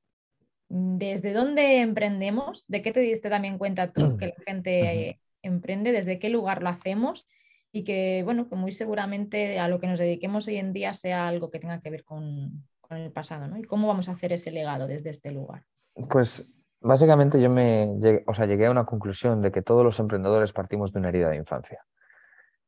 desde 0.68 1.32
dónde 1.32 1.80
emprendemos, 1.80 2.64
de 2.68 2.82
qué 2.82 2.92
te 2.92 3.00
diste 3.00 3.30
también 3.30 3.58
cuenta 3.58 3.92
tú 3.92 4.16
que 4.16 4.26
la 4.26 4.34
gente 4.46 5.20
emprende, 5.42 5.92
desde 5.92 6.18
qué 6.18 6.28
lugar 6.30 6.62
lo 6.62 6.68
hacemos 6.68 7.26
y 7.72 7.84
que, 7.84 8.22
bueno, 8.24 8.48
que 8.48 8.56
muy 8.56 8.72
seguramente 8.72 9.58
a 9.58 9.68
lo 9.68 9.78
que 9.78 9.86
nos 9.86 9.98
dediquemos 9.98 10.46
hoy 10.48 10.56
en 10.56 10.72
día 10.72 10.92
sea 10.92 11.28
algo 11.28 11.50
que 11.50 11.58
tenga 11.58 11.80
que 11.80 11.90
ver 11.90 12.04
con, 12.04 12.66
con 12.80 12.98
el 12.98 13.12
pasado, 13.12 13.46
¿no? 13.46 13.58
¿Y 13.58 13.64
cómo 13.64 13.88
vamos 13.88 14.08
a 14.08 14.12
hacer 14.12 14.32
ese 14.32 14.50
legado 14.50 14.86
desde 14.86 15.10
este 15.10 15.30
lugar? 15.30 15.64
Pues 16.08 16.54
básicamente 16.80 17.40
yo 17.40 17.50
me 17.50 17.96
llegué, 18.00 18.24
o 18.26 18.34
sea, 18.34 18.46
llegué 18.46 18.66
a 18.66 18.70
una 18.70 18.86
conclusión 18.86 19.42
de 19.42 19.52
que 19.52 19.62
todos 19.62 19.84
los 19.84 19.98
emprendedores 20.00 20.52
partimos 20.52 20.92
de 20.92 21.00
una 21.00 21.08
herida 21.08 21.28
de 21.28 21.36
infancia. 21.36 21.84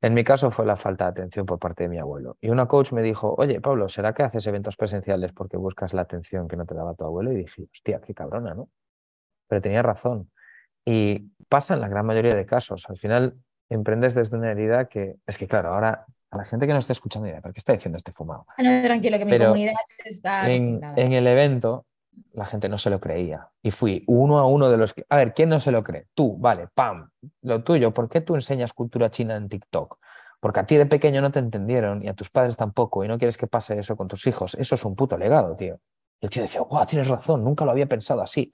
En 0.03 0.14
mi 0.14 0.24
caso 0.24 0.51
fue 0.51 0.64
la 0.64 0.76
falta 0.76 1.05
de 1.05 1.11
atención 1.11 1.44
por 1.44 1.59
parte 1.59 1.82
de 1.82 1.90
mi 1.90 1.98
abuelo. 1.98 2.38
Y 2.40 2.48
una 2.48 2.66
coach 2.66 2.92
me 2.92 3.03
dijo, 3.03 3.34
oye, 3.36 3.61
Pablo, 3.61 3.88
¿será 3.88 4.14
que 4.14 4.22
haces 4.22 4.46
eventos 4.46 4.76
presenciales 4.76 5.32
porque 5.32 5.59
buscas 5.59 5.92
la 5.92 6.03
atención 6.03 6.48
que 6.48 6.57
no 6.57 6.64
te 6.64 6.74
daba 6.74 6.94
tu 6.94 7.05
abuelo? 7.05 7.32
Y 7.32 7.36
dije, 7.36 7.64
hostia, 7.70 8.01
qué 8.01 8.14
cabrona, 8.14 8.55
¿no? 8.55 8.70
Pero 9.46 9.61
tenía 9.61 9.82
razón. 9.82 10.30
Y 10.86 11.30
pasa 11.48 11.74
en 11.74 11.80
la 11.80 11.88
gran 11.88 12.07
mayoría 12.07 12.34
de 12.34 12.46
casos. 12.46 12.88
Al 12.88 12.96
final 12.96 13.36
emprendes 13.68 14.14
desde 14.14 14.38
una 14.38 14.51
herida 14.51 14.86
que, 14.86 15.16
es 15.26 15.36
que 15.36 15.46
claro, 15.46 15.74
ahora 15.74 16.07
a 16.30 16.36
la 16.36 16.44
gente 16.44 16.66
que 16.66 16.72
no 16.72 16.78
está 16.78 16.92
escuchando, 16.92 17.28
¿por 17.42 17.53
qué 17.53 17.59
está 17.59 17.72
diciendo 17.74 17.96
este 17.96 18.12
fumado? 18.12 18.46
Ah, 18.57 18.62
no, 18.62 18.82
tranquilo, 18.82 19.18
que 19.18 19.24
mi 19.26 19.38
comunidad 19.38 19.74
está 20.05 20.51
en, 20.51 20.80
en 20.96 21.12
el 21.12 21.26
evento 21.26 21.84
la 22.33 22.47
gente 22.47 22.68
no 22.68 22.79
se 22.79 22.91
lo 22.91 23.01
creía. 23.01 23.49
Y 23.62 23.71
fui 23.71 24.05
uno 24.07 24.39
a 24.39 24.47
uno 24.47 24.68
de 24.68 24.77
los 24.77 24.95
que... 24.95 25.05
A 25.09 25.16
ver, 25.16 25.35
¿quién 25.35 25.49
no 25.49 25.61
se 25.61 25.71
lo 25.71 25.83
cree? 25.83 26.07
Tú, 26.14 26.37
vale, 26.39 26.68
pam, 26.75 27.11
lo 27.43 27.62
tuyo. 27.62 27.93
¿Por 27.93 28.09
qué 28.09 28.21
tú 28.21 28.35
enseñas 28.35 28.73
cultura 28.73 29.11
china 29.11 29.37
en 29.37 29.49
TikTok? 29.49 29.99
Porque 30.41 30.61
a 30.61 30.66
ti 30.66 30.77
de 30.77 30.87
pequeño 30.87 31.21
no 31.21 31.31
te 31.31 31.39
entendieron 31.39 32.03
y 32.03 32.09
a 32.09 32.14
tus 32.14 32.31
padres 32.31 32.57
tampoco 32.57 33.05
y 33.05 33.09
no 33.09 33.18
quieres 33.18 33.37
que 33.37 33.47
pase 33.47 33.79
eso 33.79 33.97
con 33.97 34.09
tus 34.09 34.27
hijos. 34.27 34.55
Eso 34.55 34.75
es 34.75 34.85
un 34.85 34.97
puto 34.97 35.18
legado, 35.18 35.55
tío. 35.57 35.81
Y 36.21 36.27
el 36.27 36.31
tío 36.31 36.43
decía, 36.43 36.61
guau, 36.62 36.87
tienes 36.87 37.09
razón, 37.09 37.45
nunca 37.45 37.64
lo 37.64 37.71
había 37.71 37.87
pensado 37.87 38.23
así. 38.23 38.53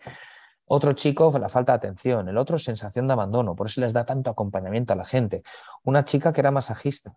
Otro 0.69 0.93
chico, 0.95 1.37
la 1.39 1.49
falta 1.49 1.73
de 1.73 1.77
atención. 1.77 2.29
El 2.29 2.37
otro, 2.39 2.59
sensación 2.59 3.07
de 3.07 3.13
abandono. 3.13 3.55
Por 3.55 3.69
eso 3.69 3.81
les 3.81 3.93
da 3.93 4.05
tanto 4.05 4.31
acompañamiento 4.31 4.93
a 4.95 4.97
la 4.97 5.05
gente. 5.05 5.43
Una 5.85 6.05
chica 6.05 6.33
que 6.33 6.41
era 6.41 6.51
masajista. 6.51 7.15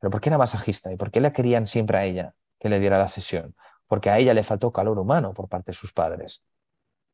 ¿Pero 0.00 0.10
por 0.10 0.20
qué 0.20 0.30
era 0.30 0.38
masajista? 0.38 0.92
¿Y 0.92 0.96
por 0.96 1.10
qué 1.10 1.20
le 1.20 1.32
querían 1.32 1.66
siempre 1.66 1.98
a 1.98 2.04
ella 2.04 2.34
que 2.58 2.68
le 2.68 2.80
diera 2.80 2.98
la 2.98 3.08
sesión? 3.08 3.54
Porque 3.88 4.10
a 4.10 4.18
ella 4.18 4.34
le 4.34 4.44
faltó 4.44 4.72
calor 4.72 4.98
humano 4.98 5.34
por 5.34 5.48
parte 5.48 5.72
de 5.72 5.74
sus 5.74 5.92
padres. 5.92 6.44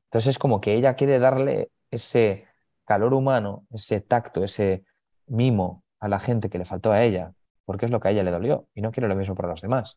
Entonces 0.06 0.30
es 0.30 0.38
como 0.38 0.60
que 0.60 0.74
ella 0.74 0.94
quiere 0.94 1.18
darle 1.18 1.70
ese 1.90 2.46
calor 2.84 3.14
humano, 3.14 3.66
ese 3.70 4.00
tacto, 4.00 4.44
ese 4.44 4.84
mimo 5.26 5.84
a 6.00 6.08
la 6.08 6.20
gente 6.20 6.50
que 6.50 6.58
le 6.58 6.64
faltó 6.66 6.92
a 6.92 7.02
ella, 7.02 7.32
porque 7.64 7.86
es 7.86 7.90
lo 7.90 8.00
que 8.00 8.08
a 8.08 8.10
ella 8.10 8.22
le 8.22 8.30
dolió 8.30 8.68
y 8.74 8.82
no 8.82 8.90
quiere 8.90 9.08
lo 9.08 9.16
mismo 9.16 9.34
para 9.34 9.48
los 9.48 9.62
demás. 9.62 9.96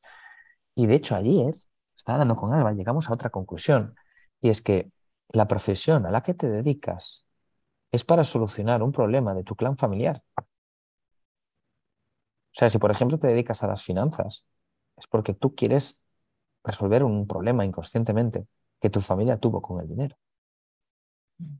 Y 0.75 0.87
de 0.87 0.95
hecho 0.95 1.15
ayer, 1.15 1.55
estaba 1.95 2.15
hablando 2.15 2.35
con 2.35 2.53
Alba, 2.53 2.71
llegamos 2.73 3.09
a 3.09 3.13
otra 3.13 3.29
conclusión, 3.29 3.95
y 4.39 4.49
es 4.49 4.61
que 4.61 4.91
la 5.29 5.47
profesión 5.47 6.05
a 6.05 6.11
la 6.11 6.21
que 6.21 6.33
te 6.33 6.47
dedicas 6.49 7.25
es 7.91 8.03
para 8.03 8.23
solucionar 8.23 8.83
un 8.83 8.91
problema 8.91 9.33
de 9.33 9.43
tu 9.43 9.55
clan 9.55 9.77
familiar. 9.77 10.21
O 10.37 10.43
sea, 12.51 12.69
si 12.69 12.77
por 12.77 12.91
ejemplo 12.91 13.19
te 13.19 13.27
dedicas 13.27 13.63
a 13.63 13.67
las 13.67 13.83
finanzas, 13.83 14.45
es 14.95 15.07
porque 15.07 15.33
tú 15.33 15.55
quieres 15.55 16.01
resolver 16.67 17.03
un 17.03 17.27
problema 17.27 17.65
inconscientemente 17.65 18.45
que 18.79 18.89
tu 18.89 19.01
familia 19.01 19.37
tuvo 19.37 19.61
con 19.61 19.81
el 19.81 19.87
dinero. 19.87 20.17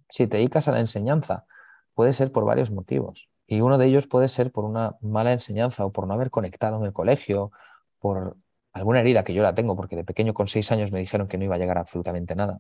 Si 0.09 0.27
te 0.27 0.37
dedicas 0.37 0.67
a 0.67 0.71
la 0.71 0.79
enseñanza, 0.79 1.45
puede 1.93 2.13
ser 2.13 2.31
por 2.31 2.45
varios 2.45 2.71
motivos. 2.71 3.29
Y 3.47 3.61
uno 3.61 3.77
de 3.77 3.87
ellos 3.87 4.07
puede 4.07 4.27
ser 4.27 4.51
por 4.51 4.65
una 4.65 4.95
mala 5.01 5.33
enseñanza 5.33 5.85
o 5.85 5.91
por 5.91 6.07
no 6.07 6.13
haber 6.13 6.31
conectado 6.31 6.77
en 6.77 6.83
el 6.85 6.93
colegio, 6.93 7.51
por 7.99 8.37
alguna 8.73 8.99
herida 9.01 9.23
que 9.23 9.33
yo 9.33 9.43
la 9.43 9.55
tengo, 9.55 9.75
porque 9.75 9.95
de 9.95 10.03
pequeño 10.03 10.33
con 10.33 10.47
seis 10.47 10.71
años 10.71 10.91
me 10.91 10.99
dijeron 10.99 11.27
que 11.27 11.37
no 11.37 11.45
iba 11.45 11.55
a 11.55 11.59
llegar 11.59 11.77
absolutamente 11.77 12.35
nada. 12.35 12.59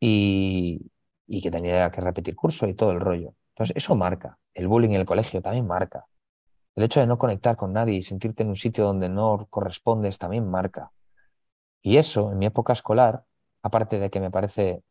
Y, 0.00 0.90
y 1.26 1.42
que 1.42 1.50
tenía 1.50 1.90
que 1.90 2.00
repetir 2.00 2.34
curso 2.36 2.66
y 2.66 2.74
todo 2.74 2.92
el 2.92 3.00
rollo. 3.00 3.34
Entonces, 3.54 3.76
eso 3.76 3.94
marca. 3.94 4.38
El 4.54 4.68
bullying 4.68 4.90
en 4.90 4.96
el 4.96 5.06
colegio 5.06 5.42
también 5.42 5.66
marca. 5.66 6.06
El 6.74 6.84
hecho 6.84 7.00
de 7.00 7.06
no 7.06 7.18
conectar 7.18 7.56
con 7.56 7.72
nadie 7.72 7.96
y 7.96 8.02
sentirte 8.02 8.42
en 8.42 8.50
un 8.50 8.56
sitio 8.56 8.84
donde 8.84 9.08
no 9.08 9.46
correspondes 9.50 10.18
también 10.18 10.50
marca. 10.50 10.90
Y 11.82 11.96
eso, 11.96 12.32
en 12.32 12.38
mi 12.38 12.46
época 12.46 12.72
escolar, 12.72 13.24
aparte 13.62 13.98
de 13.98 14.10
que 14.10 14.20
me 14.20 14.30
parece, 14.30 14.82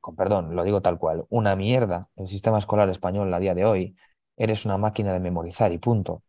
con 0.00 0.16
perdón, 0.16 0.56
lo 0.56 0.64
digo 0.64 0.82
tal 0.82 0.98
cual, 0.98 1.26
una 1.28 1.56
mierda 1.56 2.08
el 2.16 2.26
sistema 2.26 2.58
escolar 2.58 2.88
español 2.88 3.32
a 3.32 3.38
día 3.38 3.54
de 3.54 3.64
hoy, 3.64 3.96
eres 4.36 4.64
una 4.64 4.78
máquina 4.78 5.12
de 5.12 5.20
memorizar 5.20 5.72
y 5.72 5.78
punto, 5.78 6.22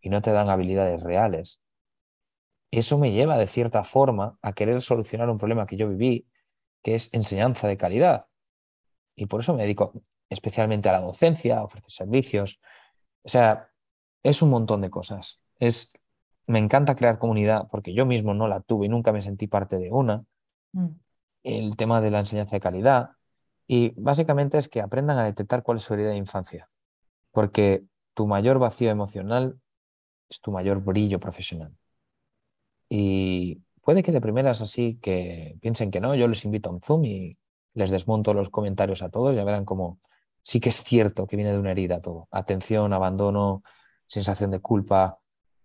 y 0.00 0.10
no 0.10 0.22
te 0.22 0.32
dan 0.32 0.48
habilidades 0.48 1.02
reales. 1.02 1.60
Eso 2.70 2.98
me 2.98 3.12
lleva 3.12 3.38
de 3.38 3.46
cierta 3.46 3.84
forma 3.84 4.38
a 4.42 4.52
querer 4.52 4.80
solucionar 4.80 5.28
un 5.30 5.38
problema 5.38 5.66
que 5.66 5.76
yo 5.76 5.88
viví, 5.88 6.28
que 6.82 6.94
es 6.94 7.12
enseñanza 7.12 7.66
de 7.68 7.76
calidad. 7.76 8.26
Y 9.16 9.26
por 9.26 9.40
eso 9.40 9.54
me 9.54 9.62
dedico 9.62 9.92
especialmente 10.28 10.88
a 10.88 10.92
la 10.92 11.00
docencia, 11.00 11.58
a 11.58 11.64
ofrecer 11.64 11.90
servicios. 11.90 12.60
O 13.22 13.28
sea, 13.28 13.70
es 14.22 14.42
un 14.42 14.50
montón 14.50 14.80
de 14.80 14.90
cosas. 14.90 15.40
Es 15.58 15.92
me 16.48 16.58
encanta 16.58 16.94
crear 16.94 17.18
comunidad 17.18 17.68
porque 17.70 17.92
yo 17.92 18.06
mismo 18.06 18.34
no 18.34 18.48
la 18.48 18.60
tuve 18.60 18.86
y 18.86 18.88
nunca 18.88 19.12
me 19.12 19.20
sentí 19.20 19.46
parte 19.46 19.78
de 19.78 19.92
una. 19.92 20.24
Mm. 20.72 20.88
El 21.44 21.76
tema 21.76 22.00
de 22.00 22.10
la 22.10 22.20
enseñanza 22.20 22.56
de 22.56 22.60
calidad. 22.60 23.10
Y 23.66 23.90
básicamente 24.00 24.56
es 24.56 24.68
que 24.68 24.80
aprendan 24.80 25.18
a 25.18 25.24
detectar 25.24 25.62
cuál 25.62 25.76
es 25.76 25.84
su 25.84 25.94
herida 25.94 26.08
de 26.08 26.16
infancia. 26.16 26.70
Porque 27.32 27.84
tu 28.14 28.26
mayor 28.26 28.58
vacío 28.58 28.90
emocional 28.90 29.60
es 30.28 30.40
tu 30.40 30.50
mayor 30.50 30.82
brillo 30.82 31.20
profesional. 31.20 31.76
Y 32.88 33.62
puede 33.82 34.02
que 34.02 34.12
de 34.12 34.20
primeras 34.20 34.62
así 34.62 34.98
que 35.02 35.58
piensen 35.60 35.90
que 35.90 36.00
no, 36.00 36.14
yo 36.14 36.26
les 36.28 36.44
invito 36.46 36.70
a 36.70 36.72
un 36.72 36.80
Zoom 36.80 37.04
y 37.04 37.38
les 37.74 37.90
desmonto 37.90 38.32
los 38.32 38.48
comentarios 38.48 39.02
a 39.02 39.10
todos, 39.10 39.36
ya 39.36 39.44
verán 39.44 39.66
como 39.66 40.00
sí 40.42 40.60
que 40.60 40.70
es 40.70 40.82
cierto 40.82 41.26
que 41.26 41.36
viene 41.36 41.52
de 41.52 41.58
una 41.58 41.72
herida 41.72 42.00
todo. 42.00 42.26
Atención, 42.30 42.94
abandono, 42.94 43.62
sensación 44.06 44.50
de 44.50 44.60
culpa, 44.60 45.18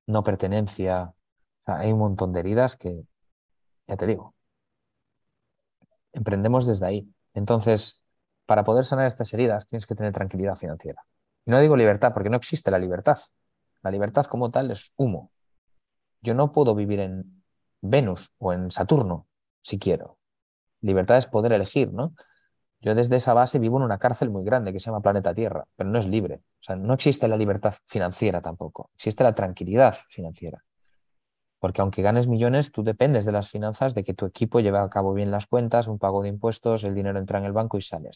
no 0.08 0.24
pertenencia. 0.24 1.14
hay 1.66 1.92
un 1.92 2.00
montón 2.00 2.34
de 2.34 2.42
heridas 2.42 2.76
que, 2.76 3.06
ya 3.88 3.98
te 3.98 4.06
digo, 4.06 4.36
emprendemos 6.12 6.68
desde 6.68 6.86
ahí. 6.86 7.14
Entonces, 7.34 8.04
para 8.46 8.64
poder 8.64 8.86
sanar 8.86 9.06
estas 9.06 9.34
heridas 9.34 9.66
tienes 9.68 9.86
que 9.86 9.96
tener 9.96 10.14
tranquilidad 10.14 10.56
financiera. 10.56 11.04
Y 11.46 11.52
no 11.52 11.60
digo 11.60 11.76
libertad, 11.76 12.14
porque 12.14 12.30
no 12.30 12.38
existe 12.38 12.72
la 12.72 12.80
libertad. 12.80 13.18
La 13.82 13.92
libertad 13.92 14.26
como 14.26 14.52
tal 14.52 14.72
es 14.72 14.94
humo. 14.96 15.32
Yo 16.22 16.34
no 16.34 16.54
puedo 16.54 16.74
vivir 16.74 17.00
en 17.00 17.44
Venus 17.82 18.34
o 18.38 18.54
en 18.54 18.72
Saturno 18.72 19.28
si 19.62 19.78
quiero. 19.78 20.18
Libertad 20.82 21.18
es 21.18 21.28
poder 21.28 21.54
elegir, 21.54 21.92
¿no? 21.92 22.14
Yo 22.84 22.94
desde 22.96 23.16
esa 23.16 23.34
base 23.34 23.60
vivo 23.60 23.78
en 23.78 23.84
una 23.84 23.98
cárcel 23.98 24.30
muy 24.30 24.44
grande 24.44 24.74
que 24.74 24.80
se 24.80 24.88
llama 24.88 25.00
Planeta 25.00 25.34
Tierra, 25.34 25.66
pero 25.78 25.90
no 25.90 26.00
es 26.00 26.06
libre. 26.06 26.42
O 26.60 26.64
sea, 26.64 26.76
no 26.76 26.94
existe 26.94 27.30
la 27.30 27.38
libertad 27.38 27.74
financiera 27.86 28.42
tampoco, 28.42 28.92
existe 28.96 29.24
la 29.24 29.34
tranquilidad 29.34 29.96
financiera. 30.10 30.62
Porque 31.60 31.80
aunque 31.80 32.02
ganes 32.02 32.28
millones, 32.28 32.74
tú 32.74 32.84
dependes 32.84 33.24
de 33.24 33.32
las 33.32 33.50
finanzas, 33.50 33.96
de 33.96 34.04
que 34.04 34.14
tu 34.14 34.26
equipo 34.26 34.60
lleve 34.60 34.80
a 34.80 34.90
cabo 34.90 35.14
bien 35.14 35.32
las 35.32 35.48
cuentas, 35.48 35.88
un 35.88 35.98
pago 35.98 36.22
de 36.22 36.28
impuestos, 36.28 36.84
el 36.84 36.94
dinero 36.94 37.18
entra 37.20 37.40
en 37.40 37.46
el 37.46 37.54
banco 37.54 37.78
y 37.78 37.82
sale. 37.82 38.10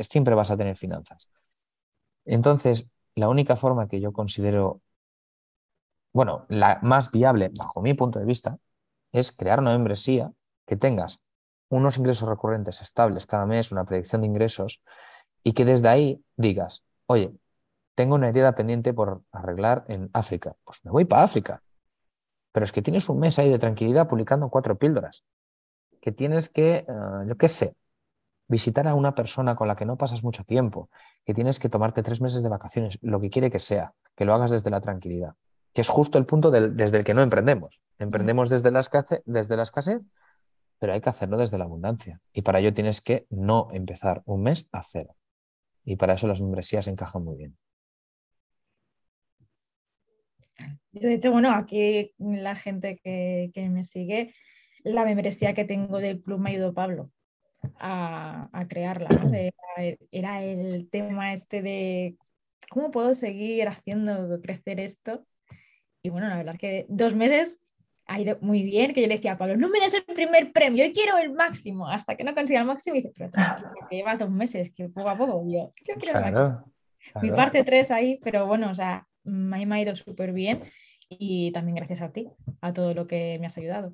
siempre 0.00 0.34
vas 0.34 0.50
a 0.50 0.56
tener 0.56 0.74
finanzas. 0.74 1.28
Entonces, 2.24 2.88
la 3.14 3.28
única 3.28 3.54
forma 3.54 3.86
que 3.86 4.00
yo 4.00 4.12
considero, 4.12 4.80
bueno, 6.12 6.44
la 6.48 6.80
más 6.82 7.12
viable, 7.12 7.52
bajo 7.56 7.82
mi 7.82 7.94
punto 7.94 8.18
de 8.18 8.24
vista, 8.24 8.58
es 9.12 9.30
crear 9.30 9.60
una 9.60 9.70
membresía 9.70 10.32
que 10.66 10.76
tengas 10.76 11.20
unos 11.68 11.98
ingresos 11.98 12.28
recurrentes 12.28 12.80
estables 12.80 13.26
cada 13.26 13.46
mes, 13.46 13.72
una 13.72 13.84
predicción 13.84 14.22
de 14.22 14.26
ingresos, 14.26 14.82
y 15.42 15.52
que 15.52 15.64
desde 15.64 15.88
ahí 15.88 16.24
digas, 16.36 16.84
oye, 17.06 17.32
tengo 17.94 18.14
una 18.14 18.28
herida 18.28 18.54
pendiente 18.54 18.92
por 18.94 19.22
arreglar 19.32 19.84
en 19.88 20.10
África, 20.12 20.56
pues 20.64 20.84
me 20.84 20.90
voy 20.90 21.04
para 21.04 21.24
África. 21.24 21.62
Pero 22.52 22.64
es 22.64 22.72
que 22.72 22.82
tienes 22.82 23.08
un 23.08 23.18
mes 23.18 23.38
ahí 23.38 23.50
de 23.50 23.58
tranquilidad 23.58 24.08
publicando 24.08 24.48
cuatro 24.48 24.78
píldoras, 24.78 25.24
que 26.00 26.12
tienes 26.12 26.48
que, 26.48 26.76
eh, 26.76 26.86
yo 27.26 27.36
qué 27.36 27.48
sé, 27.48 27.76
visitar 28.46 28.88
a 28.88 28.94
una 28.94 29.14
persona 29.14 29.54
con 29.54 29.68
la 29.68 29.76
que 29.76 29.84
no 29.84 29.96
pasas 29.96 30.24
mucho 30.24 30.44
tiempo, 30.44 30.88
que 31.24 31.34
tienes 31.34 31.58
que 31.58 31.68
tomarte 31.68 32.02
tres 32.02 32.20
meses 32.20 32.42
de 32.42 32.48
vacaciones, 32.48 32.98
lo 33.02 33.20
que 33.20 33.30
quiere 33.30 33.50
que 33.50 33.58
sea, 33.58 33.92
que 34.16 34.24
lo 34.24 34.34
hagas 34.34 34.50
desde 34.50 34.70
la 34.70 34.80
tranquilidad, 34.80 35.34
que 35.74 35.82
es 35.82 35.88
justo 35.88 36.18
el 36.18 36.24
punto 36.24 36.50
desde 36.50 36.96
el 36.96 37.04
que 37.04 37.14
no 37.14 37.22
emprendemos. 37.22 37.82
Emprendemos 37.98 38.48
desde 38.48 38.70
la, 38.70 38.80
escasez, 38.80 39.22
desde 39.26 39.56
la 39.56 39.64
escasez 39.64 40.00
pero 40.78 40.92
hay 40.92 41.00
que 41.00 41.08
hacerlo 41.08 41.38
desde 41.38 41.58
la 41.58 41.64
abundancia. 41.64 42.20
Y 42.32 42.42
para 42.42 42.60
ello 42.60 42.74
tienes 42.74 43.00
que 43.00 43.26
no 43.30 43.68
empezar 43.72 44.22
un 44.24 44.42
mes 44.42 44.68
a 44.72 44.82
cero. 44.82 45.16
Y 45.84 45.96
para 45.96 46.14
eso 46.14 46.26
las 46.26 46.40
membresías 46.40 46.86
encajan 46.86 47.24
muy 47.24 47.36
bien. 47.36 47.56
De 50.92 51.14
hecho, 51.14 51.32
bueno, 51.32 51.54
aquí 51.54 52.12
la 52.18 52.54
gente 52.56 52.98
que, 53.02 53.68
me 53.70 53.84
sigue, 53.84 54.34
la 54.82 55.04
membresía 55.04 55.54
que 55.54 55.64
tengo 55.64 55.98
del 55.98 56.20
club 56.20 56.40
me 56.40 56.50
ayudó 56.50 56.74
Pablo 56.74 57.10
a, 57.78 58.66
crearla. 58.68 59.08
Era 60.10 60.42
el 60.42 60.88
tema 60.90 61.32
este 61.32 61.62
de 61.62 62.16
cómo 62.68 62.90
puedo 62.90 63.14
seguir 63.14 63.68
haciendo 63.68 64.40
crecer 64.40 64.80
esto. 64.80 65.24
Y 66.02 66.10
bueno, 66.10 66.28
la 66.28 66.36
verdad 66.36 66.54
es 66.54 66.60
que 66.60 66.86
dos 66.88 67.14
meses 67.14 67.60
ha 68.08 68.20
ido 68.20 68.38
muy 68.40 68.62
bien, 68.62 68.94
que 68.94 69.02
yo 69.02 69.06
le 69.06 69.16
decía 69.16 69.32
a 69.32 69.38
Pablo, 69.38 69.56
no 69.56 69.68
me 69.68 69.80
des 69.80 69.92
el 69.94 70.04
primer 70.04 70.50
premio, 70.52 70.84
yo 70.84 70.92
quiero 70.92 71.18
el 71.18 71.32
máximo, 71.32 71.86
hasta 71.86 72.16
que 72.16 72.24
no 72.24 72.34
consiga 72.34 72.60
el 72.60 72.66
máximo, 72.66 72.96
y 72.96 73.02
dice, 73.02 73.12
pero 73.16 73.30
que 73.90 73.96
lleva 73.96 74.16
dos 74.16 74.30
meses, 74.30 74.72
que 74.74 74.88
poco 74.88 75.10
a 75.10 75.16
poco, 75.16 75.44
yo, 75.46 75.70
yo 75.86 75.94
quiero 76.00 76.18
el 76.18 76.24
máximo. 76.24 76.72
Mi 77.22 77.30
parte 77.30 77.62
tres 77.64 77.90
ahí, 77.90 78.18
pero 78.22 78.46
bueno, 78.46 78.70
o 78.70 78.74
sea, 78.74 78.96
a 78.96 79.30
mí 79.30 79.66
me 79.66 79.76
ha 79.76 79.80
ido 79.80 79.94
súper 79.94 80.32
bien 80.32 80.64
y 81.08 81.52
también 81.52 81.76
gracias 81.76 82.00
a 82.00 82.10
ti, 82.10 82.28
a 82.60 82.72
todo 82.72 82.94
lo 82.94 83.06
que 83.06 83.38
me 83.40 83.46
has 83.46 83.56
ayudado. 83.56 83.92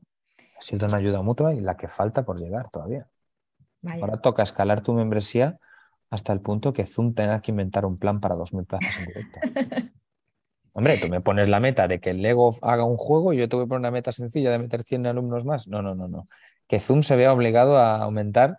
Ha 0.57 0.61
sido 0.61 0.87
una 0.87 0.97
ayuda 0.97 1.21
mutua 1.23 1.53
y 1.53 1.61
la 1.61 1.77
que 1.77 1.89
falta 1.89 2.25
por 2.25 2.39
llegar 2.39 2.71
todavía. 2.71 3.07
Ahora 4.01 4.21
toca 4.21 4.43
escalar 4.43 4.81
tu 4.81 4.95
membresía 4.95 5.59
hasta 6.11 6.33
el 6.33 6.41
punto 6.41 6.73
que 6.73 6.87
Zoom 6.87 7.15
tenga 7.15 7.43
que 7.43 7.51
inventar 7.51 7.85
un 7.85 7.97
plan 7.97 8.21
para 8.21 8.37
2.000 8.37 8.67
plazas 8.67 8.99
en 9.01 9.07
directo. 9.07 9.39
Hombre, 10.77 10.99
tú 10.99 11.09
me 11.09 11.21
pones 11.21 11.49
la 11.49 11.61
meta 11.61 11.87
de 11.87 12.01
que 12.01 12.11
el 12.11 12.21
Lego 12.21 12.51
haga 12.61 12.85
un 12.85 12.97
juego 12.97 13.33
y 13.33 13.39
yo 13.39 13.49
te 13.49 13.55
voy 13.55 13.65
a 13.65 13.69
poner 13.69 13.79
una 13.79 13.93
meta 13.93 14.11
sencilla 14.11 14.51
de 14.51 14.59
meter 14.59 14.83
100 14.83 15.07
alumnos 15.07 15.45
más. 15.45 15.69
No, 15.69 15.83
no, 15.83 15.95
no, 15.95 16.09
no. 16.09 16.29
Que 16.67 16.81
Zoom 16.81 17.05
se 17.05 17.15
vea 17.15 17.33
obligado 17.33 17.79
a 17.79 18.03
aumentar 18.03 18.59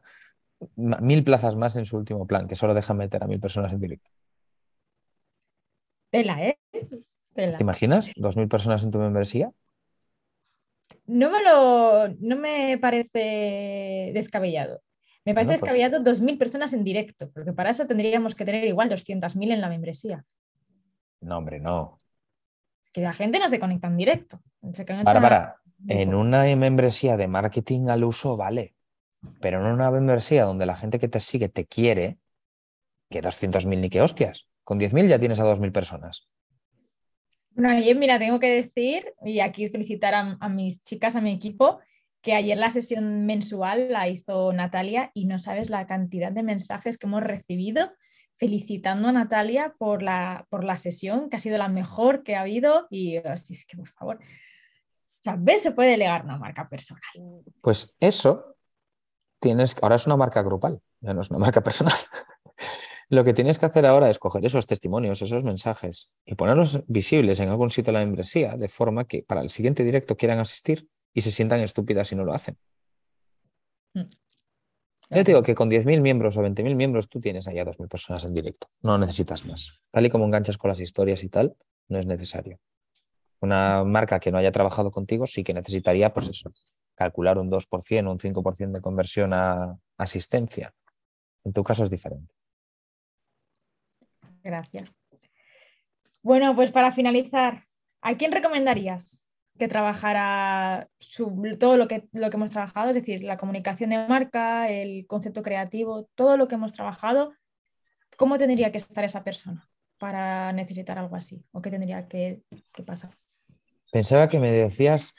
mil 0.78 1.26
plazas 1.26 1.58
más 1.58 1.76
en 1.76 1.86
su 1.86 1.98
último 1.98 2.26
plan, 2.26 2.48
que 2.48 2.56
solo 2.56 2.74
deja 2.74 2.94
meter 2.94 3.22
a 3.22 3.28
mil 3.28 3.42
personas 3.42 3.74
en 3.74 3.82
directo. 3.82 4.10
Tela, 6.10 6.42
¿eh? 6.42 6.58
¿Te 7.34 7.58
imaginas? 7.60 8.10
¿Dos 8.16 8.38
mil 8.38 8.48
personas 8.48 8.82
en 8.86 8.92
tu 8.92 8.98
membresía? 8.98 9.52
No 11.08 11.30
me 11.30 11.44
lo. 11.44 12.08
No 12.22 12.38
me 12.38 12.78
parece 12.78 14.12
descabellado. 14.14 14.82
Me 15.26 15.34
parece 15.34 15.50
pues 15.50 15.62
descabellado 15.62 16.00
dos 16.00 16.22
mil 16.22 16.38
personas 16.38 16.72
en 16.72 16.86
directo, 16.86 17.30
porque 17.32 17.52
para 17.52 17.72
eso 17.72 17.86
tendríamos 17.86 18.36
que 18.36 18.46
tener 18.46 18.64
igual 18.64 18.88
200.000 18.88 19.52
en 19.52 19.60
la 19.60 19.68
membresía. 19.68 20.24
No, 21.20 21.40
hombre, 21.40 21.60
no. 21.60 21.98
Que 22.96 23.02
la 23.02 23.12
gente 23.12 23.40
no 23.40 23.50
se 23.50 23.60
conecta 23.60 23.90
en 23.90 23.98
directo. 23.98 24.40
para, 25.04 25.20
para. 25.20 25.56
En 25.86 26.16
una 26.16 26.44
membresía 26.56 27.18
de 27.18 27.28
marketing 27.28 27.90
al 27.90 28.06
uso, 28.06 28.38
vale. 28.38 28.74
Pero 29.42 29.60
en 29.60 29.74
una 29.74 29.92
membresía 29.92 30.46
donde 30.46 30.66
la 30.66 30.78
gente 30.78 30.98
que 30.98 31.10
te 31.10 31.20
sigue 31.20 31.50
te 31.50 31.66
quiere, 31.66 32.20
que 33.10 33.22
200.000 33.22 33.82
ni 33.82 33.90
que 33.90 34.02
hostias. 34.02 34.48
Con 34.64 34.80
10.000 34.80 35.08
ya 35.08 35.20
tienes 35.20 35.42
a 35.42 35.44
2.000 35.44 35.74
personas. 35.74 36.30
Bueno, 37.50 37.76
ayer, 37.76 37.98
mira, 37.98 38.18
tengo 38.18 38.40
que 38.40 38.50
decir, 38.50 39.14
y 39.26 39.42
aquí 39.42 39.68
felicitar 39.68 40.14
a, 40.40 40.48
mis 40.48 40.82
chicas, 40.82 41.18
a 41.18 41.22
mi 41.22 41.34
equipo, 41.34 41.80
que 42.22 42.34
ayer 42.34 42.58
la 42.58 42.72
sesión 42.72 43.26
mensual 43.26 43.92
la 43.92 44.08
hizo 44.08 44.54
Natalia 44.54 45.12
y 45.14 45.26
no 45.26 45.38
sabes 45.38 45.70
la 45.70 45.86
cantidad 45.86 46.32
de 46.32 46.44
mensajes 46.44 46.98
que 46.98 47.08
hemos 47.08 47.24
recibido 47.24 47.92
felicitando 48.38 49.08
a 49.08 49.12
Natalia 49.12 49.76
por 49.78 50.02
la, 50.02 50.46
por 50.50 50.64
la 50.64 50.78
sesión, 50.78 51.30
que 51.30 51.38
ha 51.38 51.40
sido 51.40 51.58
la 51.58 51.70
mejor 51.70 52.24
que 52.24 52.36
ha 52.36 52.42
habido. 52.42 52.88
Y 52.90 53.18
así 53.18 53.54
es 53.54 53.66
que, 53.66 53.78
por 53.78 53.90
favor, 53.90 54.20
¿sabes? 55.24 55.64
Se 55.64 55.72
puede 55.72 55.92
delegar 55.92 56.24
una 56.24 56.38
marca 56.38 56.68
personal. 56.68 57.02
Pues 57.62 57.96
eso 58.00 58.58
tienes, 59.40 59.76
ahora 59.82 59.96
es 59.96 60.06
una 60.06 60.18
marca 60.18 60.42
grupal, 60.42 60.82
ya 61.02 61.14
no 61.14 61.22
es 61.22 61.30
una 61.30 61.40
marca 61.40 61.62
personal. 61.62 61.94
Lo 63.10 63.24
que 63.24 63.34
tienes 63.34 63.60
que 63.60 63.68
hacer 63.68 63.86
ahora 63.86 64.10
es 64.10 64.18
coger 64.18 64.44
esos 64.46 64.66
testimonios, 64.66 65.22
esos 65.22 65.44
mensajes 65.44 66.12
y 66.26 66.34
ponerlos 66.34 66.84
visibles 66.88 67.40
en 67.40 67.50
algún 67.50 67.70
sitio 67.70 67.94
de 67.94 68.00
la 68.00 68.06
membresía, 68.06 68.58
de 68.58 68.68
forma 68.68 69.06
que 69.06 69.22
para 69.22 69.42
el 69.42 69.50
siguiente 69.50 69.84
directo 69.84 70.18
quieran 70.18 70.40
asistir 70.40 70.90
y 71.14 71.22
se 71.22 71.32
sientan 71.32 71.62
estúpidas 71.62 72.08
si 72.08 72.16
no 72.16 72.26
lo 72.26 72.34
hacen. 72.34 72.58
Yo 75.10 75.24
te 75.24 75.32
digo 75.32 75.44
que 75.44 75.54
con 75.54 75.70
10.000 75.70 76.02
miembros 76.02 76.36
o 76.38 76.42
20.000 76.42 76.76
miembros 76.76 77.08
tú 77.10 77.20
tienes 77.20 77.48
allá 77.48 77.64
2.000 77.64 77.88
personas 77.88 78.26
en 78.26 78.34
directo. 78.34 78.70
No 78.82 78.98
necesitas 78.98 79.46
más. 79.46 79.80
Tal 79.92 80.06
y 80.06 80.10
como 80.10 80.26
enganchas 80.26 80.58
con 80.58 80.70
las 80.70 80.80
historias 80.80 81.24
y 81.24 81.30
tal, 81.30 81.56
no 81.90 82.00
es 82.00 82.06
necesario. 82.06 82.60
Una 83.40 83.84
marca 83.84 84.20
que 84.20 84.32
no 84.32 84.38
haya 84.38 84.52
trabajado 84.52 84.90
contigo 84.90 85.26
sí 85.26 85.44
que 85.44 85.54
necesitaría, 85.54 86.12
pues 86.12 86.28
eso, 86.28 86.52
calcular 86.96 87.38
un 87.38 87.52
2%, 87.52 88.12
un 88.12 88.18
5% 88.18 88.72
de 88.72 88.82
conversión 88.82 89.34
a 89.34 89.78
asistencia. 89.98 90.74
En 91.44 91.54
tu 91.54 91.64
caso 91.64 91.84
es 91.84 91.92
diferente. 91.92 92.34
Gracias. 94.44 94.98
Bueno, 96.24 96.56
pues 96.56 96.72
para 96.72 96.92
finalizar, 96.92 97.60
¿a 98.02 98.16
quién 98.16 98.32
recomendarías 98.32 99.25
que 99.58 99.68
trabajara 99.68 100.90
todo 101.60 101.78
lo 101.78 101.88
que, 101.88 102.08
lo 102.12 102.30
que 102.30 102.38
hemos 102.38 102.52
trabajado? 102.52 102.90
Es 102.90 102.96
decir, 102.96 103.24
la 103.24 103.38
comunicación 103.38 103.90
de 103.90 104.08
marca, 104.08 104.70
el 104.70 105.08
concepto 105.08 105.42
creativo, 105.42 106.10
todo 106.16 106.38
lo 106.38 106.48
que 106.48 106.56
hemos 106.56 106.74
trabajado. 106.74 107.34
¿Cómo 108.18 108.38
tendría 108.38 108.72
que 108.72 108.78
estar 108.78 109.04
esa 109.04 109.24
persona 109.24 109.68
para 109.98 110.52
necesitar 110.52 110.98
algo 110.98 111.16
así? 111.16 111.44
¿O 111.52 111.62
qué 111.62 111.70
tendría 111.70 112.08
que, 112.08 112.42
pasar? 112.86 113.12
Pensaba 113.92 114.28
que 114.28 114.40
me 114.40 114.52
decías 114.52 115.16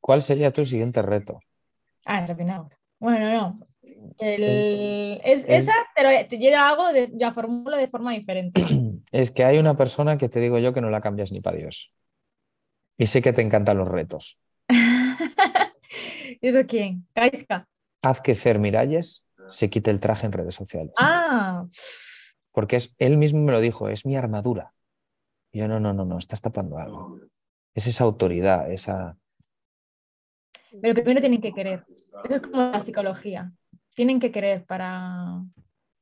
cuál 0.00 0.22
sería 0.22 0.52
tu 0.52 0.64
siguiente 0.64 1.02
reto. 1.02 1.40
Ah, 2.04 2.24
es 2.24 2.36
Bueno, 3.00 3.32
no. 3.32 3.58
es, 4.18 5.44
esa, 5.48 5.72
pero 5.96 6.10
yo 6.30 6.58
hago, 6.60 6.92
de, 6.92 7.10
yo 7.14 7.32
formulo 7.32 7.76
de 7.76 7.88
forma 7.88 8.12
diferente. 8.12 8.62
Es 9.12 9.30
que 9.30 9.44
hay 9.44 9.58
una 9.58 9.76
persona 9.76 10.18
que 10.18 10.28
te 10.28 10.40
digo 10.40 10.58
yo 10.58 10.72
que 10.72 10.80
no 10.80 10.90
la 10.90 11.00
cambias 11.00 11.32
ni 11.32 11.40
para 11.40 11.56
Dios. 11.56 11.92
Y 12.98 13.06
sé 13.06 13.22
que 13.22 13.32
te 13.32 13.42
encantan 13.42 13.78
los 13.78 13.88
retos. 13.88 14.38
¿Eso 16.40 16.66
quién? 16.66 17.06
Kaizka. 17.14 17.68
Haz 18.02 18.20
que 18.20 18.34
Cer 18.34 18.58
Miralles 18.58 19.26
se 19.48 19.70
quite 19.70 19.90
el 19.90 20.00
traje 20.00 20.26
en 20.26 20.32
redes 20.32 20.54
sociales. 20.54 20.94
Ah. 20.98 21.66
Porque 22.52 22.76
es, 22.76 22.94
él 22.98 23.16
mismo 23.18 23.40
me 23.42 23.52
lo 23.52 23.60
dijo, 23.60 23.88
es 23.88 24.06
mi 24.06 24.16
armadura. 24.16 24.72
Y 25.52 25.58
yo, 25.60 25.68
no, 25.68 25.80
no, 25.80 25.92
no, 25.92 26.04
no, 26.04 26.18
estás 26.18 26.40
tapando 26.40 26.78
algo. 26.78 27.20
Es 27.74 27.86
esa 27.86 28.04
autoridad, 28.04 28.70
esa... 28.70 29.16
Pero 30.80 30.94
primero 30.94 31.20
tienen 31.20 31.40
que 31.40 31.52
querer. 31.52 31.84
Eso 32.24 32.36
es 32.36 32.42
como 32.42 32.70
la 32.70 32.80
psicología. 32.80 33.52
Tienen 33.94 34.20
que 34.20 34.30
querer 34.30 34.64
para... 34.64 35.42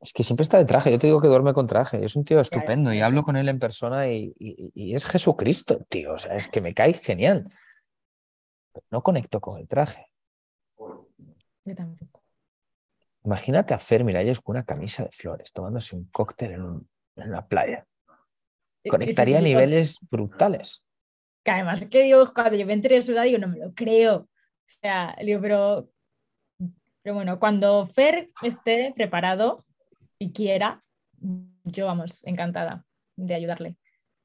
Es 0.04 0.12
que 0.12 0.22
siempre 0.22 0.42
está 0.42 0.58
de 0.58 0.66
traje. 0.66 0.90
Yo 0.90 0.98
te 0.98 1.06
digo 1.06 1.22
que 1.22 1.28
duerme 1.28 1.54
con 1.54 1.66
traje. 1.66 2.04
Es 2.04 2.14
un 2.14 2.26
tío 2.26 2.38
estupendo 2.38 2.92
y 2.92 3.00
hablo 3.00 3.22
con 3.22 3.36
él 3.36 3.48
en 3.48 3.58
persona 3.58 4.06
y, 4.06 4.34
es 4.94 5.06
Jesucristo, 5.06 5.82
tío. 5.88 6.12
O 6.12 6.18
sea, 6.18 6.34
es 6.34 6.46
que 6.46 6.60
me 6.60 6.74
cae 6.74 6.92
genial. 6.92 7.50
no 8.90 9.02
conecto 9.02 9.40
con 9.40 9.58
el 9.58 9.66
traje. 9.66 10.06
Yo 11.64 11.74
tampoco. 11.74 12.22
Imagínate 13.24 13.72
a 13.72 13.78
Fer 13.78 14.04
Miralles 14.04 14.40
con 14.40 14.56
una 14.56 14.66
camisa 14.66 15.04
de 15.04 15.10
flores, 15.10 15.50
tomándose 15.54 15.96
un 15.96 16.04
cóctel 16.12 16.52
en, 16.52 16.86
en 17.16 17.28
una 17.30 17.48
playa. 17.48 17.86
Conectaría 18.86 19.38
a 19.38 19.40
niveles 19.40 20.00
brutales. 20.10 20.84
Que 21.42 21.52
además 21.52 21.82
que 21.86 22.02
digo, 22.02 22.30
cuando 22.34 22.58
yo 22.58 22.66
me 22.66 22.74
enteré 22.74 22.96
de 22.96 23.02
su 23.02 23.12
edad, 23.12 23.22
digo, 23.22 23.38
no 23.38 23.48
me 23.48 23.56
lo 23.56 23.72
creo. 23.72 24.16
O 24.16 24.28
sea, 24.82 25.16
digo, 25.24 25.40
pero, 25.40 25.88
pero 27.00 27.14
bueno, 27.14 27.40
cuando 27.40 27.86
Fer 27.86 28.28
esté 28.42 28.92
preparado 28.94 29.64
y 30.24 30.32
quiera, 30.32 30.82
yo 31.64 31.84
vamos, 31.84 32.22
encantada 32.24 32.86
de 33.14 33.34
ayudarle. 33.34 33.76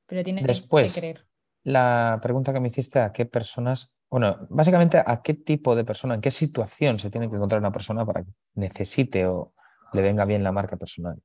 Pero 0.05 0.23
tiene 0.23 0.41
Después, 0.43 0.93
que 0.93 1.01
querer. 1.01 1.25
La 1.63 2.19
pregunta 2.21 2.53
que 2.53 2.61
me 2.61 2.67
hiciste, 2.67 2.99
¿a 2.99 3.11
qué 3.11 3.25
personas, 3.25 3.91
bueno, 4.09 4.47
básicamente 4.49 5.03
a 5.05 5.21
qué 5.21 5.33
tipo 5.33 5.75
de 5.75 5.83
persona, 5.83 6.15
en 6.15 6.21
qué 6.21 6.31
situación 6.31 6.99
se 6.99 7.11
tiene 7.11 7.29
que 7.29 7.35
encontrar 7.35 7.59
una 7.59 7.73
persona 7.73 8.05
para 8.05 8.23
que 8.23 8.31
necesite 8.55 9.25
o 9.25 9.53
le 9.91 10.01
venga 10.01 10.23
bien 10.23 10.41
la 10.41 10.53
marca 10.53 10.77
personal? 10.77 11.21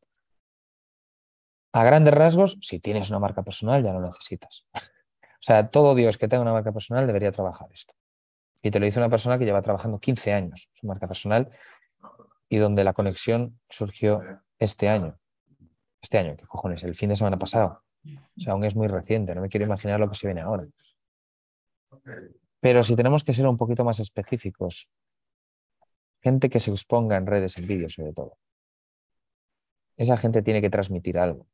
A 1.73 1.85
grandes 1.85 2.15
rasgos, 2.15 2.59
si 2.61 2.81
tienes 2.81 3.11
una 3.11 3.21
marca 3.21 3.45
personal 3.45 3.83
ya 3.83 3.93
no 3.93 4.01
necesitas. 4.01 4.67
O 5.37 5.47
sea, 5.47 5.69
todo 5.69 5.95
Dios 5.95 6.17
que 6.17 6.27
tenga 6.27 6.41
una 6.41 6.55
marca 6.55 6.73
personal 6.73 7.07
debería 7.07 7.31
trabajar 7.31 7.69
esto. 7.71 7.93
Y 8.63 8.71
te 8.71 8.81
lo 8.81 8.87
dice 8.87 8.99
una 8.99 9.11
persona 9.11 9.39
que 9.39 9.45
lleva 9.45 9.61
trabajando 9.61 9.99
15 9.99 10.33
años 10.33 10.71
su 10.73 10.87
marca 10.87 11.07
personal 11.07 11.51
y 12.49 12.57
donde 12.57 12.83
la 12.83 12.95
conexión 12.95 13.61
surgió 13.69 14.23
este 14.59 14.89
año. 14.89 15.19
Este 16.01 16.19
año, 16.19 16.37
¿qué 16.37 16.45
cojones? 16.47 16.83
El 16.85 16.95
fin 16.95 17.09
de 17.09 17.17
semana 17.17 17.39
pasado. 17.39 17.83
O 18.05 18.41
sea, 18.41 18.53
aún 18.53 18.65
es 18.65 18.77
muy 18.77 18.87
reciente, 18.89 19.35
no 19.35 19.41
me 19.41 19.49
quiero 19.49 19.65
imaginar 19.65 19.99
lo 19.99 20.09
que 20.09 20.15
se 20.15 20.27
viene 20.27 20.43
ahora. 20.43 20.67
Pero 22.61 22.83
si 22.83 22.97
tenemos 22.97 23.25
que 23.25 23.33
ser 23.33 23.47
un 23.47 23.57
poquito 23.57 23.85
más 23.85 24.01
específicos, 24.01 24.89
gente 26.23 26.51
que 26.51 26.61
se 26.61 26.71
exponga 26.71 27.17
en 27.17 27.27
redes, 27.27 27.59
en 27.59 27.67
vídeos 27.67 27.95
sobre 27.95 28.13
todo. 28.13 28.39
Esa 29.97 30.17
gente 30.17 30.43
tiene 30.43 30.61
que 30.61 30.71
transmitir 30.71 31.19
algo. 31.19 31.47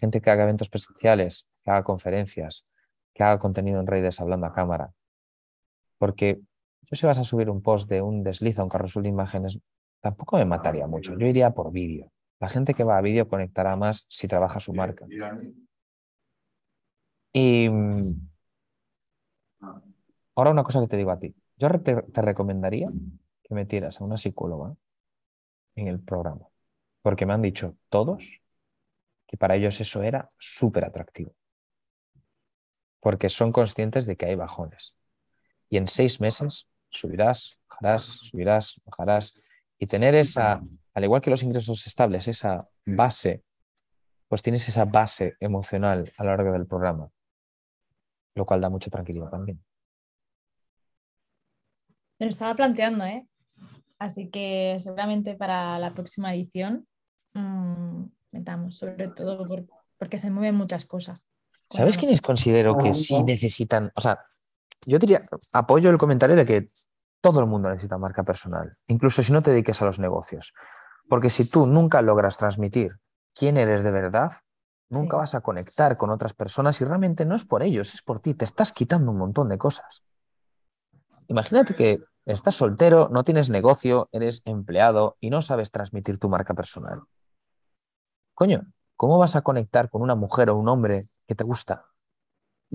Gente 0.00 0.20
que 0.20 0.30
haga 0.30 0.44
eventos 0.44 0.68
presenciales, 0.68 1.48
que 1.64 1.70
haga 1.70 1.84
conferencias, 1.84 2.66
que 3.14 3.22
haga 3.22 3.38
contenido 3.38 3.80
en 3.80 3.86
redes 3.86 4.20
hablando 4.20 4.46
a 4.46 4.52
cámara. 4.52 4.92
Porque 5.98 6.40
yo 6.82 6.96
si 6.96 7.06
vas 7.06 7.18
a 7.18 7.24
subir 7.24 7.50
un 7.50 7.62
post 7.62 7.88
de 7.88 8.00
un 8.00 8.22
desliz 8.22 8.58
a 8.58 8.62
un 8.62 8.68
carrusel 8.68 9.02
de 9.02 9.10
imágenes, 9.10 9.60
tampoco 10.00 10.38
me 10.38 10.44
mataría 10.44 10.86
mucho. 10.86 11.16
Yo 11.18 11.26
iría 11.26 11.50
por 11.50 11.70
vídeo. 11.72 12.10
La 12.40 12.48
gente 12.48 12.74
que 12.74 12.84
va 12.84 12.98
a 12.98 13.02
vídeo 13.02 13.28
conectará 13.28 13.76
más 13.76 14.06
si 14.08 14.28
trabaja 14.28 14.60
su 14.60 14.72
marca. 14.72 15.06
Y 17.32 17.68
mm, 17.68 18.28
ahora 20.34 20.50
una 20.50 20.64
cosa 20.64 20.80
que 20.80 20.88
te 20.88 20.96
digo 20.96 21.10
a 21.10 21.18
ti. 21.18 21.34
Yo 21.56 21.68
te, 21.80 22.02
te 22.02 22.22
recomendaría 22.22 22.88
que 23.42 23.54
metieras 23.54 24.00
a 24.00 24.04
una 24.04 24.16
psicóloga 24.16 24.74
en 25.74 25.88
el 25.88 26.00
programa. 26.00 26.46
Porque 27.02 27.26
me 27.26 27.34
han 27.34 27.42
dicho 27.42 27.76
todos 27.88 28.40
que 29.26 29.36
para 29.36 29.56
ellos 29.56 29.80
eso 29.80 30.02
era 30.02 30.28
súper 30.38 30.84
atractivo 30.84 31.34
porque 33.00 33.28
son 33.28 33.52
conscientes 33.52 34.06
de 34.06 34.16
que 34.16 34.26
hay 34.26 34.34
bajones. 34.34 34.96
Y 35.70 35.76
en 35.76 35.88
seis 35.88 36.20
meses 36.20 36.68
subirás, 36.90 37.60
bajarás, 37.68 38.04
subirás, 38.04 38.80
bajarás. 38.84 39.40
Y 39.78 39.86
tener 39.86 40.14
esa, 40.14 40.60
al 40.98 41.04
igual 41.04 41.22
que 41.22 41.30
los 41.30 41.44
ingresos 41.44 41.86
estables, 41.86 42.26
esa 42.26 42.68
base, 42.84 43.44
pues 44.26 44.42
tienes 44.42 44.68
esa 44.68 44.84
base 44.84 45.36
emocional 45.38 46.12
a 46.16 46.24
lo 46.24 46.30
largo 46.30 46.52
del 46.52 46.66
programa, 46.66 47.08
lo 48.34 48.44
cual 48.44 48.60
da 48.60 48.68
mucha 48.68 48.90
tranquilidad 48.90 49.30
también. 49.30 49.64
Me 52.18 52.26
lo 52.26 52.30
estaba 52.30 52.52
planteando, 52.54 53.04
¿eh? 53.04 53.28
Así 54.00 54.28
que 54.28 54.76
seguramente 54.80 55.34
para 55.36 55.78
la 55.78 55.94
próxima 55.94 56.34
edición 56.34 56.86
mmm, 57.34 58.04
metamos, 58.32 58.76
sobre 58.76 59.08
todo 59.08 59.46
porque 59.96 60.18
se 60.18 60.30
mueven 60.30 60.56
muchas 60.56 60.84
cosas. 60.84 61.26
¿Sabes 61.70 61.96
quiénes 61.96 62.20
considero 62.20 62.76
que 62.76 62.92
sí 62.92 63.22
necesitan? 63.22 63.92
O 63.94 64.00
sea, 64.00 64.18
yo 64.84 64.98
diría, 64.98 65.22
apoyo 65.52 65.90
el 65.90 65.98
comentario 65.98 66.34
de 66.34 66.44
que 66.44 66.70
todo 67.20 67.38
el 67.38 67.46
mundo 67.46 67.68
necesita 67.68 67.98
marca 67.98 68.24
personal, 68.24 68.76
incluso 68.88 69.22
si 69.22 69.32
no 69.32 69.42
te 69.42 69.52
dediques 69.52 69.80
a 69.80 69.84
los 69.84 70.00
negocios. 70.00 70.54
Porque 71.08 71.30
si 71.30 71.48
tú 71.48 71.66
nunca 71.66 72.02
logras 72.02 72.36
transmitir 72.36 72.98
quién 73.34 73.56
eres 73.56 73.82
de 73.82 73.90
verdad, 73.90 74.32
nunca 74.90 75.16
vas 75.16 75.34
a 75.34 75.40
conectar 75.40 75.96
con 75.96 76.10
otras 76.10 76.34
personas 76.34 76.80
y 76.80 76.84
realmente 76.84 77.24
no 77.24 77.34
es 77.34 77.44
por 77.44 77.62
ellos, 77.62 77.94
es 77.94 78.02
por 78.02 78.20
ti. 78.20 78.34
Te 78.34 78.44
estás 78.44 78.72
quitando 78.72 79.10
un 79.10 79.18
montón 79.18 79.48
de 79.48 79.58
cosas. 79.58 80.04
Imagínate 81.28 81.74
que 81.74 82.02
estás 82.24 82.54
soltero, 82.54 83.08
no 83.10 83.24
tienes 83.24 83.50
negocio, 83.50 84.08
eres 84.12 84.42
empleado 84.44 85.16
y 85.20 85.30
no 85.30 85.42
sabes 85.42 85.70
transmitir 85.70 86.18
tu 86.18 86.28
marca 86.28 86.54
personal. 86.54 87.02
Coño, 88.34 88.66
¿cómo 88.96 89.18
vas 89.18 89.36
a 89.36 89.42
conectar 89.42 89.90
con 89.90 90.02
una 90.02 90.14
mujer 90.14 90.50
o 90.50 90.56
un 90.56 90.68
hombre 90.68 91.04
que 91.26 91.34
te 91.34 91.44
gusta? 91.44 91.86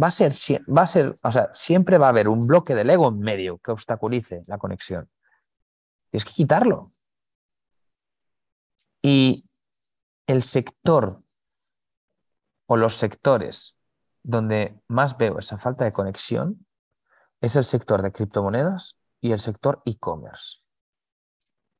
Va 0.02 0.08
a 0.08 0.12
ser, 0.12 0.34
va 0.76 0.82
a 0.84 0.88
ser, 0.88 1.16
o 1.22 1.32
sea, 1.32 1.50
siempre 1.54 1.98
va 1.98 2.08
a 2.08 2.10
haber 2.10 2.28
un 2.28 2.48
bloque 2.48 2.74
del 2.76 2.90
ego 2.90 3.10
en 3.10 3.20
medio 3.20 3.60
que 3.60 3.72
obstaculice 3.72 4.44
la 4.48 4.58
conexión. 4.58 5.10
Tienes 6.10 6.26
que 6.26 6.34
quitarlo. 6.34 6.92
Y 9.04 9.45
el 10.28 10.41
sector 10.41 11.20
o 12.66 12.78
los 12.78 12.95
sectores 12.95 13.78
donde 14.24 14.80
más 14.88 15.18
veo 15.18 15.38
esa 15.38 15.58
falta 15.58 15.84
de 15.84 15.91
conexión 15.91 16.66
es 17.41 17.58
el 17.58 17.66
sector 17.66 18.01
de 18.01 18.14
criptomonedas 18.14 18.97
y 19.20 19.34
el 19.34 19.39
sector 19.39 19.82
e-commerce. 19.86 20.60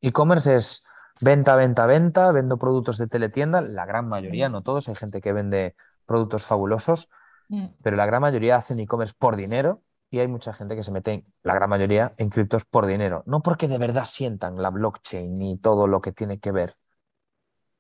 E-commerce 0.02 0.54
es 0.54 0.86
venta, 1.22 1.56
venta, 1.56 1.86
venta, 1.86 2.32
vendo 2.34 2.58
productos 2.58 2.98
de 2.98 3.08
teletienda, 3.08 3.62
la 3.62 3.86
gran 3.86 4.10
mayoría, 4.10 4.50
no 4.50 4.62
todos, 4.62 4.90
hay 4.90 4.96
gente 4.96 5.22
que 5.22 5.32
vende 5.32 5.76
productos 6.06 6.46
fabulosos, 6.46 7.10
mm. 7.48 7.68
pero 7.82 7.96
la 7.96 8.06
gran 8.06 8.22
mayoría 8.22 8.58
hacen 8.58 8.82
e-commerce 8.82 9.14
por 9.18 9.38
dinero 9.38 9.82
y 10.10 10.20
hay 10.20 10.28
mucha 10.28 10.52
gente 10.52 10.76
que 10.76 10.84
se 10.84 10.92
mete, 10.92 11.26
la 11.42 11.56
gran 11.56 11.70
mayoría, 11.70 12.14
en 12.18 12.30
criptos 12.30 12.66
por 12.66 12.86
dinero, 12.86 13.24
no 13.26 13.42
porque 13.42 13.70
de 13.70 13.78
verdad 13.78 14.04
sientan 14.06 14.62
la 14.62 14.70
blockchain 14.70 15.34
ni 15.34 15.58
todo 15.58 15.88
lo 15.88 16.02
que 16.02 16.12
tiene 16.12 16.40
que 16.40 16.52
ver 16.52 16.76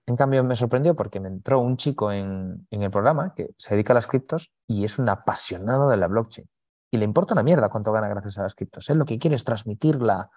en 0.05 0.17
cambio, 0.17 0.43
me 0.43 0.55
sorprendió 0.55 0.95
porque 0.95 1.19
me 1.19 1.29
entró 1.29 1.59
un 1.59 1.77
chico 1.77 2.11
en, 2.11 2.67
el 2.69 2.91
programa 2.91 3.33
que 3.33 3.53
se 3.57 3.75
dedica 3.75 3.93
a 3.93 3.95
las 3.95 4.07
criptos 4.07 4.51
y 4.67 4.83
es 4.83 4.99
un 4.99 5.07
apasionado 5.07 5.89
de 5.89 5.97
la 5.97 6.07
blockchain. 6.07 6.49
Y 6.91 6.97
le 6.97 7.05
importa 7.05 7.33
una 7.33 7.43
mierda 7.43 7.69
cuánto 7.69 7.91
gana 7.93 8.09
gracias 8.09 8.37
a 8.37 8.43
las 8.43 8.53
criptos. 8.53 8.89
Él 8.89 8.97
lo 8.97 9.05
que 9.05 9.17
quiere 9.17 9.35
es 9.35 9.43
transmitir 9.43 10.01
la, 10.01 10.29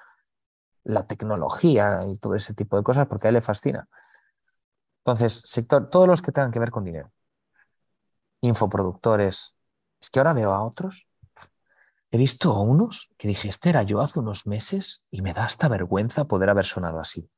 tecnología 1.08 2.04
y 2.06 2.16
todo 2.18 2.36
ese 2.36 2.54
tipo 2.54 2.76
de 2.76 2.84
cosas 2.84 3.08
porque 3.08 3.26
a 3.26 3.30
él 3.30 3.34
le 3.34 3.40
fascina. 3.40 3.88
Entonces, 5.04 5.42
sector, 5.44 5.90
todos 5.90 6.06
los 6.06 6.22
que 6.22 6.30
tengan 6.30 6.52
que 6.52 6.60
ver 6.60 6.70
con 6.70 6.84
dinero. 6.84 7.10
Infoproductores. 8.40 9.56
Es 10.00 10.10
que 10.10 10.20
ahora 10.20 10.32
veo 10.32 10.52
a 10.52 10.62
otros. 10.62 11.08
He 12.12 12.18
visto 12.18 12.52
a 12.52 12.60
unos 12.60 13.10
que 13.18 13.26
dije, 13.26 13.48
este 13.48 13.70
era 13.70 13.82
yo 13.82 14.00
hace 14.00 14.20
unos 14.20 14.46
meses 14.46 15.04
y 15.10 15.22
me 15.22 15.34
da 15.34 15.44
hasta 15.44 15.66
vergüenza 15.66 16.26
poder 16.26 16.50
haber 16.50 16.66
sonado 16.66 17.00
así. 17.00 17.28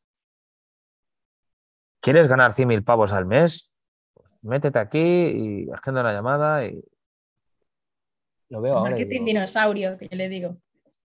¿Quieres 2.09 2.27
ganar 2.27 2.55
100.000 2.55 2.85
pavos 2.85 3.13
al 3.13 3.27
mes? 3.27 3.71
Pues 4.15 4.39
métete 4.41 4.79
aquí 4.79 4.99
y 4.99 5.71
agenda 5.71 6.01
una 6.01 6.15
llamada 6.15 6.65
y 6.65 6.83
lo 8.49 8.63
veo 8.63 8.79
ahora. 8.79 8.93
Marketing 8.93 9.27
dinosaurio, 9.27 9.99
que 9.99 10.09
yo 10.09 10.17
le 10.17 10.31
digo. 10.31 10.57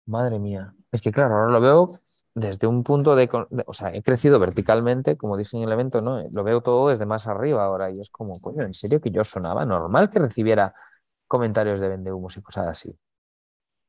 Madre 0.07 0.39
mía. 0.39 0.73
Es 0.93 1.01
que 1.01 1.11
claro, 1.11 1.35
ahora 1.35 1.51
lo 1.51 1.61
veo 1.61 1.89
desde 2.37 2.69
un 2.69 2.85
punto 2.85 3.17
de, 3.17 3.29
O 3.67 3.73
sea, 3.73 3.93
he 3.93 4.05
crecido 4.05 4.39
verticalmente, 4.39 5.17
como 5.17 5.37
dije 5.37 5.57
en 5.57 5.65
el 5.65 5.73
evento, 5.73 6.01
¿no? 6.03 6.23
Lo 6.31 6.45
veo 6.45 6.61
todo 6.61 6.91
desde 6.91 7.05
más 7.05 7.27
arriba 7.27 7.65
ahora 7.65 7.91
y 7.91 8.01
es 8.01 8.09
como, 8.09 8.41
coño, 8.41 8.63
¿en 8.63 8.73
serio 8.73 9.01
que 9.01 9.11
yo 9.11 9.25
sonaba? 9.25 9.67
Normal 9.67 10.09
que 10.09 10.21
recibiera 10.21 10.73
comentarios 11.27 11.81
de 11.81 11.89
vendehumos 11.89 12.37
y 12.37 12.43
cosas 12.43 12.69
así. 12.69 12.97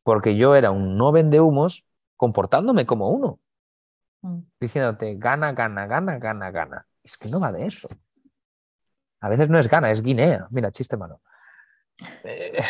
Porque 0.01 0.35
yo 0.35 0.55
era 0.55 0.71
un 0.71 0.97
no 0.97 1.11
vendehumos 1.11 1.85
comportándome 2.17 2.87
como 2.87 3.11
uno. 3.11 3.39
Mm. 4.23 4.39
Diciéndote, 4.59 5.13
gana, 5.17 5.51
gana, 5.51 5.85
gana, 5.85 6.17
gana, 6.17 6.49
gana. 6.49 6.87
Es 7.03 7.17
que 7.17 7.29
no 7.29 7.39
va 7.39 7.51
de 7.51 7.65
eso. 7.65 7.89
A 9.19 9.29
veces 9.29 9.49
no 9.49 9.59
es 9.59 9.69
gana, 9.69 9.91
es 9.91 10.01
Guinea. 10.01 10.47
Mira, 10.51 10.71
chiste 10.71 10.97
malo. 10.97 11.21
Eh, 12.23 12.61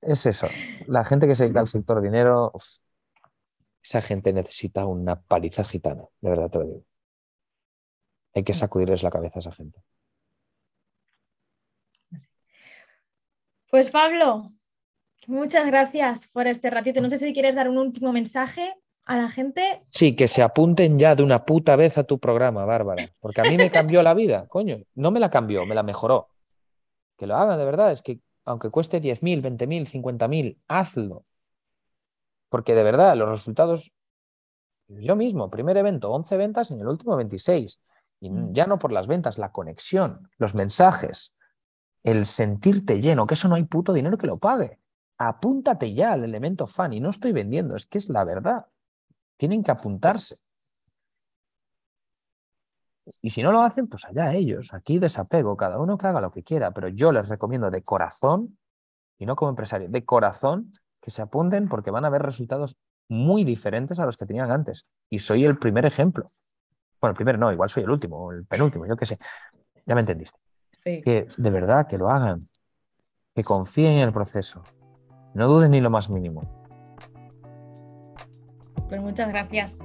es 0.00 0.26
eso. 0.26 0.48
La 0.86 1.04
gente 1.04 1.26
que 1.26 1.34
se 1.34 1.44
dedica 1.44 1.60
al 1.60 1.66
sector 1.66 2.00
dinero, 2.00 2.52
esa 3.82 4.02
gente 4.02 4.32
necesita 4.32 4.86
una 4.86 5.20
paliza 5.20 5.64
gitana, 5.64 6.04
de 6.20 6.30
verdad 6.30 6.50
te 6.50 6.58
lo 6.58 6.64
digo. 6.64 6.84
Hay 8.34 8.44
que 8.44 8.54
sacudirles 8.54 9.02
la 9.02 9.10
cabeza 9.10 9.38
a 9.38 9.40
esa 9.40 9.52
gente. 9.52 9.82
Pues 13.70 13.90
Pablo, 13.90 14.50
muchas 15.26 15.66
gracias 15.66 16.28
por 16.28 16.46
este 16.46 16.70
ratito. 16.70 17.00
No 17.00 17.08
sé 17.10 17.18
si 17.18 17.32
quieres 17.32 17.54
dar 17.54 17.68
un 17.68 17.78
último 17.78 18.12
mensaje 18.12 18.74
a 19.10 19.16
la 19.16 19.28
gente. 19.28 19.82
Sí, 19.88 20.14
que 20.14 20.28
se 20.28 20.40
apunten 20.40 20.96
ya 20.96 21.16
de 21.16 21.24
una 21.24 21.44
puta 21.44 21.74
vez 21.74 21.98
a 21.98 22.04
tu 22.04 22.20
programa, 22.20 22.64
Bárbara, 22.64 23.08
porque 23.18 23.40
a 23.40 23.44
mí 23.44 23.56
me 23.56 23.68
cambió 23.68 24.04
la 24.04 24.14
vida, 24.14 24.46
coño. 24.46 24.84
No 24.94 25.10
me 25.10 25.18
la 25.18 25.30
cambió, 25.30 25.66
me 25.66 25.74
la 25.74 25.82
mejoró. 25.82 26.28
Que 27.16 27.26
lo 27.26 27.34
hagan, 27.34 27.58
de 27.58 27.64
verdad, 27.64 27.90
es 27.90 28.02
que 28.02 28.20
aunque 28.44 28.70
cueste 28.70 29.02
10.000, 29.02 29.42
20.000, 29.42 30.04
50.000, 30.04 30.58
hazlo. 30.68 31.24
Porque 32.50 32.76
de 32.76 32.84
verdad, 32.84 33.16
los 33.16 33.28
resultados, 33.28 33.92
yo 34.86 35.16
mismo, 35.16 35.50
primer 35.50 35.76
evento, 35.76 36.12
11 36.12 36.36
ventas, 36.36 36.70
en 36.70 36.80
el 36.80 36.86
último 36.86 37.16
26. 37.16 37.80
Y 38.20 38.30
mm. 38.30 38.52
ya 38.52 38.68
no 38.68 38.78
por 38.78 38.92
las 38.92 39.08
ventas, 39.08 39.38
la 39.38 39.50
conexión, 39.50 40.30
los 40.38 40.54
mensajes, 40.54 41.34
el 42.04 42.26
sentirte 42.26 43.00
lleno, 43.00 43.26
que 43.26 43.34
eso 43.34 43.48
no 43.48 43.56
hay 43.56 43.64
puto 43.64 43.92
dinero 43.92 44.16
que 44.16 44.28
lo 44.28 44.38
pague. 44.38 44.78
Apúntate 45.18 45.94
ya 45.94 46.12
al 46.12 46.22
elemento 46.22 46.68
fan 46.68 46.92
y 46.92 47.00
no 47.00 47.08
estoy 47.10 47.32
vendiendo, 47.32 47.74
es 47.74 47.86
que 47.86 47.98
es 47.98 48.08
la 48.08 48.22
verdad. 48.22 48.66
Tienen 49.40 49.62
que 49.62 49.70
apuntarse. 49.70 50.36
Y 53.22 53.30
si 53.30 53.42
no 53.42 53.52
lo 53.52 53.62
hacen, 53.62 53.88
pues 53.88 54.04
allá 54.04 54.34
ellos. 54.34 54.74
Aquí 54.74 54.98
desapego, 54.98 55.56
cada 55.56 55.78
uno 55.78 55.96
que 55.96 56.06
haga 56.06 56.20
lo 56.20 56.30
que 56.30 56.42
quiera, 56.42 56.72
pero 56.72 56.88
yo 56.88 57.10
les 57.10 57.30
recomiendo 57.30 57.70
de 57.70 57.82
corazón, 57.82 58.58
y 59.16 59.24
no 59.24 59.36
como 59.36 59.48
empresario, 59.48 59.88
de 59.88 60.04
corazón, 60.04 60.70
que 61.00 61.10
se 61.10 61.22
apunten 61.22 61.70
porque 61.70 61.90
van 61.90 62.04
a 62.04 62.10
ver 62.10 62.20
resultados 62.20 62.76
muy 63.08 63.44
diferentes 63.44 63.98
a 63.98 64.04
los 64.04 64.18
que 64.18 64.26
tenían 64.26 64.50
antes. 64.50 64.86
Y 65.08 65.20
soy 65.20 65.46
el 65.46 65.56
primer 65.56 65.86
ejemplo. 65.86 66.30
Bueno, 67.00 67.12
el 67.12 67.16
primero 67.16 67.38
no, 67.38 67.50
igual 67.50 67.70
soy 67.70 67.84
el 67.84 67.90
último 67.90 68.32
el 68.32 68.44
penúltimo, 68.44 68.84
yo 68.86 68.94
qué 68.94 69.06
sé. 69.06 69.16
Ya 69.86 69.94
me 69.94 70.02
entendiste. 70.02 70.38
Que 70.84 71.28
de 71.34 71.50
verdad, 71.50 71.86
que 71.86 71.96
lo 71.96 72.10
hagan, 72.10 72.50
que 73.34 73.42
confíen 73.42 73.92
en 73.92 74.08
el 74.08 74.12
proceso. 74.12 74.62
No 75.32 75.48
duden 75.48 75.70
ni 75.70 75.80
lo 75.80 75.88
más 75.88 76.10
mínimo. 76.10 76.59
Pues 78.90 79.00
muchas 79.00 79.30
gracias. 79.30 79.78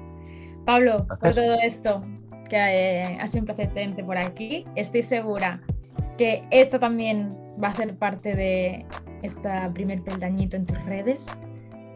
Pablo, 0.66 1.06
por 1.08 1.34
todo 1.34 1.56
esto, 1.64 2.04
que 2.50 2.58
eh, 2.58 3.18
ha 3.22 3.28
sido 3.28 3.42
un 3.42 3.46
placer 3.46 3.72
tenerte 3.72 4.04
por 4.04 4.18
aquí. 4.18 4.66
Estoy 4.76 5.04
segura 5.04 5.62
que 6.18 6.44
esto 6.52 6.80
también 6.80 7.38
va 7.64 7.70
a 7.70 7.74
ser 7.74 7.96
parte 7.96 8.36
de 8.36 8.86
este 9.22 9.50
primer 9.74 10.02
peldañito 10.02 10.58
en 10.58 10.66
tus 10.66 10.84
redes, 10.86 11.28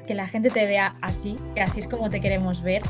que 0.06 0.14
la 0.14 0.28
gente 0.28 0.50
te 0.50 0.66
vea 0.66 0.94
así, 1.02 1.36
que 1.56 1.62
así 1.62 1.82
es 1.82 1.88
como 1.88 2.10
te 2.10 2.22
queremos 2.22 2.62
ver, 2.62 2.84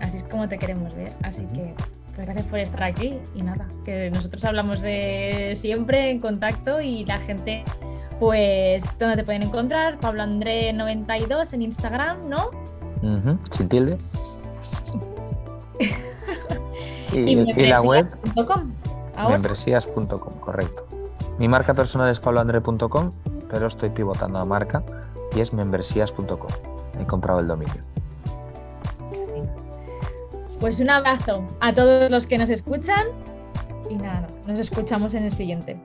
así 0.00 0.16
es 0.16 0.22
como 0.24 0.48
te 0.48 0.58
queremos 0.58 0.94
ver. 0.94 1.12
Así 1.22 1.44
que 1.46 1.74
pues 2.14 2.26
gracias 2.26 2.46
por 2.48 2.58
estar 2.58 2.82
aquí 2.82 3.18
y 3.34 3.42
nada, 3.42 3.68
que 3.84 4.10
nosotros 4.10 4.44
hablamos 4.44 4.80
de 4.80 5.52
siempre 5.56 6.10
en 6.10 6.20
contacto 6.20 6.80
y 6.80 7.04
la 7.04 7.18
gente, 7.20 7.62
pues, 8.18 8.98
¿dónde 8.98 9.16
te 9.16 9.24
pueden 9.24 9.42
encontrar? 9.42 10.00
Pablo 10.00 10.22
André 10.22 10.72
92 10.72 11.52
en 11.52 11.62
Instagram, 11.62 12.28
¿no? 12.28 12.50
Sin 13.50 13.68
tilde. 13.68 13.98
y, 17.12 17.36
la 17.66 17.82
web 17.82 18.08
membresías.com, 19.28 20.34
correcto. 20.40 20.86
Mi 21.38 21.48
marca 21.48 21.74
personal 21.74 22.08
es 22.08 22.20
pabloandre.com, 22.20 23.12
pero 23.50 23.66
estoy 23.66 23.90
pivotando 23.90 24.38
a 24.38 24.44
marca 24.44 24.82
y 25.34 25.40
es 25.40 25.52
membresías.com. 25.52 26.50
He 27.00 27.06
comprado 27.06 27.40
el 27.40 27.48
dominio. 27.48 27.82
Pues 30.60 30.80
un 30.80 30.90
abrazo 30.90 31.44
a 31.60 31.72
todos 31.72 32.10
los 32.10 32.26
que 32.26 32.36
nos 32.38 32.50
escuchan 32.50 33.06
y 33.88 33.94
nada, 33.94 34.26
nos 34.46 34.58
escuchamos 34.58 35.14
en 35.14 35.24
el 35.24 35.32
siguiente. 35.32 35.80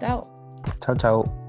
Chao. 0.00 0.26
Chao, 0.80 0.96
chao. 0.96 1.45